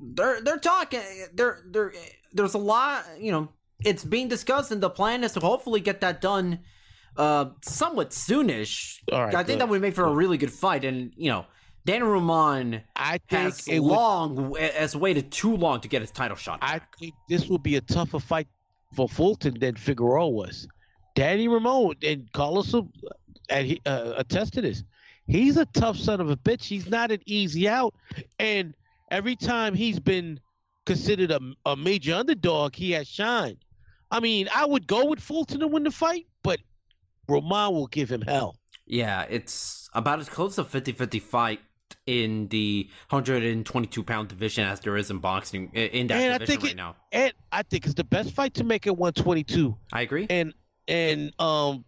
they're 0.00 0.40
they're 0.42 0.58
talking. 0.58 1.00
They're 1.32 1.62
they're 1.70 1.92
there's 2.32 2.54
a 2.54 2.58
lot. 2.58 3.04
You 3.18 3.32
know, 3.32 3.48
it's 3.84 4.04
being 4.04 4.28
discussed, 4.28 4.72
and 4.72 4.82
the 4.82 4.90
plan 4.90 5.22
is 5.24 5.32
to 5.32 5.40
hopefully 5.40 5.80
get 5.80 6.00
that 6.00 6.20
done 6.20 6.60
uh 7.16 7.46
somewhat 7.62 8.10
soonish. 8.10 8.98
All 9.12 9.24
right, 9.24 9.34
I 9.34 9.44
think 9.44 9.46
good. 9.46 9.60
that 9.60 9.68
would 9.68 9.80
make 9.80 9.94
for 9.94 10.04
a 10.04 10.12
really 10.12 10.36
good 10.38 10.52
fight, 10.52 10.84
and 10.84 11.12
you 11.16 11.30
know. 11.30 11.46
Daniel 11.86 12.08
Roman 12.10 12.82
I 12.96 13.18
think 13.30 13.42
has 13.42 13.68
it 13.68 13.78
would- 13.78 13.92
long 13.92 14.56
has 14.56 14.96
waited 14.96 15.30
too 15.30 15.56
long 15.56 15.80
to 15.82 15.86
get 15.86 16.00
his 16.00 16.10
title 16.10 16.36
shot. 16.36 16.58
I 16.60 16.80
think 16.98 17.14
this 17.28 17.46
will 17.46 17.60
be 17.60 17.76
a 17.76 17.80
tougher 17.80 18.18
fight 18.18 18.48
for 18.96 19.08
Fulton 19.08 19.60
than 19.60 19.76
Figueroa 19.76 20.28
was. 20.28 20.66
Danny 21.14 21.46
Roman 21.46 21.94
and 22.02 22.28
Carlos 22.32 22.74
and 22.74 23.66
he 23.68 23.80
uh, 23.86 24.14
attested 24.16 24.64
this. 24.64 24.82
He's 25.26 25.56
a 25.56 25.66
tough 25.66 25.96
son 25.96 26.20
of 26.20 26.30
a 26.30 26.36
bitch. 26.36 26.64
He's 26.64 26.88
not 26.88 27.10
an 27.10 27.20
easy 27.26 27.68
out, 27.68 27.94
and 28.38 28.74
every 29.10 29.36
time 29.36 29.74
he's 29.74 29.98
been 29.98 30.40
considered 30.84 31.30
a, 31.30 31.40
a 31.64 31.76
major 31.76 32.14
underdog, 32.14 32.74
he 32.74 32.92
has 32.92 33.08
shined. 33.08 33.58
I 34.10 34.20
mean, 34.20 34.48
I 34.54 34.64
would 34.64 34.86
go 34.86 35.06
with 35.06 35.20
Fulton 35.20 35.60
to 35.60 35.66
win 35.66 35.82
the 35.82 35.90
fight, 35.90 36.26
but 36.42 36.60
Roman 37.28 37.72
will 37.72 37.88
give 37.88 38.10
him 38.10 38.22
hell. 38.22 38.56
Yeah, 38.86 39.22
it's 39.28 39.90
about 39.94 40.20
as 40.20 40.28
close 40.28 40.54
to 40.56 40.64
50-50 40.64 41.20
fight 41.20 41.60
in 42.06 42.46
the 42.48 42.88
122 43.10 44.02
pound 44.04 44.28
division 44.28 44.64
as 44.64 44.80
there 44.80 44.96
is 44.96 45.10
in 45.10 45.18
boxing 45.18 45.70
in 45.72 46.06
that 46.06 46.14
and 46.14 46.34
I 46.34 46.38
division 46.38 46.46
think 46.46 46.62
right 46.62 46.72
it, 46.72 46.76
now. 46.76 46.96
and 47.12 47.32
I 47.50 47.62
think 47.62 47.84
it's 47.84 47.94
the 47.94 48.04
best 48.04 48.32
fight 48.32 48.54
to 48.54 48.64
make 48.64 48.86
at 48.86 48.96
122. 48.96 49.76
I 49.92 50.02
agree. 50.02 50.26
and 50.30 50.54
and 50.88 51.32
um 51.40 51.84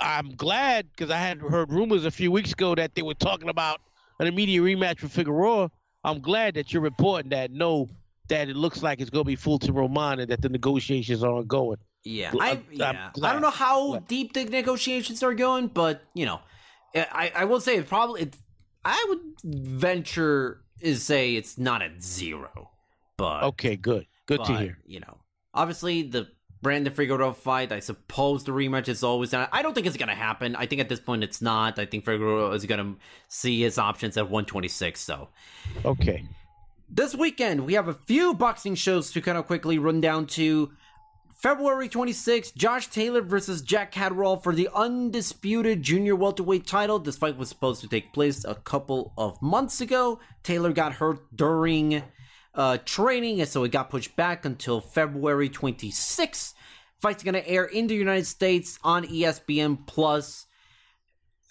I'm 0.00 0.34
glad 0.34 0.88
because 0.90 1.10
I 1.10 1.18
had 1.18 1.38
heard 1.38 1.70
rumors 1.72 2.04
a 2.04 2.10
few 2.10 2.30
weeks 2.32 2.52
ago 2.52 2.74
that 2.74 2.94
they 2.94 3.02
were 3.02 3.14
talking 3.14 3.48
about 3.48 3.80
an 4.18 4.26
immediate 4.26 4.62
rematch 4.62 5.02
with 5.02 5.12
Figueroa. 5.12 5.70
I'm 6.04 6.20
glad 6.20 6.54
that 6.54 6.72
you're 6.72 6.82
reporting 6.82 7.30
that. 7.30 7.50
No, 7.50 7.88
that 8.28 8.48
it 8.48 8.56
looks 8.56 8.82
like 8.82 9.00
it's 9.00 9.10
going 9.10 9.24
to 9.24 9.28
be 9.28 9.36
Fulton 9.36 9.74
Roman 9.74 10.20
and 10.20 10.30
that 10.30 10.40
the 10.40 10.48
negotiations 10.48 11.22
are 11.22 11.32
ongoing. 11.32 11.78
Yeah, 12.04 12.32
I, 12.40 12.48
I'm- 12.50 12.64
I'm 12.72 12.76
yeah. 12.78 13.10
I 13.22 13.32
don't 13.32 13.42
know 13.42 13.50
how 13.50 13.88
Glad. 13.88 14.08
deep 14.08 14.32
the 14.32 14.44
negotiations 14.46 15.22
are 15.22 15.34
going, 15.34 15.66
but 15.66 16.02
you 16.14 16.24
know, 16.24 16.40
eh, 16.94 17.04
I 17.12 17.30
I 17.36 17.44
will 17.44 17.60
say 17.60 17.76
it 17.76 17.88
probably 17.88 18.22
it's 18.22 18.38
I 18.84 19.04
would 19.10 19.20
venture 19.44 20.62
is 20.80 21.02
say 21.02 21.34
it's 21.36 21.58
not 21.58 21.82
at 21.82 22.02
zero, 22.02 22.70
but 23.18 23.42
Okay, 23.42 23.76
good, 23.76 24.06
good 24.24 24.42
to 24.44 24.56
hear. 24.56 24.78
You 24.86 25.00
know, 25.00 25.18
obviously 25.52 26.02
the 26.02 26.28
Brandon 26.62 26.92
Figueroa 26.92 27.34
fight. 27.34 27.72
I 27.72 27.80
suppose 27.80 28.44
the 28.44 28.52
rematch 28.52 28.88
is 28.88 29.02
always. 29.02 29.32
I 29.32 29.62
don't 29.62 29.74
think 29.74 29.86
it's 29.86 29.96
gonna 29.96 30.14
happen. 30.14 30.54
I 30.56 30.66
think 30.66 30.80
at 30.80 30.88
this 30.88 31.00
point 31.00 31.24
it's 31.24 31.40
not. 31.40 31.78
I 31.78 31.86
think 31.86 32.04
Figueroa 32.04 32.52
is 32.52 32.66
gonna 32.66 32.96
see 33.28 33.62
his 33.62 33.78
options 33.78 34.16
at 34.16 34.24
126. 34.24 35.00
So 35.00 35.28
Okay, 35.84 36.24
this 36.88 37.14
weekend 37.14 37.64
we 37.64 37.74
have 37.74 37.88
a 37.88 37.94
few 37.94 38.34
boxing 38.34 38.74
shows 38.74 39.10
to 39.12 39.20
kind 39.20 39.38
of 39.38 39.46
quickly 39.46 39.78
run 39.78 40.00
down 40.00 40.26
to. 40.26 40.70
February 41.42 41.88
26th, 41.88 42.54
Josh 42.54 42.88
Taylor 42.88 43.22
versus 43.22 43.62
Jack 43.62 43.92
Catterall 43.92 44.36
for 44.36 44.54
the 44.54 44.68
undisputed 44.74 45.82
junior 45.82 46.14
welterweight 46.14 46.66
title. 46.66 46.98
This 46.98 47.16
fight 47.16 47.38
was 47.38 47.48
supposed 47.48 47.80
to 47.80 47.88
take 47.88 48.12
place 48.12 48.44
a 48.44 48.56
couple 48.56 49.14
of 49.16 49.40
months 49.40 49.80
ago. 49.80 50.20
Taylor 50.42 50.70
got 50.70 50.92
hurt 50.92 51.34
during 51.34 52.02
uh, 52.54 52.78
training, 52.84 53.40
and 53.40 53.48
so 53.48 53.64
it 53.64 53.72
got 53.72 53.90
pushed 53.90 54.16
back 54.16 54.44
until 54.44 54.80
February 54.80 55.48
26th. 55.48 56.54
Fight's 57.00 57.22
going 57.22 57.34
to 57.34 57.48
air 57.48 57.64
in 57.64 57.86
the 57.86 57.94
United 57.94 58.26
States 58.26 58.78
on 58.84 59.06
ESPN 59.06 59.86
Plus 59.86 60.46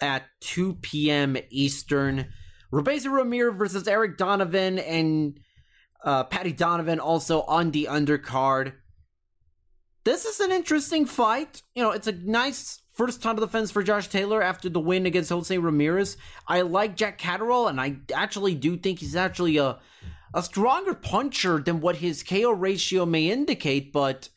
at 0.00 0.24
2 0.40 0.74
p.m. 0.74 1.36
Eastern. 1.50 2.26
Rebeza 2.72 3.10
Ramirez 3.10 3.56
versus 3.56 3.88
Eric 3.88 4.16
Donovan 4.16 4.78
and 4.78 5.40
uh, 6.04 6.24
Paddy 6.24 6.52
Donovan 6.52 7.00
also 7.00 7.42
on 7.42 7.72
the 7.72 7.88
undercard. 7.90 8.74
This 10.04 10.24
is 10.24 10.40
an 10.40 10.52
interesting 10.52 11.04
fight. 11.04 11.62
You 11.74 11.82
know, 11.82 11.90
it's 11.90 12.06
a 12.06 12.12
nice 12.12 12.80
first 12.92 13.22
title 13.22 13.44
defense 13.44 13.70
for 13.70 13.82
Josh 13.82 14.08
Taylor 14.08 14.42
after 14.42 14.68
the 14.68 14.80
win 14.80 15.04
against 15.06 15.30
Jose 15.30 15.56
Ramirez. 15.56 16.16
I 16.46 16.62
like 16.62 16.96
Jack 16.96 17.18
Catterall, 17.18 17.68
and 17.68 17.80
I 17.80 17.96
actually 18.14 18.54
do 18.54 18.76
think 18.76 19.00
he's 19.00 19.16
actually 19.16 19.58
a 19.58 19.78
a 20.34 20.42
stronger 20.42 20.94
puncher 20.94 21.58
than 21.58 21.80
what 21.80 21.96
his 21.96 22.22
KO 22.22 22.50
ratio 22.52 23.04
may 23.06 23.30
indicate. 23.30 23.92
But 23.92 24.28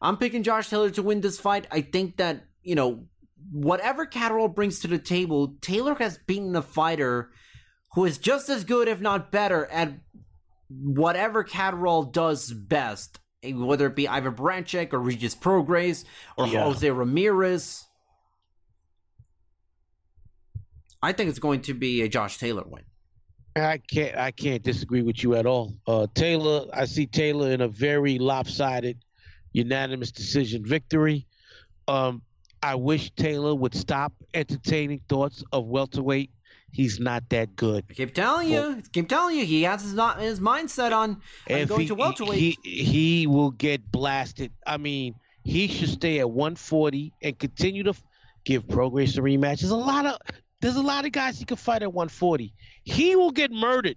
I'm 0.00 0.16
picking 0.16 0.42
Josh 0.42 0.68
Taylor 0.68 0.90
to 0.90 1.02
win 1.02 1.20
this 1.20 1.38
fight. 1.40 1.66
I 1.70 1.80
think 1.80 2.16
that 2.18 2.44
you 2.62 2.74
know 2.74 3.04
whatever 3.50 4.06
Catterall 4.06 4.48
brings 4.48 4.80
to 4.80 4.88
the 4.88 4.98
table, 4.98 5.56
Taylor 5.60 5.94
has 5.94 6.18
beaten 6.18 6.54
a 6.56 6.62
fighter 6.62 7.30
who 7.94 8.04
is 8.04 8.18
just 8.18 8.48
as 8.48 8.64
good, 8.64 8.88
if 8.88 9.00
not 9.00 9.32
better, 9.32 9.66
at 9.66 9.94
whatever 10.68 11.42
Catterall 11.42 12.02
does 12.04 12.52
best, 12.52 13.18
eh, 13.42 13.52
whether 13.52 13.86
it 13.86 13.96
be 13.96 14.06
Ivan 14.06 14.34
Baranchyk 14.34 14.92
or 14.92 14.98
Regis 15.00 15.34
Prograis 15.34 16.04
or 16.36 16.46
Yeah. 16.46 16.64
Jose 16.64 16.90
Ramirez. 16.90 17.86
I 21.02 21.12
think 21.12 21.30
it's 21.30 21.38
going 21.38 21.62
to 21.62 21.74
be 21.74 22.02
a 22.02 22.08
Josh 22.08 22.38
Taylor 22.38 22.64
win. 22.66 22.84
I 23.64 23.78
can't 23.78 24.16
I 24.16 24.30
can't 24.30 24.62
disagree 24.62 25.02
with 25.02 25.22
you 25.22 25.34
at 25.34 25.46
all. 25.46 25.74
Uh, 25.86 26.06
Taylor, 26.14 26.66
I 26.72 26.84
see 26.84 27.06
Taylor 27.06 27.50
in 27.50 27.60
a 27.60 27.68
very 27.68 28.18
lopsided, 28.18 28.98
unanimous 29.52 30.10
decision 30.10 30.64
victory. 30.64 31.26
Um, 31.86 32.22
I 32.62 32.74
wish 32.74 33.10
Taylor 33.12 33.54
would 33.54 33.74
stop 33.74 34.12
entertaining 34.34 35.00
thoughts 35.08 35.44
of 35.52 35.66
welterweight. 35.66 36.30
He's 36.70 37.00
not 37.00 37.28
that 37.30 37.56
good. 37.56 37.84
I 37.88 37.94
keep 37.94 38.14
telling 38.14 38.50
you, 38.50 38.76
I 38.78 38.82
keep 38.92 39.08
telling 39.08 39.38
you, 39.38 39.44
he 39.46 39.62
has 39.62 39.82
his 39.82 39.94
not 39.94 40.20
his 40.20 40.40
mindset 40.40 40.92
on, 40.92 41.22
on 41.50 41.66
going 41.66 41.80
he, 41.82 41.86
to 41.86 41.94
welterweight. 41.94 42.38
he 42.38 42.58
he 42.62 43.26
will 43.26 43.52
get 43.52 43.90
blasted. 43.90 44.52
I 44.66 44.76
mean, 44.76 45.14
he 45.44 45.68
should 45.68 45.88
stay 45.88 46.18
at 46.18 46.28
140 46.28 47.12
and 47.22 47.38
continue 47.38 47.84
to 47.84 47.94
give 48.44 48.66
Prograis 48.66 49.16
a 49.16 49.22
rematch. 49.22 49.60
There's 49.60 49.70
a 49.70 49.76
lot 49.76 50.04
of 50.04 50.18
there's 50.60 50.76
a 50.76 50.82
lot 50.82 51.04
of 51.04 51.12
guys 51.12 51.38
he 51.38 51.44
could 51.44 51.58
fight 51.58 51.82
at 51.82 51.92
140. 51.92 52.52
He 52.84 53.16
will 53.16 53.30
get 53.30 53.50
murdered 53.52 53.96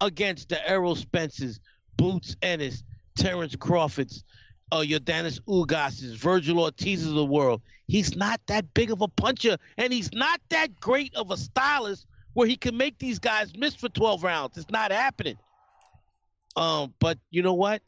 against 0.00 0.48
the 0.48 0.68
Errol 0.68 0.96
Spencers, 0.96 1.60
Boots 1.96 2.36
Ennis, 2.42 2.82
Terrence 3.16 3.54
Crawfords, 3.56 4.24
uh, 4.72 4.78
Yordenis 4.78 5.40
Ugases, 5.46 6.16
Virgil 6.16 6.60
Ortiz 6.60 7.06
of 7.06 7.14
the 7.14 7.24
world. 7.24 7.60
He's 7.86 8.16
not 8.16 8.40
that 8.46 8.72
big 8.72 8.90
of 8.90 9.02
a 9.02 9.08
puncher, 9.08 9.58
and 9.76 9.92
he's 9.92 10.12
not 10.12 10.40
that 10.50 10.78
great 10.80 11.14
of 11.14 11.30
a 11.30 11.36
stylist 11.36 12.06
where 12.32 12.46
he 12.46 12.56
can 12.56 12.76
make 12.76 12.98
these 12.98 13.18
guys 13.18 13.52
miss 13.56 13.74
for 13.74 13.88
12 13.88 14.22
rounds. 14.22 14.56
It's 14.56 14.70
not 14.70 14.92
happening. 14.92 15.36
Um, 16.56 16.94
but 17.00 17.18
you 17.30 17.42
know 17.42 17.54
what? 17.54 17.82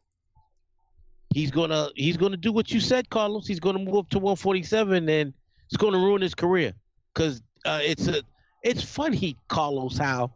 He's 1.32 1.50
gonna 1.50 1.88
he's 1.94 2.18
gonna 2.18 2.36
do 2.36 2.52
what 2.52 2.70
you 2.70 2.80
said, 2.80 3.08
Carlos. 3.08 3.46
He's 3.46 3.60
gonna 3.60 3.78
move 3.78 3.96
up 3.96 4.10
to 4.10 4.18
147, 4.18 5.08
and 5.08 5.32
it's 5.66 5.76
gonna 5.78 5.98
ruin 5.98 6.20
his 6.20 6.34
career. 6.34 6.74
Cause 7.14 7.42
uh, 7.64 7.80
it's 7.82 8.08
a 8.08 8.22
it's 8.62 8.82
funny, 8.82 9.36
Carlos, 9.48 9.98
how 9.98 10.32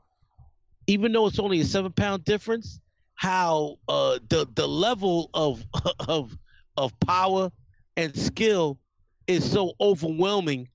even 0.87 1.13
though 1.13 1.27
it's 1.27 1.39
only 1.39 1.61
a 1.61 1.65
seven 1.65 1.93
pound 1.93 2.25
difference, 2.25 2.81
how 3.15 3.79
uh 3.89 4.19
the 4.29 4.47
the 4.55 4.67
level 4.67 5.31
of 5.35 5.65
of 6.09 6.37
of 6.77 6.99
power 7.01 7.51
and 7.97 8.17
skill 8.17 8.79
is 9.27 9.51
so 9.51 9.73
overwhelming 9.81 10.69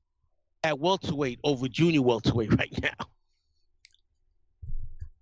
at 0.63 0.79
welterweight 0.79 1.39
over 1.43 1.67
junior 1.67 2.01
welterweight 2.01 2.53
right 2.57 2.81
now. 2.81 3.07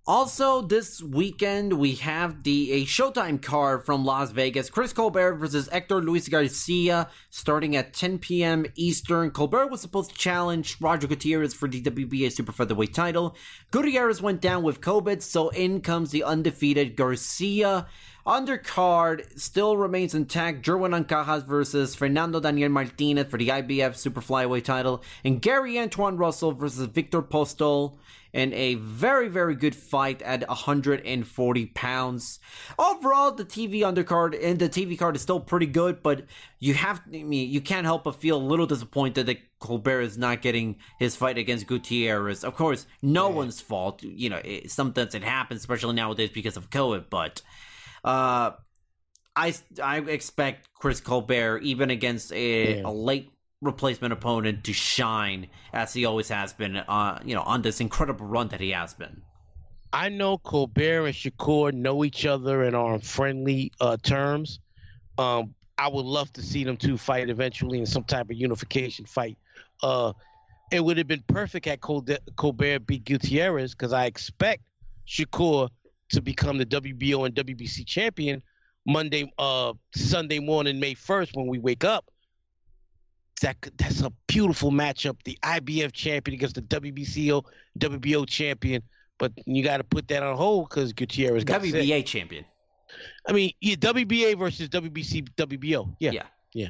Also, 0.10 0.62
this 0.64 1.03
weekend 1.03 1.74
we 1.74 1.93
have 1.93 2.41
the 2.41 2.72
a 2.72 2.84
Showtime 2.84 3.39
card 3.39 3.86
from 3.86 4.03
Las 4.03 4.32
Vegas: 4.32 4.68
Chris 4.68 4.91
Colbert 4.91 5.36
versus 5.36 5.68
Hector 5.68 6.01
Luis 6.01 6.28
Garcia, 6.28 7.07
starting 7.30 7.76
at 7.76 7.93
10 7.93 8.18
p.m. 8.18 8.66
Eastern. 8.74 9.30
Colbert 9.30 9.68
was 9.68 9.82
supposed 9.82 10.10
to 10.10 10.16
challenge 10.18 10.78
Roger 10.82 11.05
Gutierrez 11.05 11.53
for 11.53 11.68
the 11.68 11.80
WBA 11.80 12.32
Super 12.32 12.51
Featherweight 12.51 12.91
title. 12.91 13.36
Gutierrez 13.70 14.20
went 14.20 14.41
down 14.41 14.64
with 14.64 14.82
COVID, 14.82 15.22
so 15.22 15.49
in 15.49 15.80
comes 15.80 16.10
the 16.10 16.24
undefeated 16.24 16.95
Garcia. 16.95 17.86
Undercard 18.26 19.39
still 19.39 19.78
remains 19.78 20.16
intact. 20.16 20.66
Jerwin 20.66 21.05
Ancajas 21.05 21.45
versus 21.45 21.93
Fernando 21.93 22.39
Daniel 22.39 22.70
Martinez 22.70 23.28
for 23.28 23.38
the 23.38 23.49
IBF 23.49 23.95
Super 23.95 24.22
Flyweight 24.22 24.64
title, 24.64 25.03
and 25.24 25.39
Gary 25.39 25.76
Antuanne 25.76 26.18
Russell 26.18 26.53
versus 26.53 26.88
Viktor 26.88 27.22
Postol 27.22 27.99
in 28.34 28.54
a 28.54 28.76
very, 28.76 29.28
very 29.28 29.56
good 29.56 29.76
fight 29.76 30.22
at 30.22 30.48
140 30.48 31.66
pounds. 31.68 32.40
Overall, 32.78 33.32
the 33.32 33.46
TV 33.46 33.82
undercard 33.82 34.38
and 34.44 34.60
the 34.60 34.70
TV 34.70 34.98
card 34.98 35.16
is 35.16 35.22
still 35.22 35.40
pretty 35.40 35.66
good, 35.66 36.04
but 36.04 36.26
you 36.60 36.74
have, 36.76 37.02
I 37.08 37.24
mean, 37.24 37.50
you 37.50 37.62
can't 37.62 37.86
help 37.86 38.04
but 38.04 38.20
feel 38.22 38.38
a 38.38 38.44
little 38.44 38.66
disappointed 38.68 39.26
that 39.28 39.38
Colbert 39.60 40.02
is 40.02 40.18
not 40.18 40.42
getting 40.42 40.78
his 41.00 41.16
fight 41.16 41.38
against 41.38 41.68
Gutierrez. 41.68 42.44
Of 42.44 42.56
course, 42.56 42.86
no 43.02 43.30
one's 43.30 43.60
fault. 43.62 44.04
You 44.04 44.30
know, 44.30 44.42
it, 44.44 44.72
sometimes 44.72 45.16
it 45.16 45.24
happens, 45.24 45.62
especially 45.62 45.96
nowadays 45.96 46.30
because 46.30 46.58
of 46.58 46.70
COVID, 46.70 47.06
but 47.10 47.42
uh, 48.04 48.52
I 49.36 49.54
I 49.82 49.98
expect 50.00 50.70
Chris 50.74 51.02
Colbert 51.02 51.60
even 51.60 51.90
against 51.90 52.32
a, 52.34 52.76
Yeah. 52.78 52.82
a 52.84 52.92
late 52.92 53.32
replacement 53.62 54.14
opponent 54.14 54.64
to 54.64 54.74
shine 54.74 55.47
as 55.74 55.93
he 55.93 56.05
always 56.05 56.30
has 56.30 56.53
been. 56.53 56.78
Uh, 56.78 57.20
you 57.24 57.36
know, 57.36 57.41
on 57.41 57.62
this 57.62 57.82
incredible 57.82 58.26
run 58.26 58.47
that 58.49 58.62
he 58.62 58.72
has 58.72 58.93
been. 58.93 59.22
I 59.91 60.10
know 60.10 60.38
Colbert 60.38 61.07
and 61.07 61.16
Shakur 61.16 61.74
know 61.74 62.03
each 62.03 62.26
other 62.26 62.64
and 62.64 62.76
are 62.76 62.93
on 62.93 62.99
friendly 62.99 63.72
uh, 63.82 63.97
terms. 64.01 64.60
Um, 65.18 65.55
I 65.78 65.88
would 65.88 66.05
love 66.05 66.32
to 66.34 66.41
see 66.41 66.64
them 66.64 66.78
two 66.78 66.97
fight 66.97 67.30
eventually 67.30 67.80
in 67.80 67.86
some 67.86 68.03
type 68.03 68.30
of 68.30 68.36
unification 68.36 69.05
fight. 69.05 69.38
Uh, 69.82 70.14
it 70.72 70.84
would 70.84 70.97
have 70.97 71.07
been 71.07 71.24
perfect 71.28 71.66
at 71.68 71.82
Col- 71.82 72.05
Colbert 72.36 72.80
beat 72.86 73.05
Gutierrez 73.05 73.72
because 73.74 73.93
I 73.93 74.05
expect 74.05 74.62
Shakur 75.07 75.70
to 76.10 76.22
become 76.22 76.57
the 76.57 76.66
WBO 76.66 77.26
and 77.26 77.34
WBC 77.34 77.86
champion 77.86 78.43
Monday, 78.86 79.32
uh, 79.39 79.74
Sunday 79.95 80.39
morning, 80.39 80.80
May 80.80 80.93
first 80.93 81.36
when 81.36 81.47
we 81.47 81.60
wake 81.60 81.84
up. 81.84 82.05
That 83.42 83.58
that's 83.78 84.02
a 84.02 84.12
beautiful 84.28 84.72
matchup. 84.72 85.18
The 85.24 85.38
IBF 85.44 85.92
champion 85.94 86.36
against 86.36 86.56
the 86.56 86.62
WBCO 86.64 87.44
WBO 87.78 88.28
champion, 88.28 88.82
but 89.18 89.32
you 89.46 89.64
got 89.64 89.78
to 89.78 89.84
put 89.84 90.08
that 90.10 90.24
on 90.24 90.36
hold 90.36 90.70
because 90.70 90.92
Gutierrez 90.94 91.44
got 91.44 91.62
sick. 91.62 91.74
WBA 91.74 92.06
champion. 92.06 92.46
I 93.28 93.32
mean, 93.34 93.52
yeah, 93.62 93.76
WBA 93.76 94.38
versus 94.38 94.68
WBC 94.70 95.30
WBO. 95.36 95.96
Yeah, 96.00 96.12
Yeah. 96.12 96.24
yeah. 96.54 96.70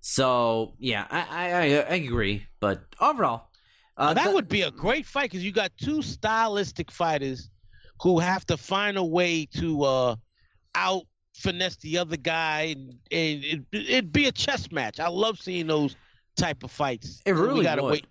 So 0.00 0.74
yeah, 0.78 1.06
I 1.10 1.20
I, 1.20 1.50
I, 1.50 1.62
I 1.92 1.94
agree, 1.96 2.46
but 2.60 2.82
overall, 3.00 3.48
uh, 3.96 4.14
that 4.14 4.28
the- 4.28 4.34
would 4.34 4.48
be 4.48 4.62
a 4.62 4.70
great 4.70 5.06
fight 5.06 5.30
because 5.30 5.44
you 5.44 5.52
got 5.52 5.72
two 5.76 6.02
stylistic 6.02 6.90
fighters 6.90 7.50
who 8.00 8.18
have 8.18 8.44
to 8.46 8.56
find 8.56 8.96
a 8.98 9.04
way 9.04 9.46
to 9.56 9.82
uh, 9.82 10.16
out 10.74 11.02
finesse 11.38 11.76
the 11.76 11.98
other 11.98 12.16
guy, 12.16 12.74
and, 12.76 12.90
and 13.12 13.44
it, 13.44 13.60
it'd 13.72 14.12
be 14.12 14.26
a 14.26 14.32
chess 14.32 14.70
match. 14.72 15.00
I 15.00 15.08
love 15.08 15.38
seeing 15.40 15.66
those 15.66 15.96
type 16.36 16.62
of 16.64 16.70
fights. 16.70 17.22
It 17.26 17.32
really 17.32 17.58
we 17.58 17.62
gotta 17.62 17.82
would. 17.82 17.92
wait. 17.92 18.06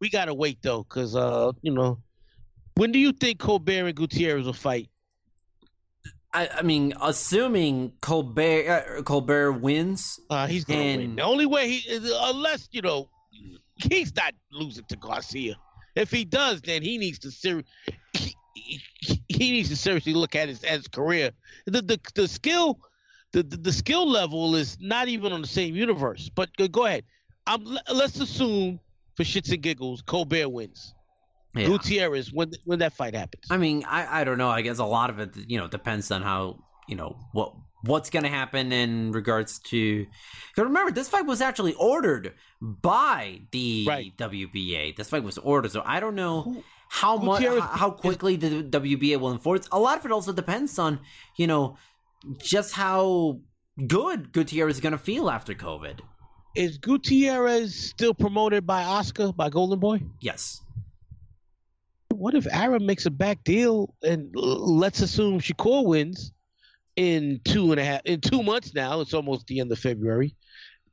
We 0.00 0.10
gotta 0.10 0.34
wait 0.34 0.58
though, 0.62 0.82
because 0.82 1.16
uh, 1.16 1.52
you 1.62 1.72
know, 1.72 1.98
when 2.74 2.92
do 2.92 2.98
you 2.98 3.12
think 3.12 3.38
Colbert 3.38 3.86
and 3.86 3.94
Gutierrez 3.94 4.44
will 4.46 4.52
fight? 4.52 4.88
I, 6.34 6.48
I 6.58 6.62
mean, 6.62 6.92
assuming 7.00 7.92
Colbert 8.02 8.68
uh, 8.98 9.02
Colbert 9.02 9.52
wins, 9.52 10.20
Uh, 10.28 10.46
he's 10.46 10.64
gonna 10.64 10.80
win. 10.80 11.16
The 11.16 11.22
only 11.22 11.46
way 11.46 11.70
he, 11.70 12.10
unless 12.22 12.68
you 12.72 12.82
know, 12.82 13.08
he's 13.76 14.14
not 14.14 14.34
losing 14.52 14.84
to 14.88 14.96
Garcia. 14.96 15.56
If 15.94 16.10
he 16.10 16.26
does, 16.26 16.60
then 16.60 16.82
he 16.82 16.98
needs 16.98 17.18
to 17.20 17.30
ser- 17.30 17.64
he, 19.36 19.52
needs 19.52 19.68
to 19.68 19.76
seriously 19.76 20.14
look 20.14 20.34
at 20.34 20.48
his, 20.48 20.88
career. 20.88 21.30
The, 21.66 21.82
the 21.82 22.00
the 22.14 22.28
skill, 22.28 22.78
the, 23.32 23.42
the 23.42 23.56
the 23.56 23.72
skill 23.72 24.08
level 24.08 24.54
is 24.56 24.76
not 24.80 25.08
even 25.08 25.32
on 25.32 25.40
the 25.42 25.48
same 25.48 25.74
universe. 25.74 26.30
But 26.34 26.56
go, 26.56 26.68
go 26.68 26.86
ahead. 26.86 27.04
I'm, 27.46 27.64
let's 27.92 28.18
assume 28.20 28.80
for 29.16 29.22
shits 29.22 29.52
and 29.52 29.62
giggles, 29.62 30.02
Colbert 30.02 30.48
wins. 30.48 30.94
yeah. 31.54 31.66
Gutierrez 31.66 32.32
when 32.32 32.50
when 32.64 32.78
that 32.80 32.92
fight 32.92 33.14
happens. 33.14 33.44
I 33.50 33.56
mean, 33.56 33.84
I, 33.86 34.20
I 34.20 34.24
don't 34.24 34.38
know. 34.38 34.48
I 34.50 34.62
guess 34.62 34.78
a 34.78 34.84
lot 34.84 35.10
of 35.10 35.18
it, 35.20 35.30
you 35.48 35.58
know, 35.58 35.68
depends 35.68 36.10
on 36.10 36.22
how 36.22 36.58
you 36.88 36.96
know 36.96 37.16
what 37.32 37.54
what's 37.82 38.10
going 38.10 38.24
to 38.24 38.28
happen 38.30 38.72
in 38.72 39.12
regards 39.12 39.60
to. 39.60 40.06
remember, 40.56 40.90
this 40.90 41.08
fight 41.08 41.24
was 41.26 41.40
actually 41.40 41.74
ordered 41.74 42.34
by 42.60 43.42
the 43.52 43.84
Right. 43.86 44.16
WBA. 44.16 44.96
This 44.96 45.08
fight 45.08 45.22
was 45.22 45.38
ordered, 45.38 45.70
so 45.70 45.82
I 45.84 46.00
don't 46.00 46.14
know 46.16 46.42
Who- 46.42 46.64
how 46.88 47.16
much 47.16 47.44
how 47.44 47.90
quickly 47.90 48.36
the 48.36 48.62
WBA 48.62 49.18
will 49.20 49.32
enforce. 49.32 49.68
A 49.72 49.78
lot 49.78 49.98
of 49.98 50.06
it 50.06 50.12
also 50.12 50.32
depends 50.32 50.78
on 50.78 51.00
you 51.36 51.46
know 51.46 51.76
just 52.38 52.74
how 52.74 53.40
good 53.86 54.32
Gutierrez 54.32 54.76
is 54.76 54.80
going 54.80 54.92
to 54.92 54.98
feel 54.98 55.28
after 55.30 55.54
COVID. 55.54 56.00
Is 56.54 56.78
Gutierrez 56.78 57.74
still 57.74 58.14
promoted 58.14 58.66
by 58.66 58.82
Oscar 58.82 59.32
by 59.32 59.50
Golden 59.50 59.78
Boy? 59.78 60.00
Yes. 60.20 60.62
what 62.12 62.34
if 62.34 62.46
Arum 62.50 62.86
makes 62.86 63.04
a 63.04 63.10
back 63.10 63.44
deal 63.44 63.94
and 64.02 64.30
let's 64.34 65.00
assume 65.00 65.38
Shakur 65.38 65.84
wins 65.84 66.32
in 66.96 67.40
two 67.44 67.72
and 67.72 67.80
a 67.80 67.84
half 67.84 68.00
in 68.06 68.20
two 68.22 68.42
months 68.42 68.72
now? 68.74 69.00
It's 69.00 69.12
almost 69.12 69.46
the 69.46 69.60
end 69.60 69.70
of 69.70 69.78
February, 69.78 70.34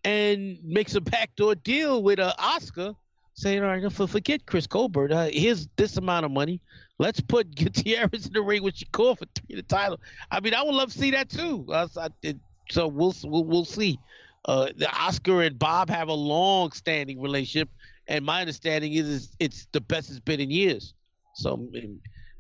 and 0.04 0.58
makes 0.64 0.96
a 0.96 1.02
backdoor 1.02 1.56
deal 1.56 2.04
with 2.04 2.20
uh, 2.20 2.34
Oscar, 2.38 2.94
saying, 3.34 3.64
"All 3.64 3.68
right, 3.68 3.92
forget 3.92 4.46
Chris 4.46 4.68
Colbert. 4.68 5.12
Uh, 5.12 5.30
here's 5.32 5.68
this 5.76 5.98
amount 5.98 6.26
of 6.26 6.32
money. 6.32 6.62
Let's 7.00 7.20
put 7.20 7.56
Gutierrez 7.56 8.28
in 8.28 8.34
the 8.34 8.42
ring 8.42 8.64
with 8.64 8.76
Shakur 8.76 9.18
for 9.18 9.26
three 9.36 9.56
the 9.56 9.64
title." 9.64 10.00
I 10.32 10.40
mean, 10.40 10.54
I 10.54 10.64
would 10.64 10.76
love 10.76 10.92
to 10.92 10.98
see 10.98 11.12
that 11.12 11.30
too. 11.30 11.66
Uh, 11.70 11.88
so, 11.88 12.02
I, 12.02 12.10
it, 12.22 12.38
so 12.70 12.88
we'll 12.88 13.16
we'll, 13.24 13.46
we'll 13.46 13.66
see. 13.66 14.00
Uh, 14.46 14.70
the 14.76 14.92
Oscar 14.92 15.44
and 15.44 15.58
Bob 15.58 15.90
have 15.90 16.10
a 16.10 16.14
long-standing 16.14 17.22
relationship, 17.22 17.70
and 18.08 18.26
my 18.26 18.42
understanding 18.42 18.94
is 18.94 19.10
it's, 19.10 19.36
it's 19.40 19.68
the 19.72 19.80
best 19.80 20.10
it's 20.10 20.20
been 20.20 20.42
in 20.42 20.52
years. 20.52 20.94
So 21.36 21.66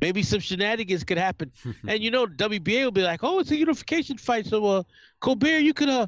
maybe 0.02 0.22
some 0.22 0.42
shenanigans 0.42 1.06
could 1.06 1.18
happen. 1.18 1.52
and 1.88 2.04
you 2.04 2.12
know, 2.12 2.28
WBA 2.28 2.84
will 2.84 2.92
be 2.92 3.04
like, 3.04 3.24
"Oh, 3.24 3.40
it's 3.40 3.52
a 3.52 3.58
unification 3.58 4.18
fight, 4.18 4.46
so 4.46 4.66
uh, 4.66 4.84
Colbert, 5.22 5.60
you 5.60 5.74
could 5.74 5.90
uh, 5.90 6.08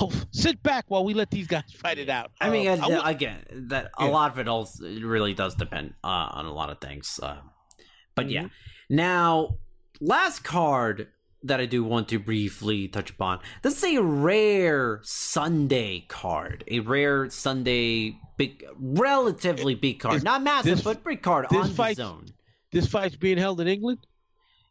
oh, 0.00 0.12
sit 0.32 0.62
back 0.62 0.84
while 0.88 1.04
we 1.04 1.14
let 1.14 1.30
these 1.30 1.46
guys 1.46 1.70
fight 1.76 1.98
it 1.98 2.08
out." 2.08 2.30
I 2.40 2.50
mean, 2.50 2.68
Uh, 2.68 2.76
uh, 2.86 3.00
I 3.02 3.10
again, 3.12 3.44
that 3.68 3.90
a 3.98 4.06
lot 4.06 4.32
of 4.32 4.38
it 4.38 4.48
also 4.48 4.84
it 4.84 5.04
really 5.04 5.34
does 5.34 5.54
depend 5.54 5.94
uh, 6.04 6.06
on 6.38 6.46
a 6.46 6.52
lot 6.52 6.70
of 6.70 6.80
things. 6.80 7.18
Uh, 7.22 7.38
but 8.14 8.30
yeah, 8.30 8.42
Mm-hmm. 8.44 8.96
now 8.96 9.58
last 10.00 10.44
card 10.44 11.08
that 11.44 11.60
I 11.60 11.66
do 11.66 11.84
want 11.84 12.08
to 12.08 12.18
briefly 12.18 12.88
touch 12.88 13.10
upon. 13.10 13.38
This 13.62 13.78
is 13.84 13.96
a 13.96 14.02
rare 14.02 15.00
Sunday 15.04 16.04
card, 16.08 16.64
a 16.68 16.80
rare 16.80 17.30
Sunday 17.30 18.18
big, 18.36 18.64
relatively 18.76 19.74
big 19.76 20.00
card, 20.00 20.16
Is 20.16 20.24
not 20.24 20.42
massive, 20.42 20.76
this- 20.78 20.82
but 20.84 21.04
big 21.04 21.22
card 21.22 21.46
on 21.50 21.68
DAZN. 21.70 22.28
this 22.72 22.88
fight's 22.88 23.14
being 23.16 23.38
held 23.38 23.60
in 23.60 23.68
England. 23.68 23.98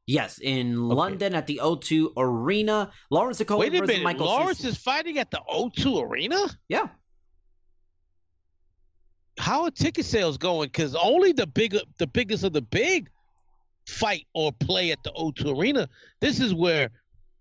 Yes, 0.07 0.39
in 0.41 0.87
London 0.87 1.35
at 1.35 1.47
the 1.47 1.59
O2 1.61 2.13
Arena. 2.15 2.91
Lawrence 3.11 3.41
Okolie 3.41 3.59
Wait 3.59 3.75
a 3.75 3.79
versus 3.79 3.87
minute, 3.87 4.03
Michael 4.03 4.25
Lawrence 4.25 4.63
is 4.63 4.77
fighting 4.77 5.19
at 5.19 5.29
the 5.29 5.41
O2 5.51 6.01
Arena. 6.01 6.47
Yeah. 6.69 6.87
How 9.37 9.65
are 9.65 9.71
ticket 9.71 10.05
sales 10.05 10.37
going? 10.37 10.69
Because 10.69 10.95
only 10.95 11.33
the 11.33 11.45
big, 11.45 11.77
the 11.97 12.07
biggest 12.07 12.45
of 12.45 12.53
the 12.53 12.61
big 12.61 13.09
fight 13.85 14.25
or 14.33 14.53
play 14.53 14.91
at 14.91 15.03
the 15.03 15.11
O2 15.11 15.59
Arena. 15.59 15.89
This 16.21 16.39
is 16.39 16.53
where 16.53 16.89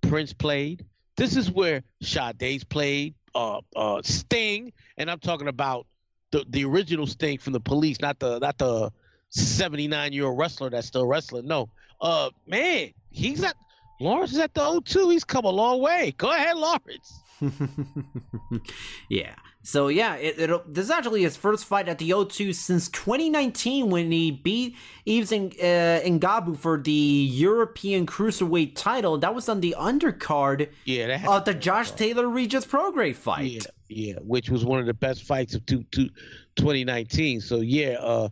Prince 0.03 0.33
played. 0.33 0.85
This 1.17 1.37
is 1.37 1.51
where 1.51 1.85
Sade's 2.03 2.65
played. 2.65 3.15
Uh, 3.33 3.61
uh, 3.77 4.01
Sting, 4.03 4.73
and 4.97 5.11
I'm 5.11 5.19
talking 5.21 5.49
about 5.49 5.87
the 6.33 6.45
the 6.49 6.65
original 6.65 7.07
Sting 7.07 7.39
from 7.39 7.53
the 7.53 7.61
Police, 7.61 8.01
not 8.01 8.19
the 8.19 8.39
not 8.39 8.57
the 8.57 8.91
79 9.29 10.13
year 10.13 10.25
old 10.25 10.39
wrestler 10.39 10.71
that's 10.71 10.87
still 10.87 11.07
wrestling. 11.07 11.47
No, 11.47 11.69
uh, 12.01 12.31
man, 12.47 12.91
he's 13.11 13.43
at 13.43 13.57
Lawrence 14.01 14.33
is 14.33 14.39
at 14.39 14.55
the 14.55 14.61
O2. 14.61 15.13
He's 15.13 15.25
come 15.25 15.45
a 15.45 15.51
long 15.51 15.81
way. 15.81 16.15
Go 16.19 16.31
ahead, 16.31 16.57
Lawrence. 16.57 17.21
yeah. 19.09 19.35
So 19.63 19.89
yeah, 19.89 20.15
it, 20.15 20.39
it'll, 20.39 20.63
this 20.69 20.85
is 20.85 20.91
actually 20.93 21.23
his 21.23 21.37
first 21.37 21.65
fight 21.65 21.89
at 21.89 21.99
the 21.99 22.11
O2 22.11 22.55
since 22.55 22.89
2019 22.91 23.91
when 23.91 24.13
he 24.13 24.31
beat 24.31 24.77
Yves 25.07 25.33
Ng- 25.33 25.57
uh, 25.61 26.01
Ngabu 26.07 26.57
for 26.57 26.79
the 26.81 26.93
European 26.93 28.07
Cruiserweight 28.07 28.77
title. 28.77 29.19
That 29.19 29.35
was 29.35 29.49
on 29.49 29.61
the 29.61 29.75
undercard 29.77 30.69
Yeah, 30.85 31.09
that 31.09 31.27
of 31.27 31.45
the 31.47 31.55
Josh 31.55 31.91
Taylor 31.91 32.29
Regis 32.29 32.65
Prograis 32.65 33.17
fight. 33.17 33.51
Yeah, 33.51 33.61
yeah, 33.89 34.15
which 34.21 34.51
was 34.51 34.65
one 34.65 34.79
of 34.79 34.87
the 34.87 34.95
best 34.95 35.25
fights 35.25 35.57
of 35.57 35.67
two, 35.67 35.83
two, 35.91 36.11
2019. 36.55 37.41
So 37.41 37.57
yeah, 37.57 37.97
uh, 37.99 38.29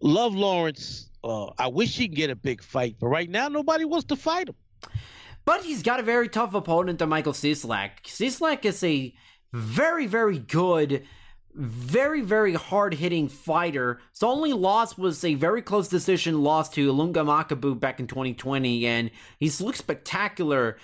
love 0.00 0.34
Lawrence. 0.34 1.07
Uh, 1.22 1.50
I 1.58 1.68
wish 1.68 1.96
he 1.96 2.08
could 2.08 2.16
get 2.16 2.30
a 2.30 2.36
big 2.36 2.62
fight, 2.62 2.96
but 3.00 3.08
right 3.08 3.28
now 3.28 3.48
nobody 3.48 3.84
wants 3.84 4.06
to 4.06 4.16
fight 4.16 4.48
him. 4.48 4.54
But 5.44 5.62
he's 5.62 5.82
got 5.82 6.00
a 6.00 6.02
very 6.02 6.28
tough 6.28 6.54
opponent 6.54 6.98
to 6.98 7.06
Michael 7.06 7.32
Cieślak. 7.32 8.02
Cieślak 8.04 8.64
is 8.64 8.84
a 8.84 9.14
very, 9.52 10.06
very 10.06 10.38
good 10.38 11.04
very, 11.58 12.20
very 12.20 12.54
hard 12.54 12.94
hitting 12.94 13.28
fighter. 13.28 14.00
His 14.12 14.22
only 14.22 14.52
loss 14.52 14.96
was 14.96 15.24
a 15.24 15.34
very 15.34 15.60
close 15.60 15.88
decision 15.88 16.42
loss 16.42 16.68
to 16.70 16.92
Ilunga 16.92 17.24
Makabu 17.24 17.78
back 17.78 17.98
in 17.98 18.06
2020, 18.06 18.86
and 18.86 19.10
he's 19.40 19.60
looked 19.60 19.78
spectacular 19.78 20.78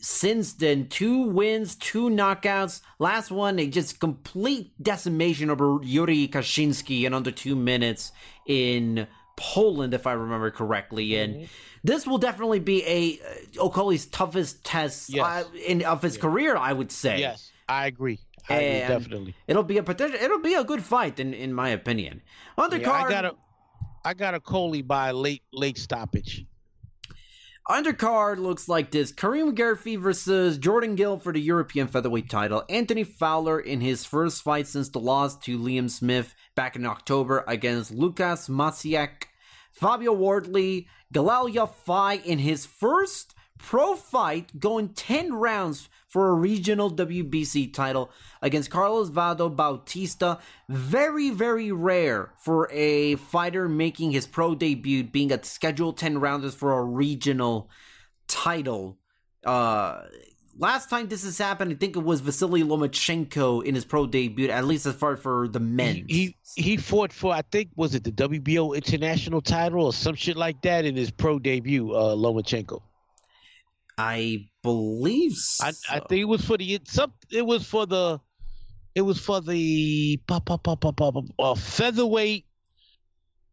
since 0.00 0.52
then. 0.52 0.88
Two 0.88 1.22
wins, 1.22 1.74
two 1.74 2.10
knockouts. 2.10 2.80
Last 3.00 3.32
one, 3.32 3.58
a 3.58 3.66
just 3.66 3.98
complete 3.98 4.72
decimation 4.80 5.50
over 5.50 5.78
Yuri 5.82 6.28
Kashinsky 6.28 7.02
in 7.02 7.12
under 7.12 7.32
two 7.32 7.56
minutes 7.56 8.12
in 8.46 9.08
Poland, 9.40 9.94
if 9.94 10.06
I 10.06 10.12
remember 10.12 10.50
correctly. 10.50 11.16
And 11.16 11.48
this 11.82 12.06
will 12.06 12.18
definitely 12.18 12.60
be 12.60 12.84
a 12.86 13.18
uh, 13.58 13.68
Okolie's 13.68 14.06
toughest 14.06 14.62
test 14.64 15.08
Yes. 15.08 15.24
uh, 15.24 15.48
in 15.66 15.82
of 15.82 16.02
his 16.02 16.18
career, 16.18 16.56
I 16.56 16.72
would 16.74 16.92
say. 16.92 17.18
Yes, 17.18 17.50
I 17.68 17.86
agree. 17.86 18.18
I 18.48 18.54
agree, 18.54 18.88
definitely. 18.94 19.34
It'll 19.46 19.62
be 19.62 19.78
a 19.78 19.82
potential. 19.82 20.18
It'll 20.20 20.40
be 20.40 20.54
a 20.54 20.64
good 20.64 20.82
fight, 20.82 21.18
in 21.18 21.32
in 21.32 21.54
my 21.54 21.70
opinion. 21.70 22.20
Undercard. 22.58 22.80
Yeah, 22.82 22.92
I 22.92 23.10
got 23.10 23.24
a, 23.24 23.34
I 24.04 24.14
got 24.14 24.34
Okolie 24.34 24.86
by 24.86 25.10
late 25.12 25.42
late 25.52 25.78
stoppage. 25.78 26.44
Undercard 27.68 28.38
looks 28.38 28.68
like 28.68 28.90
this: 28.90 29.12
Karim 29.12 29.54
Guerfi 29.54 29.98
versus 29.98 30.58
Jordan 30.58 30.96
Gill 30.96 31.18
for 31.18 31.32
the 31.32 31.40
European 31.40 31.86
featherweight 31.86 32.28
title. 32.28 32.64
Anthony 32.68 33.04
Fowler 33.04 33.60
in 33.60 33.80
his 33.80 34.04
first 34.04 34.42
fight 34.42 34.66
since 34.66 34.88
the 34.88 34.98
loss 34.98 35.36
to 35.40 35.58
Liam 35.58 35.88
Smith 35.88 36.34
back 36.56 36.74
in 36.76 36.84
October 36.84 37.44
against 37.46 37.94
Lukasz 37.94 38.48
Maciec. 38.48 39.29
Fabio 39.70 40.12
Wardley, 40.12 40.88
Galal 41.12 41.52
Yafai 41.52 42.24
in 42.24 42.38
his 42.38 42.66
first 42.66 43.34
pro 43.58 43.94
fight, 43.94 44.58
going 44.58 44.90
10 44.90 45.34
rounds 45.34 45.88
for 46.08 46.28
a 46.28 46.34
regional 46.34 46.90
WBC 46.90 47.72
title 47.72 48.10
against 48.42 48.70
Carlos 48.70 49.10
Vado 49.10 49.48
Bautista. 49.48 50.38
Very, 50.68 51.30
very 51.30 51.70
rare 51.70 52.32
for 52.38 52.68
a 52.72 53.16
fighter 53.16 53.68
making 53.68 54.10
his 54.10 54.26
pro 54.26 54.54
debut, 54.54 55.04
being 55.04 55.30
a 55.32 55.42
scheduled 55.44 55.98
10 55.98 56.18
rounders 56.18 56.54
for 56.54 56.76
a 56.76 56.82
regional 56.82 57.70
title. 58.26 58.98
Uh, 59.44 60.02
last 60.56 60.90
time 60.90 61.08
this 61.08 61.24
has 61.24 61.38
happened, 61.38 61.72
I 61.72 61.74
think 61.74 61.96
it 61.96 62.02
was 62.02 62.20
Vasily 62.20 62.62
Lomachenko 62.62 63.64
in 63.64 63.74
his 63.74 63.84
pro 63.84 64.06
debut, 64.06 64.48
at 64.50 64.64
least 64.64 64.86
as 64.86 64.94
far 64.94 65.16
for 65.16 65.48
the 65.48 65.60
men. 65.60 66.04
He 66.08 66.36
he 66.56 66.76
fought 66.76 67.12
for 67.12 67.32
I 67.32 67.42
think 67.50 67.70
was 67.76 67.94
it 67.94 68.04
the 68.04 68.12
WBO 68.12 68.74
international 68.74 69.40
title 69.40 69.86
or 69.86 69.92
some 69.92 70.14
shit 70.14 70.36
like 70.36 70.62
that 70.62 70.84
in 70.84 70.96
his 70.96 71.10
pro 71.10 71.38
debut, 71.38 71.92
uh, 71.92 72.14
Lomachenko. 72.14 72.82
I 73.98 74.48
believe 74.62 75.32
so. 75.32 75.66
I, 75.66 75.96
I 75.96 76.00
think 76.00 76.22
it 76.22 76.28
was 76.28 76.44
for 76.44 76.56
the 76.56 76.74
it, 76.74 76.88
some 76.88 77.12
it 77.30 77.44
was 77.44 77.66
for 77.66 77.86
the 77.86 78.20
it 78.94 79.02
was 79.02 79.20
for 79.20 79.40
the 79.40 80.16
pa, 80.26 80.40
pa, 80.40 80.56
pa, 80.56 80.74
pa, 80.74 80.90
pa, 80.92 81.10
pa, 81.10 81.22
uh, 81.38 81.54
featherweight 81.54 82.44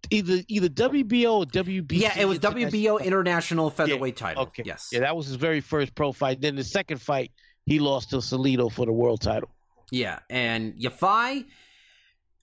either 0.09 0.39
either 0.47 0.69
WBO 0.69 1.39
or 1.39 1.45
WBC. 1.45 1.99
yeah, 1.99 2.17
it 2.19 2.25
was 2.25 2.39
WBO 2.39 3.03
international 3.03 3.69
featherweight 3.69 4.17
title. 4.17 4.43
Okay. 4.43 4.63
Yes. 4.65 4.89
Yeah, 4.91 5.01
that 5.01 5.15
was 5.15 5.27
his 5.27 5.35
very 5.35 5.61
first 5.61 5.95
pro 5.95 6.11
fight. 6.11 6.41
Then 6.41 6.55
the 6.55 6.63
second 6.63 7.01
fight, 7.01 7.31
he 7.65 7.79
lost 7.79 8.11
to 8.11 8.17
Salido 8.17 8.71
for 8.71 8.85
the 8.85 8.93
world 8.93 9.21
title. 9.21 9.49
Yeah, 9.91 10.19
and 10.29 10.73
Yafai, 10.75 11.45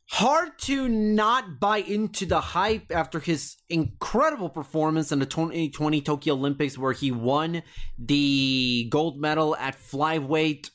hard 0.08 0.58
to 0.60 0.88
not 0.88 1.60
buy 1.60 1.78
into 1.78 2.26
the 2.26 2.40
hype 2.40 2.90
after 2.90 3.20
his 3.20 3.56
incredible 3.68 4.48
performance 4.48 5.12
in 5.12 5.18
the 5.18 5.26
2020 5.26 6.00
Tokyo 6.00 6.34
Olympics, 6.34 6.78
where 6.78 6.92
he 6.92 7.10
won 7.10 7.62
the 7.98 8.86
gold 8.90 9.20
medal 9.20 9.56
at 9.56 9.78
flyweight. 9.78 10.70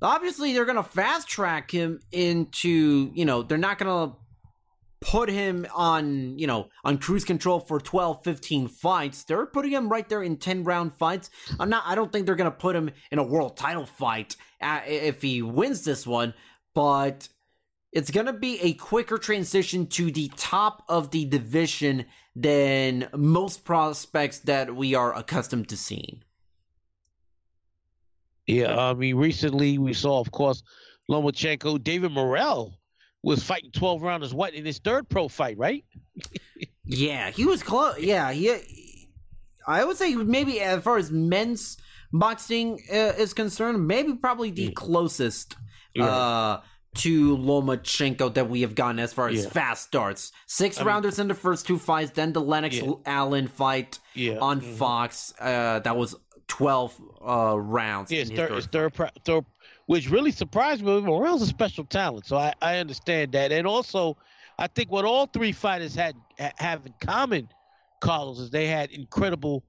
Obviously, 0.00 0.52
they're 0.52 0.64
going 0.64 0.76
to 0.76 0.82
fast 0.84 1.28
track 1.28 1.72
him 1.72 1.98
into, 2.12 3.10
you 3.14 3.24
know, 3.24 3.42
they're 3.42 3.58
not 3.58 3.78
going 3.78 4.10
to 4.10 4.16
put 5.00 5.28
him 5.28 5.66
on, 5.74 6.38
you 6.38 6.46
know, 6.46 6.68
on 6.84 6.98
cruise 6.98 7.24
control 7.24 7.60
for 7.60 7.80
12, 7.80 8.24
15 8.24 8.68
fights. 8.68 9.24
They're 9.24 9.46
putting 9.46 9.72
him 9.72 9.88
right 9.88 10.08
there 10.08 10.22
in 10.22 10.36
10 10.36 10.64
round 10.64 10.94
fights. 10.94 11.30
I'm 11.58 11.70
not, 11.70 11.84
I 11.86 11.94
don't 11.94 12.12
think 12.12 12.26
they're 12.26 12.34
going 12.34 12.50
to 12.50 12.56
put 12.56 12.76
him 12.76 12.90
in 13.10 13.18
a 13.18 13.22
world 13.22 13.56
title 13.56 13.86
fight 13.86 14.36
uh, 14.60 14.80
if 14.86 15.22
he 15.22 15.42
wins 15.42 15.84
this 15.84 16.06
one, 16.06 16.34
but 16.74 17.28
it's 17.92 18.10
going 18.10 18.26
to 18.26 18.32
be 18.32 18.60
a 18.60 18.74
quicker 18.74 19.18
transition 19.18 19.86
to 19.86 20.10
the 20.10 20.30
top 20.36 20.84
of 20.88 21.10
the 21.10 21.24
division 21.24 22.04
than 22.34 23.08
most 23.14 23.64
prospects 23.64 24.40
that 24.40 24.74
we 24.74 24.94
are 24.94 25.14
accustomed 25.14 25.68
to 25.68 25.76
seeing. 25.76 26.22
Yeah, 28.46 28.76
I 28.78 28.94
mean, 28.94 29.16
recently 29.16 29.78
we 29.78 29.92
saw, 29.92 30.20
of 30.20 30.30
course, 30.30 30.62
Lomachenko, 31.10 31.82
David 31.82 32.12
Morrell 32.12 32.74
was 33.22 33.42
fighting 33.42 33.70
12 33.72 34.02
rounders, 34.02 34.32
what, 34.34 34.54
in 34.54 34.64
his 34.64 34.78
third 34.78 35.08
pro 35.08 35.28
fight, 35.28 35.58
right? 35.58 35.84
Yeah, 36.90 37.28
he 37.30 37.44
was 37.44 37.62
close. 37.62 37.98
Yeah, 37.98 38.32
he. 38.32 38.56
I 39.66 39.84
would 39.84 39.98
say 39.98 40.14
maybe 40.14 40.58
as 40.62 40.82
far 40.82 40.96
as 40.96 41.10
men's 41.10 41.76
boxing 42.14 42.80
uh, 42.90 43.12
is 43.18 43.34
concerned, 43.34 43.86
maybe 43.86 44.14
probably 44.14 44.50
the 44.50 44.70
closest 44.72 45.54
uh, 46.00 46.60
to 46.96 47.36
Lomachenko 47.36 48.32
that 48.32 48.48
we 48.48 48.62
have 48.62 48.74
gotten 48.74 48.98
as 49.00 49.12
far 49.12 49.28
as 49.28 49.44
Yeah. 49.44 49.50
fast 49.50 49.82
starts. 49.88 50.32
Six 50.46 50.80
rounders 50.80 51.18
in 51.18 51.28
the 51.28 51.34
first 51.34 51.66
two 51.66 51.78
fights, 51.78 52.12
then 52.12 52.32
the 52.32 52.40
Lennox 52.40 52.76
Yeah. 52.76 52.92
Allen 53.04 53.48
fight 53.48 53.98
Yeah. 54.14 54.38
on 54.38 54.62
Mhm. 54.62 54.76
Fox. 54.78 55.34
Uh, 55.38 55.80
that 55.80 55.94
was 55.94 56.16
twelve 56.46 56.94
uh, 57.20 57.54
rounds. 57.60 58.10
Yeah, 58.10 58.20
his 58.20 58.30
third 58.30 58.50
his 58.52 58.66
third, 58.66 58.94
pro- 58.94 59.10
third, 59.26 59.44
which 59.88 60.10
really 60.10 60.30
surprised 60.30 60.84
me. 60.84 61.00
Morrell's 61.00 61.40
a 61.40 61.46
special 61.46 61.82
talent, 61.82 62.26
so 62.26 62.36
I, 62.36 62.52
I 62.60 62.76
understand 62.76 63.32
that. 63.32 63.52
And 63.52 63.66
also, 63.66 64.18
I 64.58 64.66
think 64.66 64.92
what 64.92 65.06
all 65.06 65.24
three 65.24 65.50
fighters 65.50 65.94
had 65.94 66.14
ha- 66.38 66.52
have 66.58 66.84
in 66.84 66.92
common, 67.00 67.48
Carlos, 68.00 68.38
is 68.38 68.50
they 68.50 68.66
had 68.66 68.90
incredible 68.90 69.64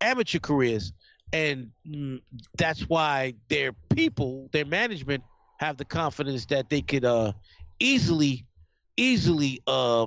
amateur 0.00 0.38
careers, 0.38 0.92
and 1.32 1.72
mm, 1.84 2.20
that's 2.56 2.82
why 2.82 3.34
their 3.48 3.72
people, 3.92 4.48
their 4.52 4.64
management, 4.64 5.24
have 5.58 5.76
the 5.76 5.84
confidence 5.84 6.46
that 6.46 6.70
they 6.70 6.80
could 6.80 7.04
uh, 7.04 7.32
easily, 7.80 8.46
easily 8.96 9.60
uh, 9.66 10.06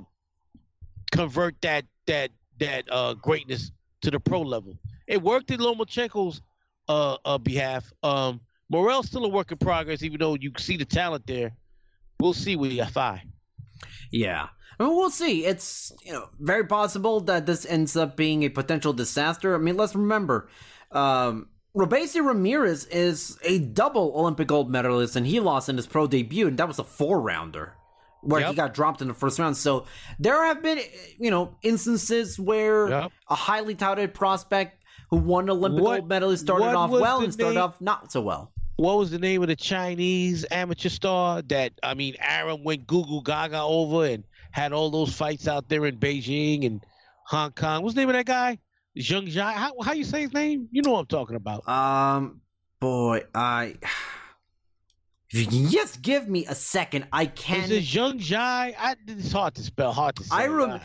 convert 1.12 1.60
that 1.60 1.84
that 2.06 2.30
that 2.58 2.84
uh, 2.90 3.12
greatness 3.12 3.70
to 4.00 4.10
the 4.10 4.18
pro 4.18 4.40
level. 4.40 4.78
It 5.06 5.20
worked 5.20 5.50
in 5.50 5.60
Lomachenko's 5.60 6.40
uh, 6.88 7.18
uh 7.26 7.36
behalf. 7.36 7.92
Um, 8.02 8.40
Morrell's 8.70 9.06
still 9.06 9.24
a 9.24 9.28
work 9.28 9.50
in 9.52 9.58
progress, 9.58 10.02
even 10.02 10.18
though 10.18 10.34
you 10.34 10.52
see 10.58 10.76
the 10.76 10.84
talent 10.84 11.26
there. 11.26 11.52
We'll 12.20 12.34
see 12.34 12.56
with 12.56 12.72
Yafai. 12.72 13.20
Yeah. 14.10 14.48
I 14.78 14.84
mean, 14.84 14.94
we'll 14.96 15.10
see. 15.10 15.44
It's 15.44 15.92
you 16.04 16.12
know 16.12 16.28
very 16.38 16.64
possible 16.66 17.20
that 17.22 17.46
this 17.46 17.64
ends 17.66 17.96
up 17.96 18.16
being 18.16 18.42
a 18.44 18.48
potential 18.48 18.92
disaster. 18.92 19.54
I 19.54 19.58
mean, 19.58 19.76
let's 19.76 19.94
remember, 19.94 20.48
um, 20.92 21.48
Robeisy 21.76 22.24
Ramirez 22.24 22.86
is 22.86 23.38
a 23.42 23.58
double 23.58 24.12
Olympic 24.16 24.48
gold 24.48 24.70
medalist, 24.70 25.16
and 25.16 25.26
he 25.26 25.40
lost 25.40 25.68
in 25.68 25.76
his 25.76 25.86
pro 25.86 26.06
debut, 26.06 26.46
and 26.48 26.58
that 26.58 26.68
was 26.68 26.78
a 26.78 26.84
four 26.84 27.20
rounder 27.20 27.74
where 28.22 28.44
he 28.46 28.52
got 28.54 28.74
dropped 28.74 29.00
in 29.00 29.06
the 29.08 29.14
first 29.14 29.38
round. 29.38 29.56
So 29.56 29.86
there 30.18 30.44
have 30.44 30.62
been 30.62 30.80
you 31.18 31.30
know 31.30 31.56
instances 31.62 32.38
where 32.38 32.88
Yep. 32.88 33.12
a 33.30 33.34
highly 33.34 33.74
touted 33.74 34.14
prospect 34.14 34.82
who 35.10 35.16
won 35.18 35.44
an 35.44 35.50
Olympic 35.50 35.82
What- 35.82 35.96
gold 36.00 36.08
medalist 36.08 36.44
started 36.44 36.66
off 36.74 36.90
well 36.90 37.20
and 37.20 37.32
started 37.32 37.58
off 37.58 37.80
not 37.80 38.10
so 38.12 38.20
well. 38.20 38.52
What 38.78 38.96
was 38.96 39.10
the 39.10 39.18
name 39.18 39.42
of 39.42 39.48
the 39.48 39.56
Chinese 39.56 40.46
amateur 40.52 40.88
star 40.88 41.42
that 41.42 41.72
I 41.82 41.94
mean 41.94 42.14
Arum 42.20 42.62
went 42.62 42.86
Google 42.86 43.20
Gaga 43.22 43.60
over 43.60 44.06
and 44.06 44.22
had 44.52 44.72
all 44.72 44.88
those 44.88 45.12
fights 45.12 45.48
out 45.48 45.68
there 45.68 45.84
in 45.86 45.96
Beijing 45.98 46.64
and 46.64 46.80
Hong 47.26 47.50
Kong? 47.50 47.82
What's 47.82 47.96
the 47.96 48.02
name 48.02 48.08
of 48.10 48.14
that 48.14 48.26
guy? 48.26 48.60
Zheng 48.96 49.26
Jai. 49.26 49.50
How 49.52 49.74
how 49.82 49.94
you 49.94 50.04
say 50.04 50.20
his 50.20 50.32
name? 50.32 50.68
You 50.70 50.82
know 50.82 50.92
what 50.92 51.00
I'm 51.00 51.06
talking 51.06 51.34
about. 51.34 51.68
Um, 51.68 52.40
boy, 52.78 53.24
I. 53.34 53.74
If 55.30 55.40
you 55.40 55.46
can 55.46 55.68
just 55.70 56.00
give 56.00 56.28
me 56.28 56.46
a 56.46 56.54
second, 56.54 57.06
I 57.12 57.26
can. 57.26 57.64
Is 57.64 57.70
it 57.72 57.98
Zheng 57.98 58.18
Jai? 58.20 58.76
I, 58.78 58.94
it's 59.08 59.32
hard 59.32 59.56
to 59.56 59.62
spell. 59.62 59.92
Hard 59.92 60.14
to 60.16 60.22
say. 60.22 60.36
I 60.36 60.46
rem- 60.46 60.70
Uh, 60.70 60.78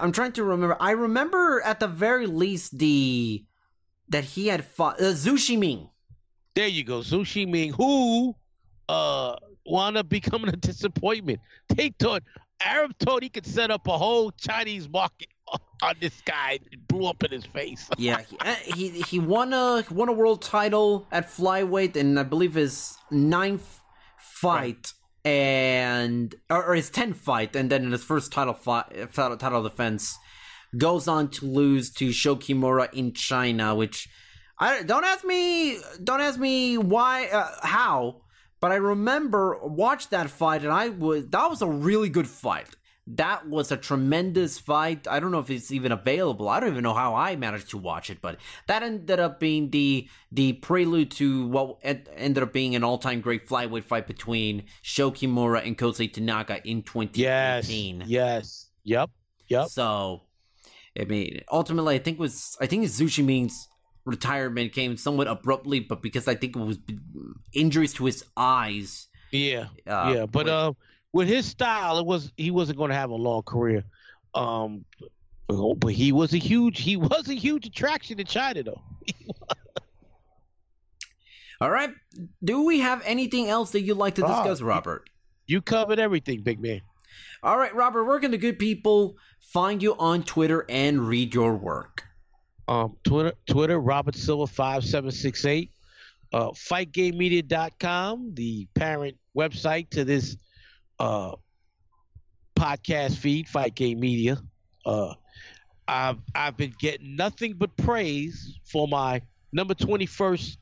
I'm 0.00 0.12
trying 0.12 0.32
to 0.32 0.44
remember. 0.44 0.76
I 0.78 0.92
remember 0.92 1.60
at 1.64 1.80
the 1.80 1.88
very 1.88 2.28
least 2.28 2.78
the 2.78 3.44
that 4.08 4.22
he 4.22 4.46
had 4.46 4.64
fought 4.64 5.00
uh, 5.00 5.14
Zou 5.14 5.36
Shiming. 5.36 5.90
There 6.54 6.68
you 6.68 6.84
go, 6.84 7.02
Zou 7.02 7.24
Shiming, 7.24 7.72
who 7.72 8.36
uh 8.88 9.36
wound 9.66 9.96
up 9.96 10.08
becoming 10.20 10.48
a 10.48 10.56
disappointment. 10.56 11.40
They 11.68 11.92
thought 11.98 12.22
Arum 12.64 12.94
thought 13.00 13.22
he 13.22 13.28
could 13.28 13.46
set 13.46 13.70
up 13.70 13.86
a 13.88 13.98
whole 13.98 14.30
Chinese 14.32 14.88
market 14.88 15.28
on 15.82 15.94
this 16.00 16.20
guy. 16.24 16.60
It 16.70 16.86
blew 16.88 17.06
up 17.06 17.22
in 17.24 17.30
his 17.30 17.46
face. 17.46 17.88
Yeah, 17.98 18.20
he, 18.28 18.36
uh, 18.40 18.54
he 18.74 18.88
he 19.02 19.18
won 19.18 19.52
a 19.52 19.84
won 19.90 20.08
a 20.08 20.12
world 20.12 20.42
title 20.42 21.06
at 21.10 21.28
flyweight, 21.28 21.96
and 21.96 22.18
I 22.18 22.22
believe 22.22 22.54
his 22.54 22.96
ninth 23.10 23.80
fight 24.18 24.92
and 25.24 26.34
or, 26.50 26.64
or 26.64 26.74
his 26.74 26.90
tenth 26.90 27.16
fight, 27.16 27.56
and 27.56 27.70
then 27.70 27.84
in 27.84 27.92
his 27.92 28.04
first 28.04 28.32
title 28.32 28.54
fight, 28.54 29.12
title, 29.12 29.36
title 29.36 29.62
defense, 29.62 30.16
goes 30.78 31.08
on 31.08 31.30
to 31.30 31.46
lose 31.46 31.90
to 31.94 32.12
Sho 32.12 32.36
Kimura 32.36 32.92
in 32.92 33.12
China, 33.12 33.74
which 33.74 34.08
I 34.58 34.82
don't 34.82 35.04
ask 35.04 35.24
me 35.24 35.78
don't 36.02 36.20
ask 36.20 36.38
me 36.38 36.78
why 36.78 37.26
uh, 37.26 37.50
how, 37.62 38.22
but 38.60 38.72
I 38.72 38.76
remember 38.76 39.58
watched 39.62 40.10
that 40.10 40.30
fight, 40.30 40.62
and 40.62 40.72
I 40.72 40.90
was 40.90 41.26
that 41.28 41.50
was 41.50 41.62
a 41.62 41.66
really 41.66 42.08
good 42.08 42.28
fight. 42.28 42.68
That 43.06 43.46
was 43.46 43.70
a 43.70 43.76
tremendous 43.76 44.58
fight. 44.58 45.06
I 45.06 45.20
don't 45.20 45.30
know 45.30 45.40
if 45.40 45.50
it's 45.50 45.70
even 45.70 45.92
available. 45.92 46.48
I 46.48 46.58
don't 46.58 46.70
even 46.70 46.82
know 46.82 46.94
how 46.94 47.14
I 47.14 47.36
managed 47.36 47.68
to 47.70 47.78
watch 47.78 48.08
it, 48.08 48.22
but 48.22 48.38
that 48.66 48.82
ended 48.82 49.20
up 49.20 49.38
being 49.38 49.70
the 49.70 50.08
the 50.32 50.54
prelude 50.54 51.10
to 51.12 51.46
what 51.48 51.78
ended 51.82 52.42
up 52.42 52.52
being 52.52 52.74
an 52.74 52.84
all 52.84 52.96
time 52.96 53.20
great 53.20 53.46
flyweight 53.46 53.84
fight 53.84 54.06
between 54.06 54.64
Sho 54.82 55.10
Kimura 55.10 55.66
and 55.66 55.76
Kosei 55.76 56.10
Tanaka 56.10 56.66
in 56.66 56.82
2018. 56.82 58.04
Yes. 58.06 58.08
Yes. 58.08 58.70
Yep. 58.84 59.10
Yep. 59.48 59.68
So, 59.68 60.22
I 60.98 61.04
mean, 61.04 61.42
ultimately, 61.52 61.96
I 61.96 61.98
think 61.98 62.18
was 62.18 62.56
I 62.60 62.66
think 62.66 62.88
Zou 62.88 63.08
Shiming's 63.08 63.68
retirement 64.04 64.72
came 64.72 64.96
somewhat 64.96 65.28
abruptly, 65.28 65.80
but 65.80 66.02
because 66.02 66.28
I 66.28 66.34
think 66.34 66.56
it 66.56 66.60
was 66.60 66.78
injuries 67.52 67.94
to 67.94 68.04
his 68.04 68.24
eyes. 68.36 69.08
Yeah. 69.30 69.66
Uh, 69.86 70.12
yeah. 70.16 70.26
But 70.26 70.48
uh, 70.48 70.72
with 71.12 71.28
his 71.28 71.46
style, 71.46 71.98
it 71.98 72.06
was 72.06 72.32
he 72.36 72.50
wasn't 72.50 72.78
going 72.78 72.90
to 72.90 72.96
have 72.96 73.10
a 73.10 73.14
long 73.14 73.42
career. 73.42 73.84
Um, 74.34 74.84
but 75.48 75.92
he 75.92 76.12
was 76.12 76.32
a 76.34 76.38
huge 76.38 76.80
he 76.80 76.96
was 76.98 77.28
a 77.28 77.34
huge 77.34 77.66
attraction 77.66 78.20
in 78.20 78.26
China, 78.26 78.62
though. 78.62 78.82
All 81.60 81.70
right. 81.70 81.90
Do 82.42 82.64
we 82.64 82.80
have 82.80 83.00
anything 83.04 83.48
else 83.48 83.70
that 83.70 83.82
you'd 83.82 83.96
like 83.96 84.16
to 84.16 84.22
discuss, 84.22 84.60
oh, 84.60 84.66
Robert? 84.66 85.08
You 85.46 85.62
covered 85.62 85.98
everything, 85.98 86.42
big 86.42 86.60
man. 86.60 86.80
All 87.42 87.58
right, 87.58 87.74
Robert. 87.74 88.04
Where 88.04 88.18
can 88.18 88.32
the 88.32 88.38
good 88.38 88.58
people 88.58 89.16
find 89.40 89.82
you 89.82 89.94
on 89.96 90.24
Twitter 90.24 90.66
and 90.68 91.06
read 91.06 91.34
your 91.34 91.54
work? 91.54 92.04
Um, 92.66 92.96
Twitter, 93.04 93.32
Twitter, 93.46 93.78
Robert 93.78 94.14
Silver 94.14 94.46
five 94.46 94.84
seven 94.84 95.10
six 95.10 95.44
eight. 95.44 95.70
Uh, 96.32 96.50
FightGameMedia.com, 96.50 98.34
the 98.34 98.66
parent 98.74 99.16
website 99.36 99.88
to 99.90 100.04
this 100.04 100.36
uh, 100.98 101.32
podcast 102.58 103.16
feed, 103.16 103.48
Fight 103.48 103.74
Game 103.74 104.00
Media. 104.00 104.38
Uh, 104.84 105.14
I've 105.86 106.18
I've 106.34 106.56
been 106.56 106.74
getting 106.78 107.14
nothing 107.16 107.54
but 107.54 107.76
praise 107.76 108.58
for 108.64 108.88
my 108.88 109.20
number 109.52 109.74
twenty 109.74 110.06
first 110.06 110.58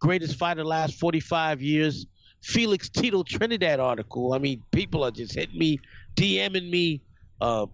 greatest 0.00 0.36
fighter 0.36 0.64
last 0.64 0.94
forty 0.94 1.20
five 1.20 1.62
years, 1.62 2.06
Felix 2.42 2.88
Tito 2.88 3.22
Trinidad 3.22 3.80
article. 3.80 4.32
I 4.34 4.38
mean, 4.38 4.62
people 4.70 5.02
are 5.02 5.10
just 5.10 5.34
hitting 5.34 5.58
me, 5.58 5.80
DMing 6.14 6.70
me, 6.70 7.02
uh, 7.40 7.66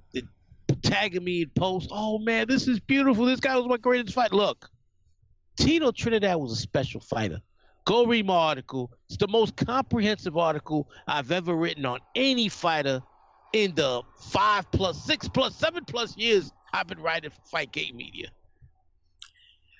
tagging 0.82 1.24
me 1.24 1.42
in 1.42 1.50
posts. 1.50 1.88
Oh 1.92 2.18
man, 2.18 2.46
this 2.48 2.68
is 2.68 2.80
beautiful. 2.80 3.24
This 3.24 3.40
guy 3.40 3.56
was 3.56 3.66
my 3.66 3.76
greatest 3.76 4.14
fight. 4.14 4.32
Look, 4.32 4.68
Tito 5.56 5.92
Trinidad 5.92 6.38
was 6.38 6.52
a 6.52 6.56
special 6.56 7.00
fighter. 7.00 7.40
Go 7.84 8.06
read 8.06 8.26
my 8.26 8.34
article. 8.34 8.92
It's 9.08 9.18
the 9.18 9.28
most 9.28 9.56
comprehensive 9.56 10.36
article 10.36 10.88
I've 11.06 11.32
ever 11.32 11.54
written 11.54 11.84
on 11.84 11.98
any 12.14 12.48
fighter 12.48 13.02
in 13.52 13.74
the 13.74 14.02
five 14.18 14.70
plus, 14.70 15.02
six 15.04 15.28
plus, 15.28 15.56
seven 15.56 15.84
plus 15.84 16.16
years 16.16 16.52
I've 16.72 16.86
been 16.86 17.00
writing 17.00 17.30
for 17.30 17.40
Fight 17.50 17.72
Game 17.72 17.96
Media. 17.96 18.28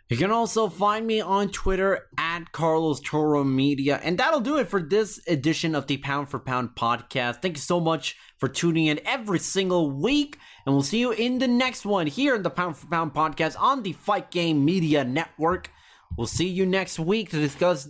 You 0.08 0.18
can 0.18 0.30
also 0.30 0.68
find 0.68 1.06
me 1.06 1.22
on 1.22 1.48
Twitter 1.48 2.08
at 2.18 2.52
Carlos 2.52 3.00
Toro 3.00 3.44
Media. 3.44 3.98
And 4.02 4.18
that'll 4.18 4.40
do 4.40 4.58
it 4.58 4.68
for 4.68 4.82
this 4.82 5.18
edition 5.26 5.74
of 5.74 5.86
the 5.86 5.96
Pound 5.96 6.28
for 6.28 6.38
Pound 6.38 6.70
podcast. 6.76 7.40
Thank 7.40 7.56
you 7.56 7.62
so 7.62 7.80
much 7.80 8.16
for 8.38 8.48
tuning 8.48 8.86
in 8.86 9.00
every 9.06 9.38
single 9.38 9.90
week. 9.90 10.36
And 10.66 10.74
we'll 10.74 10.82
see 10.82 10.98
you 10.98 11.12
in 11.12 11.38
the 11.38 11.48
next 11.48 11.86
one 11.86 12.06
here 12.06 12.34
in 12.34 12.42
the 12.42 12.50
Pound 12.50 12.76
for 12.76 12.88
Pound 12.88 13.14
podcast 13.14 13.58
on 13.58 13.82
the 13.82 13.92
Fight 13.92 14.30
Game 14.30 14.64
Media 14.64 15.02
Network. 15.02 15.70
We'll 16.18 16.26
see 16.26 16.48
you 16.48 16.66
next 16.66 16.98
week 16.98 17.30
to 17.30 17.38
discuss 17.38 17.88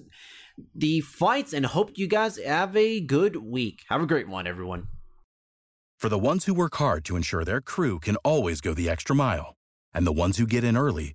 the 0.77 1.01
fights 1.01 1.53
and 1.53 1.67
hope 1.67 1.99
you 1.99 2.07
guys 2.07 2.39
have 2.39 2.77
a 2.77 3.01
good 3.01 3.37
week. 3.37 3.81
Have 3.89 4.01
a 4.01 4.07
great 4.07 4.29
one, 4.29 4.47
everyone. 4.47 4.87
For 5.99 6.09
the 6.09 6.19
ones 6.19 6.45
who 6.45 6.55
work 6.55 6.77
hard 6.77 7.05
to 7.07 7.17
ensure 7.17 7.45
their 7.45 7.61
crew 7.61 7.99
can 7.99 8.17
always 8.17 8.61
go 8.61 8.75
the 8.75 8.89
extra 8.89 9.17
mile, 9.17 9.57
and 9.93 10.07
the 10.07 10.13
ones 10.13 10.37
who 10.37 10.47
get 10.47 10.63
in 10.63 10.77
early 10.77 11.15